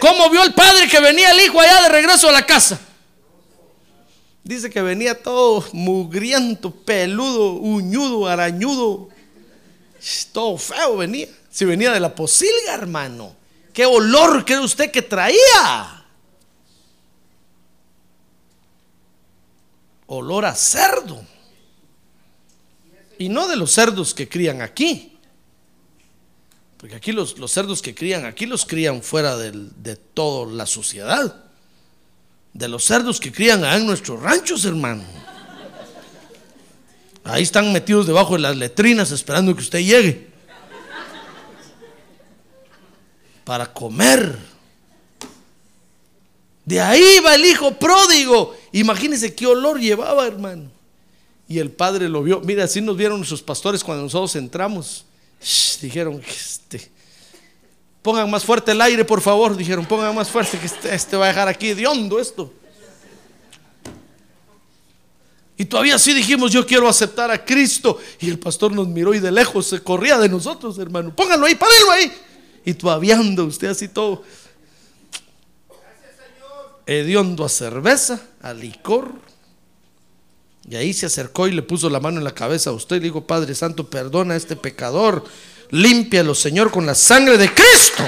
¿Cómo 0.00 0.28
vio 0.30 0.42
el 0.42 0.52
padre 0.52 0.88
que 0.88 1.00
venía 1.00 1.30
el 1.30 1.40
hijo 1.40 1.60
allá 1.60 1.82
de 1.82 1.88
regreso 1.88 2.28
a 2.28 2.32
la 2.32 2.44
casa? 2.44 2.80
Dice 4.42 4.68
que 4.68 4.82
venía 4.82 5.20
todo 5.20 5.64
mugriento, 5.72 6.70
peludo, 6.70 7.52
uñudo, 7.52 8.26
arañudo. 8.26 9.08
Todo 10.32 10.58
feo 10.58 10.96
venía. 10.96 11.28
Si 11.50 11.64
venía 11.64 11.92
de 11.92 12.00
la 12.00 12.14
posilga, 12.14 12.74
hermano. 12.74 13.34
¿Qué 13.72 13.86
olor 13.86 14.44
cree 14.44 14.60
usted 14.60 14.90
que 14.90 15.02
traía? 15.02 15.95
Olor 20.06 20.44
a 20.44 20.54
cerdo. 20.54 21.24
Y 23.18 23.28
no 23.28 23.48
de 23.48 23.56
los 23.56 23.72
cerdos 23.72 24.14
que 24.14 24.28
crían 24.28 24.62
aquí. 24.62 25.18
Porque 26.76 26.94
aquí 26.94 27.12
los, 27.12 27.38
los 27.38 27.50
cerdos 27.50 27.80
que 27.80 27.94
crían 27.94 28.26
aquí 28.26 28.46
los 28.46 28.66
crían 28.66 29.02
fuera 29.02 29.36
de 29.36 29.96
toda 29.96 30.52
la 30.52 30.66
sociedad. 30.66 31.44
De 32.52 32.68
los 32.68 32.84
cerdos 32.84 33.20
que 33.20 33.32
crían 33.32 33.64
en 33.64 33.86
nuestros 33.86 34.20
ranchos, 34.20 34.64
hermano. 34.64 35.04
Ahí 37.24 37.42
están 37.42 37.72
metidos 37.72 38.06
debajo 38.06 38.34
de 38.34 38.40
las 38.40 38.56
letrinas 38.56 39.10
esperando 39.10 39.54
que 39.54 39.62
usted 39.62 39.80
llegue. 39.80 40.28
Para 43.44 43.72
comer. 43.72 44.55
De 46.66 46.80
ahí 46.80 47.20
va 47.24 47.36
el 47.36 47.44
hijo 47.46 47.72
pródigo 47.78 48.54
Imagínense 48.76 49.34
qué 49.34 49.46
olor 49.46 49.80
llevaba, 49.80 50.26
hermano. 50.26 50.70
Y 51.48 51.60
el 51.60 51.70
padre 51.70 52.10
lo 52.10 52.22
vio. 52.22 52.42
Mira, 52.42 52.64
así 52.64 52.82
nos 52.82 52.94
vieron 52.94 53.16
nuestros 53.16 53.40
pastores 53.40 53.82
cuando 53.82 54.02
nosotros 54.02 54.36
entramos. 54.36 55.06
dijeron, 55.80 56.20
este, 56.28 56.90
pongan 58.02 58.30
más 58.30 58.44
fuerte 58.44 58.72
el 58.72 58.82
aire, 58.82 59.02
por 59.02 59.22
favor. 59.22 59.56
Dijeron, 59.56 59.86
pongan 59.86 60.14
más 60.14 60.28
fuerte 60.28 60.58
que 60.58 60.66
este, 60.66 60.94
este 60.94 61.16
va 61.16 61.24
a 61.24 61.28
dejar 61.28 61.48
aquí 61.48 61.72
de 61.72 61.86
hondo 61.86 62.20
esto. 62.20 62.52
Y 65.56 65.64
todavía 65.64 65.98
sí 65.98 66.12
dijimos, 66.12 66.52
yo 66.52 66.66
quiero 66.66 66.86
aceptar 66.86 67.30
a 67.30 67.42
Cristo. 67.42 67.98
Y 68.20 68.28
el 68.28 68.38
pastor 68.38 68.72
nos 68.72 68.88
miró 68.88 69.14
y 69.14 69.20
de 69.20 69.32
lejos 69.32 69.68
se 69.68 69.82
corría 69.82 70.18
de 70.18 70.28
nosotros, 70.28 70.78
hermano. 70.78 71.16
Pónganlo 71.16 71.46
ahí, 71.46 71.54
párenlo 71.54 71.92
ahí. 71.92 72.12
Y 72.62 72.74
todavía 72.74 73.16
ando 73.16 73.46
usted 73.46 73.68
así 73.68 73.88
todo 73.88 74.22
hediondo 76.86 77.44
a 77.44 77.48
cerveza, 77.48 78.20
a 78.40 78.54
licor. 78.54 79.12
Y 80.68 80.76
ahí 80.76 80.92
se 80.92 81.06
acercó 81.06 81.46
y 81.46 81.52
le 81.52 81.62
puso 81.62 81.90
la 81.90 82.00
mano 82.00 82.18
en 82.18 82.24
la 82.24 82.34
cabeza 82.34 82.70
a 82.70 82.72
usted 82.72 82.96
y 82.96 83.00
le 83.00 83.04
dijo, 83.04 83.26
Padre 83.26 83.54
Santo, 83.54 83.88
perdona 83.88 84.34
a 84.34 84.36
este 84.36 84.56
pecador, 84.56 85.24
límpialo, 85.70 86.34
Señor, 86.34 86.70
con 86.70 86.86
la 86.86 86.94
sangre 86.94 87.38
de 87.38 87.52
Cristo. 87.52 88.04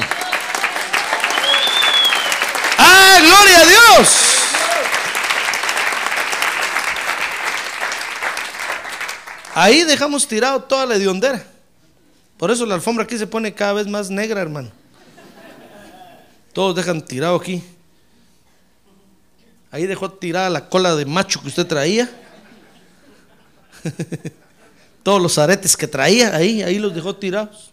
¡Ah, 2.78 3.18
gloria 3.20 3.60
a 3.60 3.66
Dios! 3.66 4.08
Ahí 9.54 9.82
dejamos 9.82 10.26
tirado 10.26 10.62
toda 10.62 10.86
la 10.86 10.94
hediondera. 10.94 11.44
Por 12.36 12.52
eso 12.52 12.64
la 12.64 12.76
alfombra 12.76 13.04
aquí 13.04 13.18
se 13.18 13.26
pone 13.26 13.52
cada 13.52 13.72
vez 13.72 13.88
más 13.88 14.08
negra, 14.08 14.40
hermano. 14.40 14.70
Todos 16.52 16.76
dejan 16.76 17.02
tirado 17.02 17.36
aquí. 17.36 17.62
Ahí 19.70 19.86
dejó 19.86 20.10
tirada 20.10 20.48
la 20.50 20.68
cola 20.68 20.94
de 20.96 21.04
macho 21.04 21.40
que 21.42 21.48
usted 21.48 21.66
traía. 21.66 22.10
Todos 25.02 25.20
los 25.20 25.38
aretes 25.38 25.76
que 25.76 25.86
traía, 25.86 26.34
ahí, 26.34 26.62
ahí 26.62 26.78
los 26.78 26.94
dejó 26.94 27.16
tirados. 27.16 27.72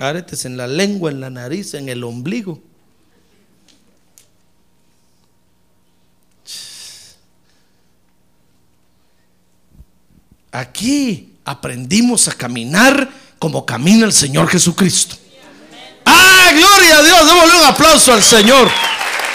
aretes 0.00 0.46
en 0.46 0.56
la 0.56 0.66
lengua, 0.66 1.10
en 1.10 1.20
la 1.20 1.30
nariz, 1.30 1.74
en 1.74 1.88
el 1.88 2.02
ombligo. 2.04 2.60
Aquí 10.50 11.34
aprendimos 11.44 12.26
a 12.28 12.32
caminar 12.32 13.08
como 13.38 13.64
camina 13.64 14.06
el 14.06 14.12
Señor 14.12 14.48
Jesucristo. 14.48 15.16
¡Ah, 16.10 16.50
gloria 16.52 16.98
a 16.98 17.02
Dios! 17.02 17.26
Démosle 17.26 17.58
un 17.58 17.64
aplauso 17.64 18.12
al 18.12 18.22
Señor. 18.22 18.68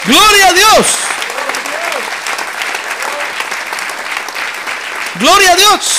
¡Gloria 0.04 0.48
a 0.48 0.52
Dios! 0.52 0.86
¡Gloria 5.18 5.52
a 5.52 5.56
Dios! 5.56 5.96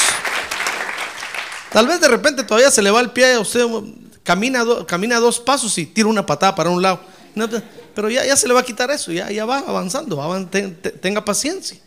Tal 1.71 1.87
vez 1.87 1.99
de 1.99 2.07
repente 2.07 2.43
todavía 2.43 2.71
se 2.71 2.81
le 2.81 2.91
va 2.91 3.01
el 3.01 3.11
pie 3.11 3.33
a 3.33 3.39
usted, 3.39 3.65
camina, 4.23 4.63
camina 4.87 5.19
dos 5.19 5.39
pasos 5.39 5.77
y 5.77 5.85
tira 5.85 6.07
una 6.07 6.25
patada 6.25 6.55
para 6.55 6.69
un 6.69 6.81
lado. 6.81 7.01
pero 7.93 8.09
ya, 8.09 8.25
ya 8.25 8.35
se 8.35 8.47
le 8.47 8.53
va 8.53 8.61
a 8.61 8.63
quitar 8.63 8.89
eso, 8.91 9.11
ya, 9.11 9.29
ya 9.31 9.45
va 9.45 9.59
avanzando, 9.59 10.49
tenga 11.01 11.25
paciencia. 11.25 11.79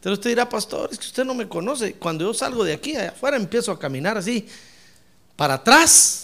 Pero 0.00 0.14
usted 0.14 0.30
dirá, 0.30 0.46
pastor, 0.48 0.90
es 0.92 0.98
que 0.98 1.06
usted 1.06 1.24
no 1.24 1.32
me 1.32 1.48
conoce. 1.48 1.94
Cuando 1.94 2.24
yo 2.24 2.34
salgo 2.34 2.62
de 2.62 2.74
aquí, 2.74 2.94
afuera, 2.94 3.38
empiezo 3.38 3.72
a 3.72 3.78
caminar 3.78 4.18
así, 4.18 4.46
para 5.34 5.54
atrás. 5.54 6.23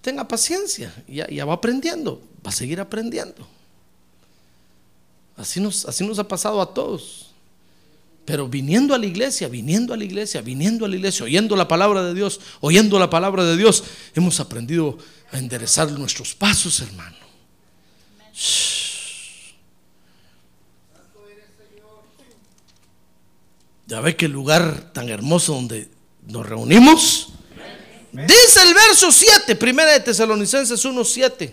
Tenga 0.00 0.26
paciencia, 0.26 0.94
ya, 1.06 1.28
ya 1.28 1.44
va 1.44 1.54
aprendiendo, 1.54 2.22
va 2.44 2.50
a 2.50 2.52
seguir 2.52 2.80
aprendiendo. 2.80 3.46
Así 5.36 5.60
nos, 5.60 5.86
así 5.86 6.06
nos 6.06 6.18
ha 6.18 6.28
pasado 6.28 6.60
a 6.60 6.72
todos. 6.72 7.30
Pero 8.24 8.48
viniendo 8.48 8.94
a 8.94 8.98
la 8.98 9.06
iglesia, 9.06 9.48
viniendo 9.48 9.92
a 9.92 9.96
la 9.96 10.04
iglesia, 10.04 10.40
viniendo 10.40 10.84
a 10.84 10.88
la 10.88 10.96
iglesia, 10.96 11.24
oyendo 11.24 11.56
la 11.56 11.66
palabra 11.66 12.02
de 12.04 12.14
Dios, 12.14 12.40
oyendo 12.60 12.98
la 12.98 13.10
palabra 13.10 13.44
de 13.44 13.56
Dios, 13.56 13.82
hemos 14.14 14.38
aprendido 14.40 14.98
a 15.32 15.38
enderezar 15.38 15.90
nuestros 15.92 16.34
pasos, 16.34 16.80
hermano. 16.80 17.16
Ya 23.86 24.00
ve 24.00 24.14
que 24.14 24.26
el 24.26 24.32
lugar 24.32 24.92
tan 24.92 25.08
hermoso 25.08 25.54
donde 25.54 25.90
nos 26.28 26.46
reunimos. 26.46 27.32
Dice 28.12 28.62
el 28.62 28.74
verso 28.74 29.12
7, 29.12 29.54
primera 29.56 29.92
de 29.92 30.00
Tesalonicenses 30.00 30.84
1:7, 30.84 31.52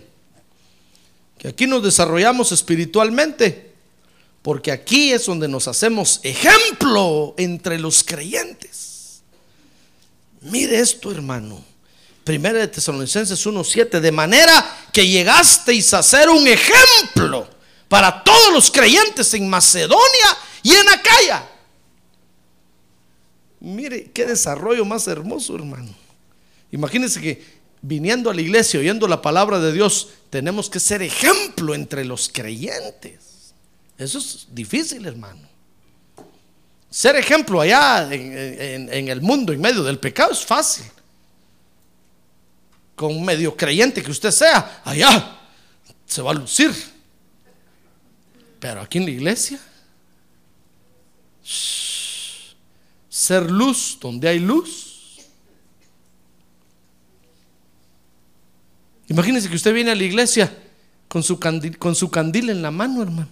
que 1.38 1.48
aquí 1.48 1.66
nos 1.66 1.82
desarrollamos 1.82 2.50
espiritualmente 2.50 3.68
porque 4.42 4.72
aquí 4.72 5.12
es 5.12 5.26
donde 5.26 5.46
nos 5.46 5.68
hacemos 5.68 6.20
ejemplo 6.22 7.34
entre 7.36 7.78
los 7.78 8.02
creyentes. 8.02 9.22
Mire 10.40 10.80
esto, 10.80 11.12
hermano. 11.12 11.64
Primera 12.24 12.58
de 12.58 12.68
Tesalonicenses 12.68 13.44
1:7, 13.46 14.00
de 14.00 14.12
manera 14.12 14.88
que 14.92 15.06
llegasteis 15.06 15.94
a 15.94 16.02
ser 16.02 16.28
un 16.28 16.46
ejemplo 16.46 17.48
para 17.88 18.24
todos 18.24 18.52
los 18.52 18.70
creyentes 18.70 19.32
en 19.34 19.48
Macedonia 19.48 20.38
y 20.62 20.72
en 20.72 20.88
Acaya. 20.88 21.48
Mire 23.60 24.10
qué 24.12 24.26
desarrollo 24.26 24.84
más 24.84 25.06
hermoso, 25.08 25.54
hermano. 25.54 26.07
Imagínense 26.70 27.20
que 27.20 27.58
viniendo 27.80 28.30
a 28.30 28.34
la 28.34 28.40
iglesia, 28.40 28.80
oyendo 28.80 29.06
la 29.06 29.22
palabra 29.22 29.58
de 29.60 29.72
Dios, 29.72 30.08
tenemos 30.30 30.68
que 30.68 30.80
ser 30.80 31.02
ejemplo 31.02 31.74
entre 31.74 32.04
los 32.04 32.28
creyentes. 32.28 33.54
Eso 33.96 34.18
es 34.18 34.46
difícil, 34.50 35.06
hermano. 35.06 35.48
Ser 36.90 37.16
ejemplo 37.16 37.60
allá 37.60 38.12
en, 38.12 39.08
el 39.08 39.20
mundo, 39.20 39.52
en 39.52 39.60
medio 39.60 39.82
del 39.82 39.98
pecado, 39.98 40.32
es 40.32 40.44
fácil. 40.44 40.86
Con 42.94 43.24
medio 43.24 43.56
creyente 43.56 44.02
que 44.02 44.10
usted 44.10 44.30
sea, 44.30 44.82
allá 44.84 45.38
se 46.06 46.22
va 46.22 46.30
a 46.30 46.34
lucir. 46.34 46.72
Pero 48.58 48.80
aquí 48.80 48.98
en 48.98 49.04
la 49.04 49.10
iglesia, 49.10 49.60
ser 53.08 53.50
luz 53.50 53.98
donde 54.00 54.28
hay 54.28 54.38
luz. 54.38 54.87
Imagínese 59.08 59.48
que 59.48 59.56
usted 59.56 59.72
viene 59.72 59.90
a 59.90 59.94
la 59.94 60.04
iglesia 60.04 60.54
con 61.08 61.22
su, 61.22 61.40
con 61.78 61.94
su 61.94 62.10
candil 62.10 62.50
en 62.50 62.62
la 62.62 62.70
mano, 62.70 63.02
hermano. 63.02 63.28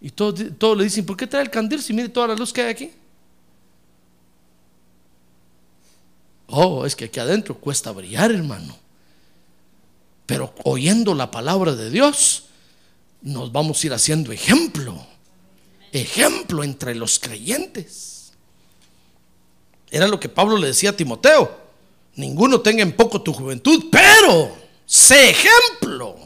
Y 0.00 0.10
todos, 0.10 0.38
le 0.76 0.84
dicen, 0.84 1.06
¿por 1.06 1.16
qué 1.16 1.26
trae 1.26 1.42
el 1.42 1.50
candil 1.50 1.82
si 1.82 1.92
mire 1.92 2.08
toda 2.08 2.28
la 2.28 2.34
luz 2.34 2.52
que 2.52 2.62
hay 2.62 2.70
aquí? 2.70 2.90
Oh, 6.48 6.84
es 6.84 6.94
que 6.94 7.06
aquí 7.06 7.20
adentro 7.20 7.56
cuesta 7.56 7.90
brillar, 7.90 8.30
hermano. 8.30 8.76
Pero 10.26 10.54
oyendo 10.64 11.14
la 11.14 11.30
palabra 11.30 11.74
de 11.74 11.90
Dios, 11.90 12.46
nos 13.22 13.52
vamos 13.52 13.82
a 13.82 13.86
ir 13.86 13.92
haciendo 13.94 14.32
ejemplo. 14.32 15.06
Ejemplo 15.92 16.64
entre 16.64 16.94
los 16.94 17.18
creyentes. 17.18 18.32
Era 19.90 20.06
lo 20.06 20.18
que 20.18 20.28
Pablo 20.28 20.58
le 20.58 20.68
decía 20.68 20.90
a 20.90 20.96
Timoteo. 20.96 21.63
Ninguno 22.16 22.60
tenga 22.60 22.82
en 22.82 22.94
poco 22.94 23.22
tu 23.22 23.32
juventud, 23.32 23.86
pero 23.90 24.56
sé 24.86 25.30
ejemplo 25.30 26.16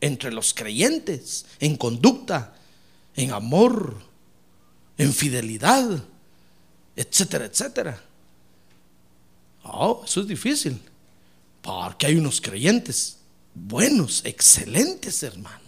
entre 0.00 0.32
los 0.32 0.54
creyentes 0.54 1.46
en 1.60 1.76
conducta, 1.76 2.54
en 3.14 3.32
amor, 3.32 3.96
en 4.98 5.12
fidelidad, 5.12 6.02
etcétera, 6.96 7.44
etcétera. 7.44 8.02
Oh, 9.62 10.02
eso 10.04 10.20
es 10.22 10.26
difícil. 10.26 10.80
Porque 11.62 12.06
hay 12.06 12.16
unos 12.16 12.40
creyentes 12.40 13.18
buenos, 13.54 14.22
excelentes, 14.24 15.22
hermano. 15.22 15.58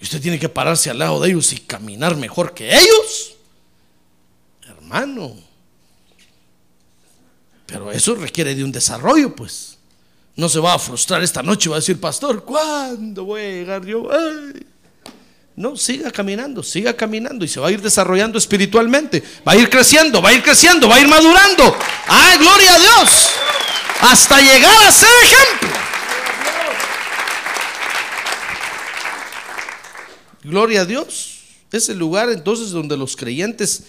Y 0.00 0.04
usted 0.04 0.20
tiene 0.20 0.38
que 0.38 0.48
pararse 0.48 0.90
al 0.90 0.98
lado 0.98 1.20
de 1.20 1.30
ellos 1.30 1.52
y 1.52 1.58
caminar 1.58 2.16
mejor 2.16 2.54
que 2.54 2.74
ellos. 2.74 3.36
Hermano. 4.62 5.49
Pero 7.70 7.92
eso 7.92 8.16
requiere 8.16 8.54
de 8.54 8.64
un 8.64 8.72
desarrollo, 8.72 9.34
pues. 9.34 9.78
No 10.34 10.48
se 10.48 10.58
va 10.58 10.74
a 10.74 10.78
frustrar 10.78 11.22
esta 11.22 11.42
noche 11.42 11.68
va 11.68 11.76
a 11.76 11.78
decir, 11.78 12.00
pastor, 12.00 12.44
¿cuándo 12.44 13.24
voy 13.24 13.42
a 13.42 13.50
llegar 13.50 13.84
yo? 13.84 14.08
No, 15.54 15.76
siga 15.76 16.10
caminando, 16.10 16.62
siga 16.62 16.96
caminando 16.96 17.44
y 17.44 17.48
se 17.48 17.60
va 17.60 17.68
a 17.68 17.70
ir 17.70 17.80
desarrollando 17.80 18.38
espiritualmente. 18.38 19.22
Va 19.46 19.52
a 19.52 19.56
ir 19.56 19.70
creciendo, 19.70 20.20
va 20.20 20.30
a 20.30 20.32
ir 20.32 20.42
creciendo, 20.42 20.88
va 20.88 20.96
a 20.96 21.00
ir 21.00 21.06
madurando. 21.06 21.76
¡Ay, 22.08 22.38
gloria 22.38 22.74
a 22.74 22.78
Dios! 22.78 23.30
Hasta 24.00 24.40
llegar 24.40 24.82
a 24.82 24.90
ser 24.90 25.08
ejemplo. 25.22 25.68
Gloria 30.42 30.80
a 30.80 30.84
Dios. 30.86 31.40
Es 31.70 31.88
el 31.88 31.98
lugar 31.98 32.30
entonces 32.30 32.70
donde 32.70 32.96
los 32.96 33.14
creyentes 33.14 33.84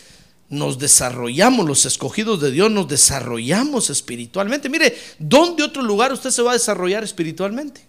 nos 0.51 0.77
desarrollamos, 0.77 1.65
los 1.65 1.87
escogidos 1.87 2.39
de 2.39 2.51
Dios 2.51 2.69
nos 2.69 2.87
desarrollamos 2.87 3.89
espiritualmente. 3.89 4.69
Mire, 4.69 4.95
¿dónde 5.17 5.63
otro 5.63 5.81
lugar 5.81 6.13
usted 6.13 6.29
se 6.29 6.43
va 6.43 6.51
a 6.51 6.53
desarrollar 6.53 7.03
espiritualmente? 7.03 7.83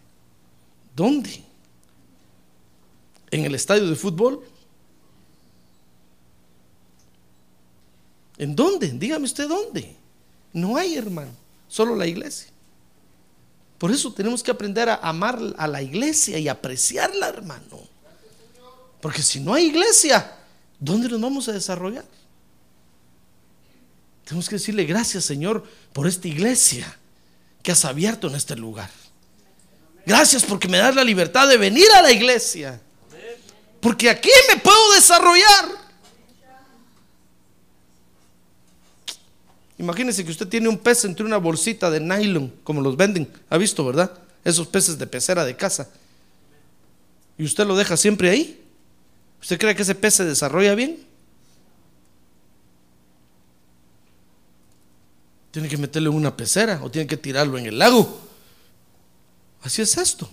¿Dónde? 0.97 1.45
en 3.33 3.47
el 3.47 3.55
estadio 3.55 3.89
de 3.89 3.97
fútbol? 3.97 4.45
¿En 8.37 8.55
dónde? 8.55 8.91
Dígame 8.91 9.25
usted 9.25 9.49
dónde. 9.49 9.97
No 10.53 10.77
hay, 10.77 10.97
hermano, 10.97 11.33
solo 11.67 11.97
la 11.97 12.07
iglesia. 12.07 12.49
Por 13.79 13.91
eso 13.91 14.13
tenemos 14.13 14.43
que 14.43 14.51
aprender 14.51 14.89
a 14.89 14.97
amar 14.97 15.41
a 15.57 15.67
la 15.67 15.83
iglesia 15.83 16.39
y 16.39 16.47
apreciarla, 16.47 17.29
hermano. 17.29 17.81
Porque 19.01 19.23
si 19.23 19.41
no 19.41 19.55
hay 19.55 19.67
iglesia, 19.67 20.37
¿dónde 20.79 21.09
nos 21.09 21.21
vamos 21.21 21.49
a 21.49 21.53
desarrollar? 21.53 22.05
Tenemos 24.33 24.49
que 24.49 24.57
decirle 24.57 24.87
gracias, 24.87 25.27
Señor, 25.27 25.63
por 25.93 26.07
esta 26.07 26.27
iglesia 26.27 26.97
que 27.63 27.71
has 27.71 27.85
abierto 27.85 28.29
en 28.29 28.35
este 28.35 28.57
lugar. 28.57 28.89
Gracias 30.07 30.43
porque 30.43 30.69
me 30.69 30.79
das 30.79 30.95
la 30.95 31.05
libertad 31.05 31.47
de 31.47 31.59
venir 31.59 31.85
a 31.95 32.01
la 32.01 32.11
iglesia. 32.11 32.81
Porque 33.79 34.09
aquí 34.09 34.31
me 34.49 34.59
puedo 34.59 34.95
desarrollar. 34.95 35.67
Imagínese 39.77 40.25
que 40.25 40.31
usted 40.31 40.49
tiene 40.49 40.71
un 40.71 40.79
pez 40.79 41.05
entre 41.05 41.27
una 41.27 41.37
bolsita 41.37 41.91
de 41.91 42.01
nylon, 42.01 42.55
como 42.65 42.81
los 42.81 42.97
venden. 42.97 43.31
¿Ha 43.51 43.59
visto, 43.59 43.85
verdad? 43.85 44.13
Esos 44.47 44.67
peces 44.67 44.99
de 44.99 45.07
pecera 45.07 45.45
de 45.45 45.55
casa. 45.55 45.91
Y 47.37 47.45
usted 47.45 47.67
lo 47.67 47.77
deja 47.77 47.99
siempre 47.99 48.31
ahí. 48.31 48.65
¿Usted 49.43 49.59
cree 49.59 49.77
que 49.77 49.83
ese 49.83 49.95
pez 49.95 50.15
se 50.15 50.25
desarrolla 50.25 50.75
bien? 50.75 51.12
Tiene 55.53 55.69
que 55.69 55.77
meterle 55.77 56.09
en 56.09 56.17
una 56.17 56.37
pecera 56.37 56.81
o 56.83 56.91
tiene 56.91 57.07
que 57.07 57.17
tirarlo 57.17 57.57
en 57.59 57.67
el 57.67 57.79
lago. 57.79 58.21
Así 59.63 59.81
es 59.81 59.97
esto. 59.97 60.29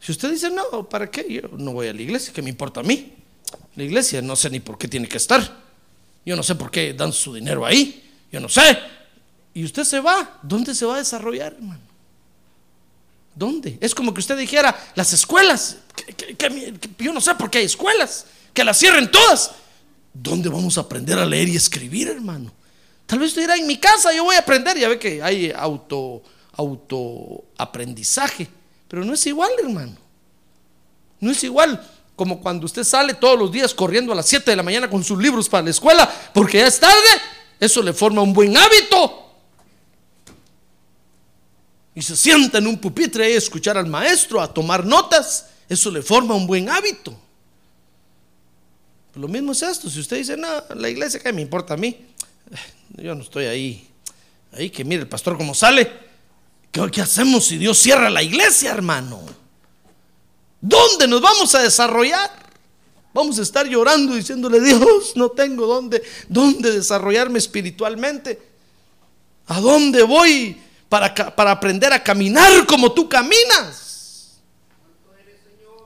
Si 0.00 0.12
usted 0.12 0.30
dice, 0.30 0.50
no, 0.50 0.88
¿para 0.88 1.10
qué? 1.10 1.26
Yo 1.28 1.56
no 1.56 1.72
voy 1.72 1.86
a 1.86 1.92
la 1.92 2.02
iglesia, 2.02 2.32
¿qué 2.32 2.42
me 2.42 2.50
importa 2.50 2.80
a 2.80 2.82
mí? 2.82 3.12
La 3.76 3.84
iglesia 3.84 4.20
no 4.22 4.34
sé 4.34 4.50
ni 4.50 4.60
por 4.60 4.78
qué 4.78 4.88
tiene 4.88 5.08
que 5.08 5.18
estar. 5.18 5.64
Yo 6.24 6.34
no 6.34 6.42
sé 6.42 6.54
por 6.54 6.70
qué 6.70 6.94
dan 6.94 7.12
su 7.12 7.34
dinero 7.34 7.64
ahí. 7.64 8.02
Yo 8.32 8.40
no 8.40 8.48
sé. 8.48 8.78
y 9.54 9.64
usted 9.64 9.84
se 9.84 10.00
va, 10.00 10.40
¿dónde 10.42 10.74
se 10.74 10.84
va 10.84 10.96
a 10.96 10.98
desarrollar, 10.98 11.54
hermano? 11.54 11.80
¿Dónde? 13.34 13.78
Es 13.80 13.94
como 13.94 14.12
que 14.14 14.20
usted 14.20 14.36
dijera, 14.36 14.74
las 14.94 15.12
escuelas, 15.12 15.76
yo 16.98 17.12
no 17.12 17.20
sé 17.20 17.34
por 17.34 17.50
qué 17.50 17.58
hay 17.58 17.66
escuelas, 17.66 18.26
que 18.54 18.64
las 18.64 18.78
cierren 18.78 19.10
todas. 19.10 19.52
¿Dónde 20.12 20.48
vamos 20.48 20.78
a 20.78 20.80
aprender 20.80 21.18
a 21.18 21.26
leer 21.26 21.48
y 21.48 21.56
escribir, 21.56 22.08
hermano? 22.08 22.50
Tal 23.06 23.20
vez 23.20 23.34
dirá, 23.34 23.56
en 23.56 23.66
mi 23.66 23.78
casa 23.78 24.12
yo 24.12 24.24
voy 24.24 24.36
a 24.36 24.40
aprender, 24.40 24.76
ya 24.76 24.88
ve 24.88 24.98
que 24.98 25.22
hay 25.22 25.52
auto, 25.54 26.22
auto 26.52 27.44
aprendizaje, 27.56 28.48
pero 28.88 29.04
no 29.04 29.14
es 29.14 29.26
igual, 29.26 29.50
hermano. 29.62 29.96
No 31.20 31.30
es 31.30 31.42
igual 31.44 31.80
como 32.16 32.40
cuando 32.40 32.64
usted 32.64 32.82
sale 32.82 33.14
todos 33.14 33.38
los 33.38 33.52
días 33.52 33.74
corriendo 33.74 34.10
a 34.10 34.16
las 34.16 34.26
7 34.26 34.50
de 34.50 34.56
la 34.56 34.62
mañana 34.62 34.88
con 34.88 35.04
sus 35.04 35.18
libros 35.18 35.48
para 35.48 35.64
la 35.64 35.70
escuela, 35.70 36.10
porque 36.32 36.58
ya 36.58 36.66
es 36.66 36.80
tarde, 36.80 37.08
eso 37.60 37.82
le 37.82 37.92
forma 37.92 38.22
un 38.22 38.32
buen 38.32 38.56
hábito. 38.56 39.34
Y 41.94 42.02
se 42.02 42.16
sienta 42.16 42.58
en 42.58 42.66
un 42.66 42.78
pupitre 42.78 43.24
a 43.24 43.28
escuchar 43.28 43.76
al 43.76 43.86
maestro, 43.86 44.40
a 44.40 44.52
tomar 44.52 44.84
notas, 44.84 45.50
eso 45.68 45.90
le 45.90 46.02
forma 46.02 46.34
un 46.34 46.46
buen 46.46 46.70
hábito. 46.70 47.14
Lo 49.14 49.28
mismo 49.28 49.52
es 49.52 49.62
esto, 49.62 49.88
si 49.88 50.00
usted 50.00 50.16
dice, 50.16 50.36
no, 50.36 50.48
la 50.74 50.88
iglesia, 50.88 51.20
¿qué 51.20 51.32
me 51.32 51.42
importa 51.42 51.74
a 51.74 51.76
mí? 51.76 52.06
Yo 52.96 53.14
no 53.14 53.22
estoy 53.22 53.46
ahí. 53.46 53.88
Ahí 54.52 54.70
que 54.70 54.84
mire 54.84 55.02
el 55.02 55.08
pastor 55.08 55.36
cómo 55.36 55.54
sale. 55.54 55.90
¿Qué, 56.70 56.90
¿Qué 56.90 57.02
hacemos 57.02 57.44
si 57.44 57.58
Dios 57.58 57.78
cierra 57.78 58.08
la 58.08 58.22
iglesia, 58.22 58.70
hermano? 58.70 59.20
¿Dónde 60.60 61.06
nos 61.06 61.20
vamos 61.20 61.54
a 61.54 61.62
desarrollar? 61.62 62.30
Vamos 63.12 63.38
a 63.38 63.42
estar 63.42 63.66
llorando 63.66 64.14
diciéndole, 64.14 64.60
Dios, 64.60 65.12
no 65.14 65.30
tengo 65.30 65.66
dónde, 65.66 66.02
dónde 66.28 66.70
desarrollarme 66.70 67.38
espiritualmente. 67.38 68.40
¿A 69.46 69.60
dónde 69.60 70.02
voy 70.02 70.60
para, 70.88 71.14
para 71.14 71.50
aprender 71.50 71.92
a 71.92 72.02
caminar 72.02 72.66
como 72.66 72.92
tú 72.92 73.08
caminas? 73.08 74.40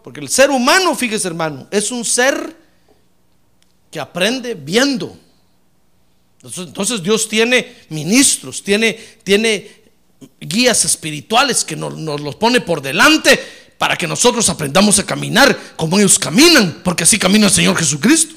Porque 0.03 0.21
el 0.21 0.29
ser 0.29 0.51
humano, 0.51 0.95
fíjese 0.95 1.29
hermano, 1.29 1.69
es 1.71 1.91
un 1.91 2.05
ser 2.05 2.57
que 3.91 4.01
aprende 4.01 4.55
viendo. 4.55 5.17
Entonces, 6.43 7.03
Dios 7.03 7.29
tiene 7.29 7.77
ministros, 7.91 8.63
tiene, 8.63 8.95
tiene 9.23 9.71
guías 10.41 10.85
espirituales 10.85 11.65
que 11.65 11.77
nos, 11.77 11.97
nos 11.99 12.21
los 12.21 12.37
pone 12.37 12.61
por 12.61 12.81
delante 12.81 13.39
para 13.77 13.97
que 13.97 14.07
nosotros 14.07 14.49
aprendamos 14.49 14.99
a 14.99 15.07
caminar 15.07 15.59
como 15.77 15.99
ellos 15.99 16.19
caminan, 16.19 16.81
porque 16.85 17.05
así 17.05 17.19
camina 17.19 17.47
el 17.47 17.53
Señor 17.53 17.77
Jesucristo. 17.77 18.35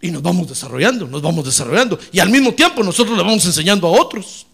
Y 0.00 0.10
nos 0.10 0.22
vamos 0.22 0.48
desarrollando, 0.48 1.06
nos 1.06 1.20
vamos 1.20 1.44
desarrollando. 1.44 1.98
Y 2.10 2.20
al 2.20 2.30
mismo 2.30 2.54
tiempo 2.54 2.82
nosotros 2.82 3.16
le 3.16 3.22
vamos 3.22 3.44
enseñando 3.44 3.86
a 3.86 4.00
otros. 4.00 4.46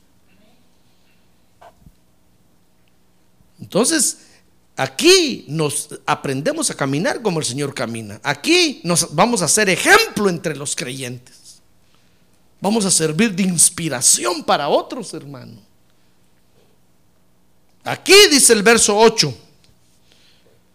Entonces, 3.61 4.19
aquí 4.77 5.45
nos 5.49 5.89
aprendemos 6.05 6.71
a 6.71 6.75
caminar 6.75 7.23
como 7.23 7.39
el 7.39 7.45
Señor 7.45 7.75
camina. 7.75 8.21
Aquí 8.23 8.81
nos 8.85 9.15
vamos 9.15 9.41
a 9.43 9.47
hacer 9.47 9.71
ejemplo 9.71 10.29
entre 10.29 10.57
los 10.57 10.75
creyentes. 10.75 11.36
Vamos 12.67 12.85
a 12.85 12.91
servir 12.91 13.33
de 13.33 13.45
inspiración 13.45 14.43
para 14.43 14.69
otros, 14.69 15.15
hermanos. 15.15 15.61
Aquí 17.85 18.13
dice 18.29 18.55
el 18.55 18.65
verso 18.65 18.99
8. 18.99 19.33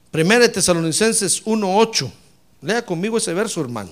Primera 0.10 0.40
de 0.40 0.48
Tesalonicenses 0.48 1.46
1:8. 1.46 2.10
Lea 2.62 2.86
conmigo 2.86 3.18
ese 3.18 3.34
verso, 3.34 3.60
hermano. 3.60 3.92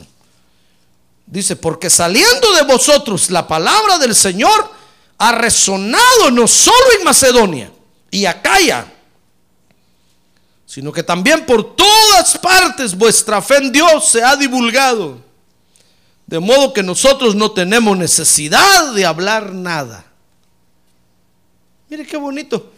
Dice, 1.25 1.57
porque 1.57 1.89
saliendo 1.89 2.53
de 2.53 2.61
vosotros 2.61 3.29
la 3.31 3.45
palabra 3.45 3.97
del 3.97 4.15
Señor 4.15 4.71
ha 5.17 5.33
resonado 5.33 6.31
no 6.31 6.47
solo 6.47 6.93
en 6.97 7.03
Macedonia 7.03 7.69
y 8.09 8.25
Acaya, 8.25 8.93
sino 10.65 10.93
que 10.93 11.03
también 11.03 11.45
por 11.45 11.75
todas 11.75 12.37
partes 12.37 12.97
vuestra 12.97 13.41
fe 13.41 13.57
en 13.57 13.73
Dios 13.73 14.07
se 14.07 14.23
ha 14.23 14.37
divulgado. 14.37 15.28
De 16.30 16.38
modo 16.39 16.73
que 16.73 16.84
nosotros 16.84 17.34
no 17.34 17.53
tenemos 17.53 17.97
necesidad 17.97 18.93
de 18.93 19.03
hablar 19.03 19.51
nada. 19.51 20.05
Mire 21.89 22.05
qué 22.05 22.17
bonito. 22.17 22.71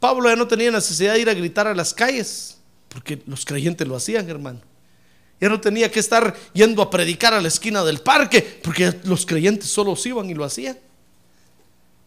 Pablo 0.00 0.28
ya 0.28 0.34
no 0.34 0.48
tenía 0.48 0.72
necesidad 0.72 1.12
de 1.12 1.20
ir 1.20 1.30
a 1.30 1.34
gritar 1.34 1.68
a 1.68 1.74
las 1.76 1.94
calles, 1.94 2.58
porque 2.88 3.22
los 3.26 3.44
creyentes 3.44 3.86
lo 3.86 3.94
hacían, 3.94 4.28
hermano. 4.28 4.60
Ya 5.40 5.48
no 5.48 5.60
tenía 5.60 5.92
que 5.92 6.00
estar 6.00 6.34
yendo 6.54 6.82
a 6.82 6.90
predicar 6.90 7.32
a 7.34 7.40
la 7.40 7.46
esquina 7.46 7.84
del 7.84 8.00
parque, 8.00 8.58
porque 8.64 8.98
los 9.04 9.24
creyentes 9.24 9.70
solo 9.70 9.96
iban 10.04 10.28
y 10.28 10.34
lo 10.34 10.42
hacían. 10.42 10.76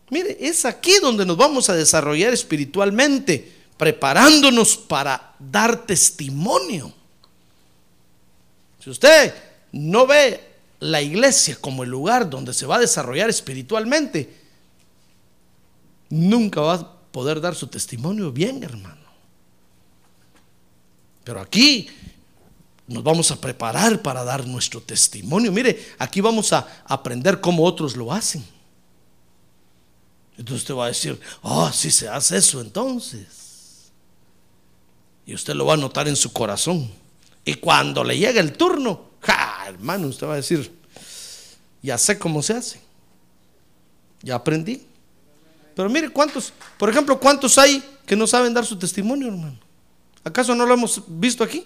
Mire, 0.10 0.36
es 0.42 0.66
aquí 0.66 1.00
donde 1.02 1.26
nos 1.26 1.38
vamos 1.38 1.70
a 1.70 1.74
desarrollar 1.74 2.34
espiritualmente, 2.34 3.50
preparándonos 3.78 4.76
para 4.76 5.36
dar 5.40 5.86
testimonio. 5.86 6.92
Si 8.84 8.90
usted 8.90 9.34
no 9.72 10.06
ve 10.06 10.49
la 10.80 11.02
iglesia 11.02 11.58
como 11.60 11.84
el 11.84 11.90
lugar 11.90 12.30
donde 12.30 12.54
se 12.54 12.66
va 12.66 12.78
a 12.78 12.80
desarrollar 12.80 13.30
espiritualmente, 13.30 14.38
nunca 16.10 16.62
va 16.62 16.74
a 16.76 16.94
poder 17.12 17.42
dar 17.42 17.56
su 17.56 17.68
testimonio 17.68 18.32
bien, 18.32 18.64
hermano. 18.64 19.00
Pero 21.24 21.42
aquí 21.42 21.88
nos 22.88 23.04
vamos 23.04 23.30
a 23.30 23.40
preparar 23.40 24.02
para 24.02 24.24
dar 24.24 24.48
nuestro 24.48 24.82
testimonio. 24.82 25.52
Mire, 25.52 25.94
aquí 26.00 26.22
vamos 26.22 26.54
a 26.54 26.68
aprender 26.86 27.40
cómo 27.40 27.64
otros 27.64 27.96
lo 27.96 28.12
hacen. 28.12 28.44
Entonces 30.38 30.62
usted 30.62 30.74
va 30.74 30.86
a 30.86 30.88
decir, 30.88 31.20
oh, 31.42 31.72
si 31.72 31.92
se 31.92 32.08
hace 32.08 32.38
eso 32.38 32.62
entonces. 32.62 33.92
Y 35.26 35.36
usted 35.36 35.54
lo 35.54 35.66
va 35.66 35.74
a 35.74 35.78
notar 35.78 36.08
en 36.08 36.16
su 36.16 36.32
corazón. 36.34 36.90
Y 37.46 37.56
cuando 37.56 38.04
le 38.04 38.18
llegue 38.18 38.40
el 38.40 38.54
turno, 38.54 39.10
ja, 39.22 39.49
hermano, 39.70 40.08
usted 40.08 40.28
va 40.28 40.34
a 40.34 40.38
decir, 40.38 40.72
ya 41.82 41.98
sé 41.98 42.18
cómo 42.20 42.42
se 42.42 42.54
hace. 42.54 42.82
Ya 44.22 44.36
aprendí. 44.36 44.86
Pero 45.76 45.90
mire 45.90 46.10
cuántos, 46.10 46.52
por 46.78 46.90
ejemplo, 46.90 47.20
cuántos 47.20 47.58
hay 47.58 47.84
que 48.06 48.16
no 48.16 48.28
saben 48.28 48.54
dar 48.54 48.66
su 48.66 48.78
testimonio, 48.78 49.30
hermano. 49.30 49.58
¿Acaso 50.24 50.54
no 50.54 50.66
lo 50.66 50.74
hemos 50.74 51.02
visto 51.08 51.44
aquí? 51.44 51.66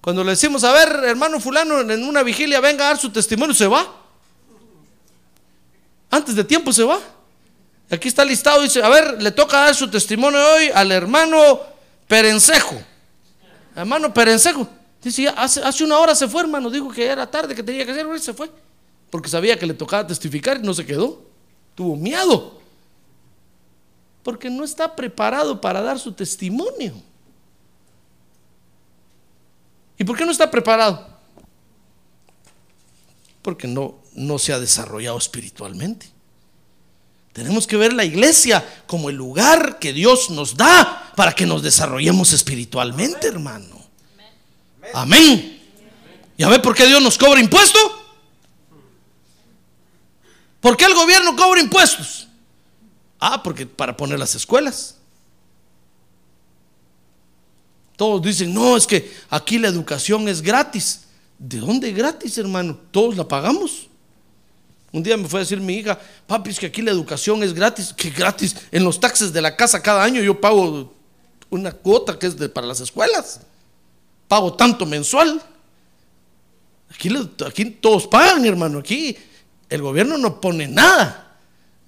Cuando 0.00 0.24
le 0.24 0.32
decimos, 0.32 0.64
a 0.64 0.72
ver, 0.72 1.04
hermano 1.04 1.40
fulano, 1.40 1.80
en 1.80 2.04
una 2.04 2.22
vigilia 2.22 2.60
venga 2.60 2.84
a 2.84 2.88
dar 2.88 2.98
su 2.98 3.10
testimonio, 3.10 3.54
se 3.54 3.66
va. 3.66 3.86
Antes 6.10 6.34
de 6.34 6.44
tiempo 6.44 6.72
se 6.72 6.84
va. 6.84 6.98
Aquí 7.90 8.08
está 8.08 8.24
listado, 8.24 8.62
dice, 8.62 8.82
a 8.82 8.88
ver, 8.88 9.22
le 9.22 9.30
toca 9.30 9.60
dar 9.60 9.74
su 9.74 9.90
testimonio 9.90 10.40
hoy 10.54 10.70
al 10.74 10.92
hermano 10.92 11.60
Perencejo. 12.06 12.80
Hermano 13.74 14.12
Perencejo. 14.12 14.68
Dice, 15.02 15.28
hace, 15.28 15.62
hace 15.62 15.84
una 15.84 15.98
hora 15.98 16.14
se 16.14 16.28
fue, 16.28 16.42
hermano. 16.42 16.70
Dijo 16.70 16.90
que 16.90 17.06
era 17.06 17.30
tarde, 17.30 17.54
que 17.54 17.62
tenía 17.62 17.84
que 17.84 17.92
hacer, 17.92 18.20
se 18.20 18.34
fue. 18.34 18.50
Porque 19.10 19.28
sabía 19.28 19.58
que 19.58 19.66
le 19.66 19.74
tocaba 19.74 20.06
testificar 20.06 20.58
y 20.58 20.62
no 20.62 20.74
se 20.74 20.84
quedó 20.86 21.30
tuvo 21.80 21.96
miedo, 21.96 22.60
porque 24.22 24.50
no 24.50 24.64
está 24.64 24.94
preparado 24.94 25.62
para 25.62 25.80
dar 25.80 25.98
su 25.98 26.12
testimonio. 26.12 26.92
¿Y 29.96 30.04
por 30.04 30.14
qué 30.14 30.26
no 30.26 30.30
está 30.30 30.50
preparado? 30.50 31.08
Porque 33.40 33.66
no, 33.66 33.94
no 34.12 34.38
se 34.38 34.52
ha 34.52 34.58
desarrollado 34.58 35.16
espiritualmente. 35.16 36.06
Tenemos 37.32 37.66
que 37.66 37.78
ver 37.78 37.94
la 37.94 38.04
iglesia 38.04 38.62
como 38.86 39.08
el 39.08 39.16
lugar 39.16 39.78
que 39.78 39.94
Dios 39.94 40.28
nos 40.28 40.58
da 40.58 41.14
para 41.16 41.32
que 41.32 41.46
nos 41.46 41.62
desarrollemos 41.62 42.34
espiritualmente, 42.34 43.28
hermano. 43.28 43.79
Amén. 44.94 45.60
¿Ya 46.36 46.48
ve 46.48 46.58
por 46.58 46.74
qué 46.74 46.86
Dios 46.86 47.02
nos 47.02 47.18
cobra 47.18 47.40
impuestos? 47.40 47.82
¿Por 50.60 50.76
qué 50.76 50.84
el 50.84 50.94
gobierno 50.94 51.36
cobra 51.36 51.60
impuestos? 51.60 52.28
Ah, 53.18 53.42
porque 53.42 53.66
para 53.66 53.96
poner 53.96 54.18
las 54.18 54.34
escuelas. 54.34 54.96
Todos 57.96 58.22
dicen, 58.22 58.54
no, 58.54 58.76
es 58.76 58.86
que 58.86 59.14
aquí 59.28 59.58
la 59.58 59.68
educación 59.68 60.28
es 60.28 60.40
gratis. 60.40 61.02
¿De 61.38 61.58
dónde 61.58 61.92
gratis, 61.92 62.38
hermano? 62.38 62.78
Todos 62.90 63.16
la 63.16 63.28
pagamos. 63.28 63.88
Un 64.92 65.02
día 65.02 65.16
me 65.16 65.28
fue 65.28 65.40
a 65.40 65.42
decir 65.42 65.60
mi 65.60 65.74
hija, 65.74 65.98
papi, 66.26 66.50
es 66.50 66.58
que 66.58 66.66
aquí 66.66 66.82
la 66.82 66.90
educación 66.90 67.42
es 67.42 67.54
gratis. 67.54 67.94
¿Qué 67.94 68.10
gratis? 68.10 68.56
En 68.72 68.84
los 68.84 68.98
taxes 68.98 69.32
de 69.32 69.40
la 69.40 69.56
casa 69.56 69.82
cada 69.82 70.02
año 70.02 70.22
yo 70.22 70.40
pago 70.40 70.94
una 71.50 71.72
cuota 71.72 72.18
que 72.18 72.26
es 72.26 72.36
de, 72.36 72.48
para 72.48 72.66
las 72.66 72.80
escuelas. 72.80 73.40
Pago 74.30 74.52
tanto 74.52 74.86
mensual. 74.86 75.42
Aquí, 76.88 77.64
todos 77.80 78.06
pagan, 78.06 78.44
hermano. 78.44 78.78
Aquí 78.78 79.16
el 79.68 79.82
gobierno 79.82 80.16
no 80.18 80.40
pone 80.40 80.68
nada. 80.68 81.36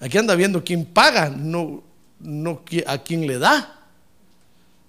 Aquí 0.01 0.18
anda 0.18 0.34
viendo 0.34 0.64
quién 0.64 0.84
paga, 0.84 1.30
no, 1.30 1.84
no 2.18 2.64
a 2.84 2.99
quién 2.99 3.28
le 3.28 3.38
da. 3.38 3.86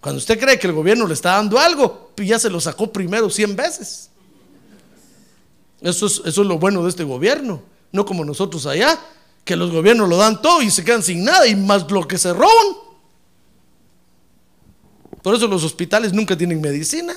Cuando 0.02 0.18
usted 0.18 0.40
cree 0.40 0.58
que 0.58 0.66
el 0.66 0.74
gobierno 0.74 1.06
le 1.06 1.14
está 1.14 1.34
dando 1.34 1.60
algo, 1.60 2.12
pues 2.16 2.28
ya 2.28 2.40
se 2.40 2.50
lo 2.50 2.60
sacó 2.60 2.92
primero 2.92 3.30
100 3.30 3.56
veces. 3.56 4.10
Eso 5.80 6.08
es, 6.08 6.24
eso 6.26 6.42
es 6.42 6.48
lo 6.48 6.58
bueno 6.58 6.82
de 6.82 6.90
este 6.90 7.04
gobierno. 7.04 7.62
no 7.92 8.04
como 8.04 8.26
nosotros 8.26 8.66
allá, 8.66 9.00
que 9.46 9.56
los 9.56 9.70
gobiernos 9.70 10.10
lo 10.10 10.18
dan 10.18 10.42
todo 10.42 10.64
y 10.64 10.72
se 10.72 10.84
quedan 10.84 11.04
sin 11.04 11.24
nada 11.24 11.46
y 11.46 11.56
más 11.56 11.86
lo 11.92 12.08
que 12.08 12.18
se 12.18 12.34
roban. 12.34 12.78
Por 15.22 15.36
eso 15.36 15.48
los 15.48 15.64
hospitales 15.64 16.14
nunca 16.14 16.36
tienen 16.36 16.60
medicina, 16.60 17.14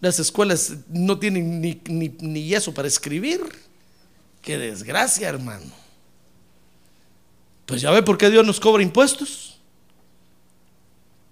las 0.00 0.18
escuelas 0.18 0.72
no 0.88 1.18
tienen 1.18 1.60
ni, 1.60 1.80
ni, 1.86 2.08
ni 2.20 2.54
eso 2.54 2.72
para 2.72 2.88
escribir. 2.88 3.40
Qué 4.42 4.56
desgracia, 4.56 5.28
hermano. 5.28 5.70
Pues 7.66 7.82
ya 7.82 7.90
ve 7.90 8.02
por 8.02 8.16
qué 8.16 8.30
Dios 8.30 8.44
nos 8.44 8.58
cobra 8.58 8.82
impuestos. 8.82 9.58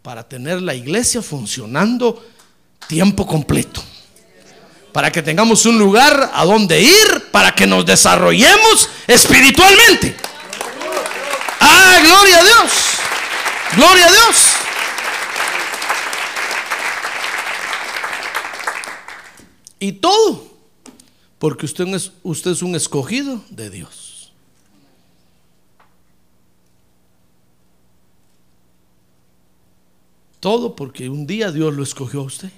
Para 0.02 0.28
tener 0.28 0.62
la 0.62 0.74
iglesia 0.74 1.22
funcionando 1.22 2.24
tiempo 2.86 3.26
completo. 3.26 3.82
Para 4.92 5.10
que 5.10 5.22
tengamos 5.22 5.64
un 5.66 5.78
lugar 5.78 6.30
a 6.34 6.44
donde 6.44 6.80
ir, 6.80 7.30
para 7.30 7.54
que 7.54 7.66
nos 7.66 7.86
desarrollemos 7.86 8.88
espiritualmente. 9.06 10.14
Ah, 11.60 11.98
gloria 12.04 12.38
a 12.38 12.42
Dios. 12.42 12.72
Gloria 13.76 14.06
a 14.06 14.10
Dios. 14.12 14.57
Y 19.78 19.92
todo 19.92 20.48
porque 21.38 21.66
usted 21.66 21.86
es, 21.88 22.12
usted 22.22 22.50
es 22.52 22.62
un 22.62 22.74
escogido 22.74 23.44
de 23.50 23.70
Dios. 23.70 24.32
Todo 30.40 30.76
porque 30.76 31.08
un 31.08 31.26
día 31.26 31.50
Dios 31.50 31.74
lo 31.74 31.82
escogió 31.82 32.20
a 32.20 32.24
usted. 32.24 32.50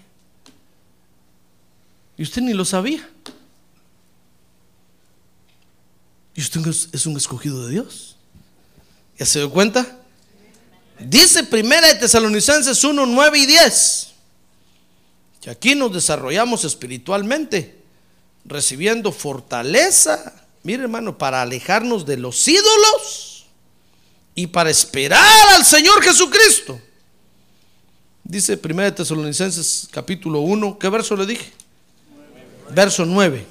Y 2.17 2.23
usted 2.23 2.43
ni 2.43 2.53
lo 2.53 2.65
sabía. 2.65 3.09
Y 6.35 6.41
usted 6.43 6.61
es 6.93 7.07
un 7.07 7.17
escogido 7.17 7.67
de 7.67 7.73
Dios. 7.73 8.17
¿Ya 9.19 9.27
se 9.27 9.39
dio 9.39 9.51
cuenta? 9.51 9.99
Dice 10.99 11.45
primera 11.45 11.87
de 11.89 11.95
Tesalonicenses 11.95 12.83
1, 12.85 13.07
9 13.07 13.39
y 13.39 13.47
10. 13.47 14.10
Que 15.41 15.51
aquí 15.51 15.75
nos 15.75 15.93
desarrollamos 15.93 16.65
espiritualmente 16.65 17.81
recibiendo 18.45 19.13
fortaleza, 19.13 20.35
mire 20.63 20.83
hermano, 20.83 21.17
para 21.17 21.41
alejarnos 21.41 22.05
de 22.05 22.19
los 22.19 22.47
ídolos 22.47 23.47
y 24.35 24.47
para 24.49 24.71
esperar 24.71 25.49
al 25.55 25.65
Señor 25.65 26.03
Jesucristo. 26.03 26.81
Dice 28.23 28.61
1 28.63 28.95
Tesalonicenses 28.95 29.89
capítulo 29.91 30.41
1, 30.41 30.79
¿qué 30.79 30.89
verso 30.89 31.17
le 31.17 31.27
dije? 31.27 31.53
Verso 32.71 33.05
9. 33.05 33.47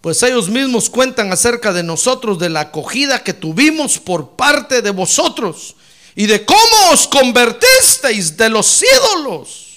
Pues 0.00 0.22
ellos 0.22 0.50
mismos 0.50 0.90
cuentan 0.90 1.32
acerca 1.32 1.72
de 1.72 1.82
nosotros, 1.82 2.38
de 2.38 2.50
la 2.50 2.60
acogida 2.60 3.22
que 3.22 3.32
tuvimos 3.32 3.98
por 3.98 4.30
parte 4.30 4.82
de 4.82 4.90
vosotros 4.90 5.76
y 6.14 6.26
de 6.26 6.44
cómo 6.44 6.90
os 6.92 7.08
convertisteis 7.08 8.36
de 8.36 8.50
los 8.50 8.82
ídolos 8.82 9.73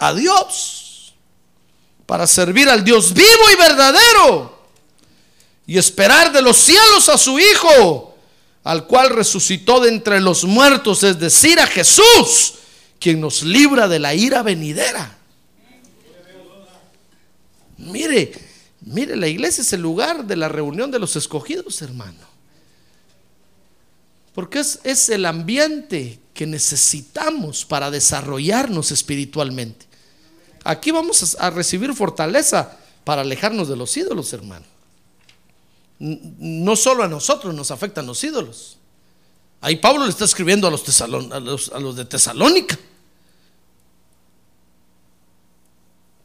a 0.00 0.14
Dios 0.14 1.14
para 2.06 2.26
servir 2.26 2.68
al 2.68 2.82
Dios 2.82 3.14
vivo 3.14 3.50
y 3.52 3.56
verdadero 3.56 4.58
y 5.66 5.78
esperar 5.78 6.32
de 6.32 6.42
los 6.42 6.56
cielos 6.56 7.08
a 7.08 7.16
su 7.16 7.38
Hijo, 7.38 8.16
al 8.64 8.88
cual 8.88 9.10
resucitó 9.10 9.78
de 9.78 9.90
entre 9.90 10.20
los 10.20 10.42
muertos, 10.44 11.04
es 11.04 11.20
decir, 11.20 11.60
a 11.60 11.66
Jesús, 11.68 12.54
quien 12.98 13.20
nos 13.20 13.44
libra 13.44 13.86
de 13.86 14.00
la 14.00 14.12
ira 14.12 14.42
venidera. 14.42 15.18
Mire, 17.78 18.32
mire, 18.80 19.14
la 19.14 19.28
iglesia 19.28 19.62
es 19.62 19.72
el 19.72 19.82
lugar 19.82 20.24
de 20.24 20.34
la 20.34 20.48
reunión 20.48 20.90
de 20.90 20.98
los 20.98 21.14
escogidos, 21.14 21.80
hermano. 21.82 22.26
Porque 24.34 24.58
es, 24.58 24.80
es 24.82 25.08
el 25.10 25.26
ambiente 25.26 26.18
que 26.34 26.46
necesitamos 26.46 27.64
para 27.64 27.90
desarrollarnos 27.90 28.90
espiritualmente. 28.90 29.89
Aquí 30.64 30.90
vamos 30.90 31.36
a 31.38 31.50
recibir 31.50 31.94
fortaleza 31.94 32.76
para 33.04 33.22
alejarnos 33.22 33.68
de 33.68 33.76
los 33.76 33.96
ídolos, 33.96 34.32
hermano. 34.32 34.66
No 35.98 36.76
solo 36.76 37.02
a 37.02 37.08
nosotros 37.08 37.54
nos 37.54 37.70
afectan 37.70 38.06
los 38.06 38.22
ídolos. 38.24 38.78
Ahí 39.60 39.76
Pablo 39.76 40.04
le 40.04 40.10
está 40.10 40.24
escribiendo 40.24 40.66
a 40.66 40.70
los, 40.70 41.00
a 41.00 41.78
los 41.80 41.96
de 41.96 42.04
Tesalónica. 42.04 42.78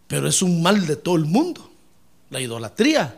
Pero 0.07 0.27
es 0.27 0.41
un 0.41 0.61
mal 0.61 0.85
de 0.85 0.95
todo 0.95 1.15
el 1.15 1.25
mundo, 1.25 1.69
la 2.29 2.39
idolatría. 2.39 3.17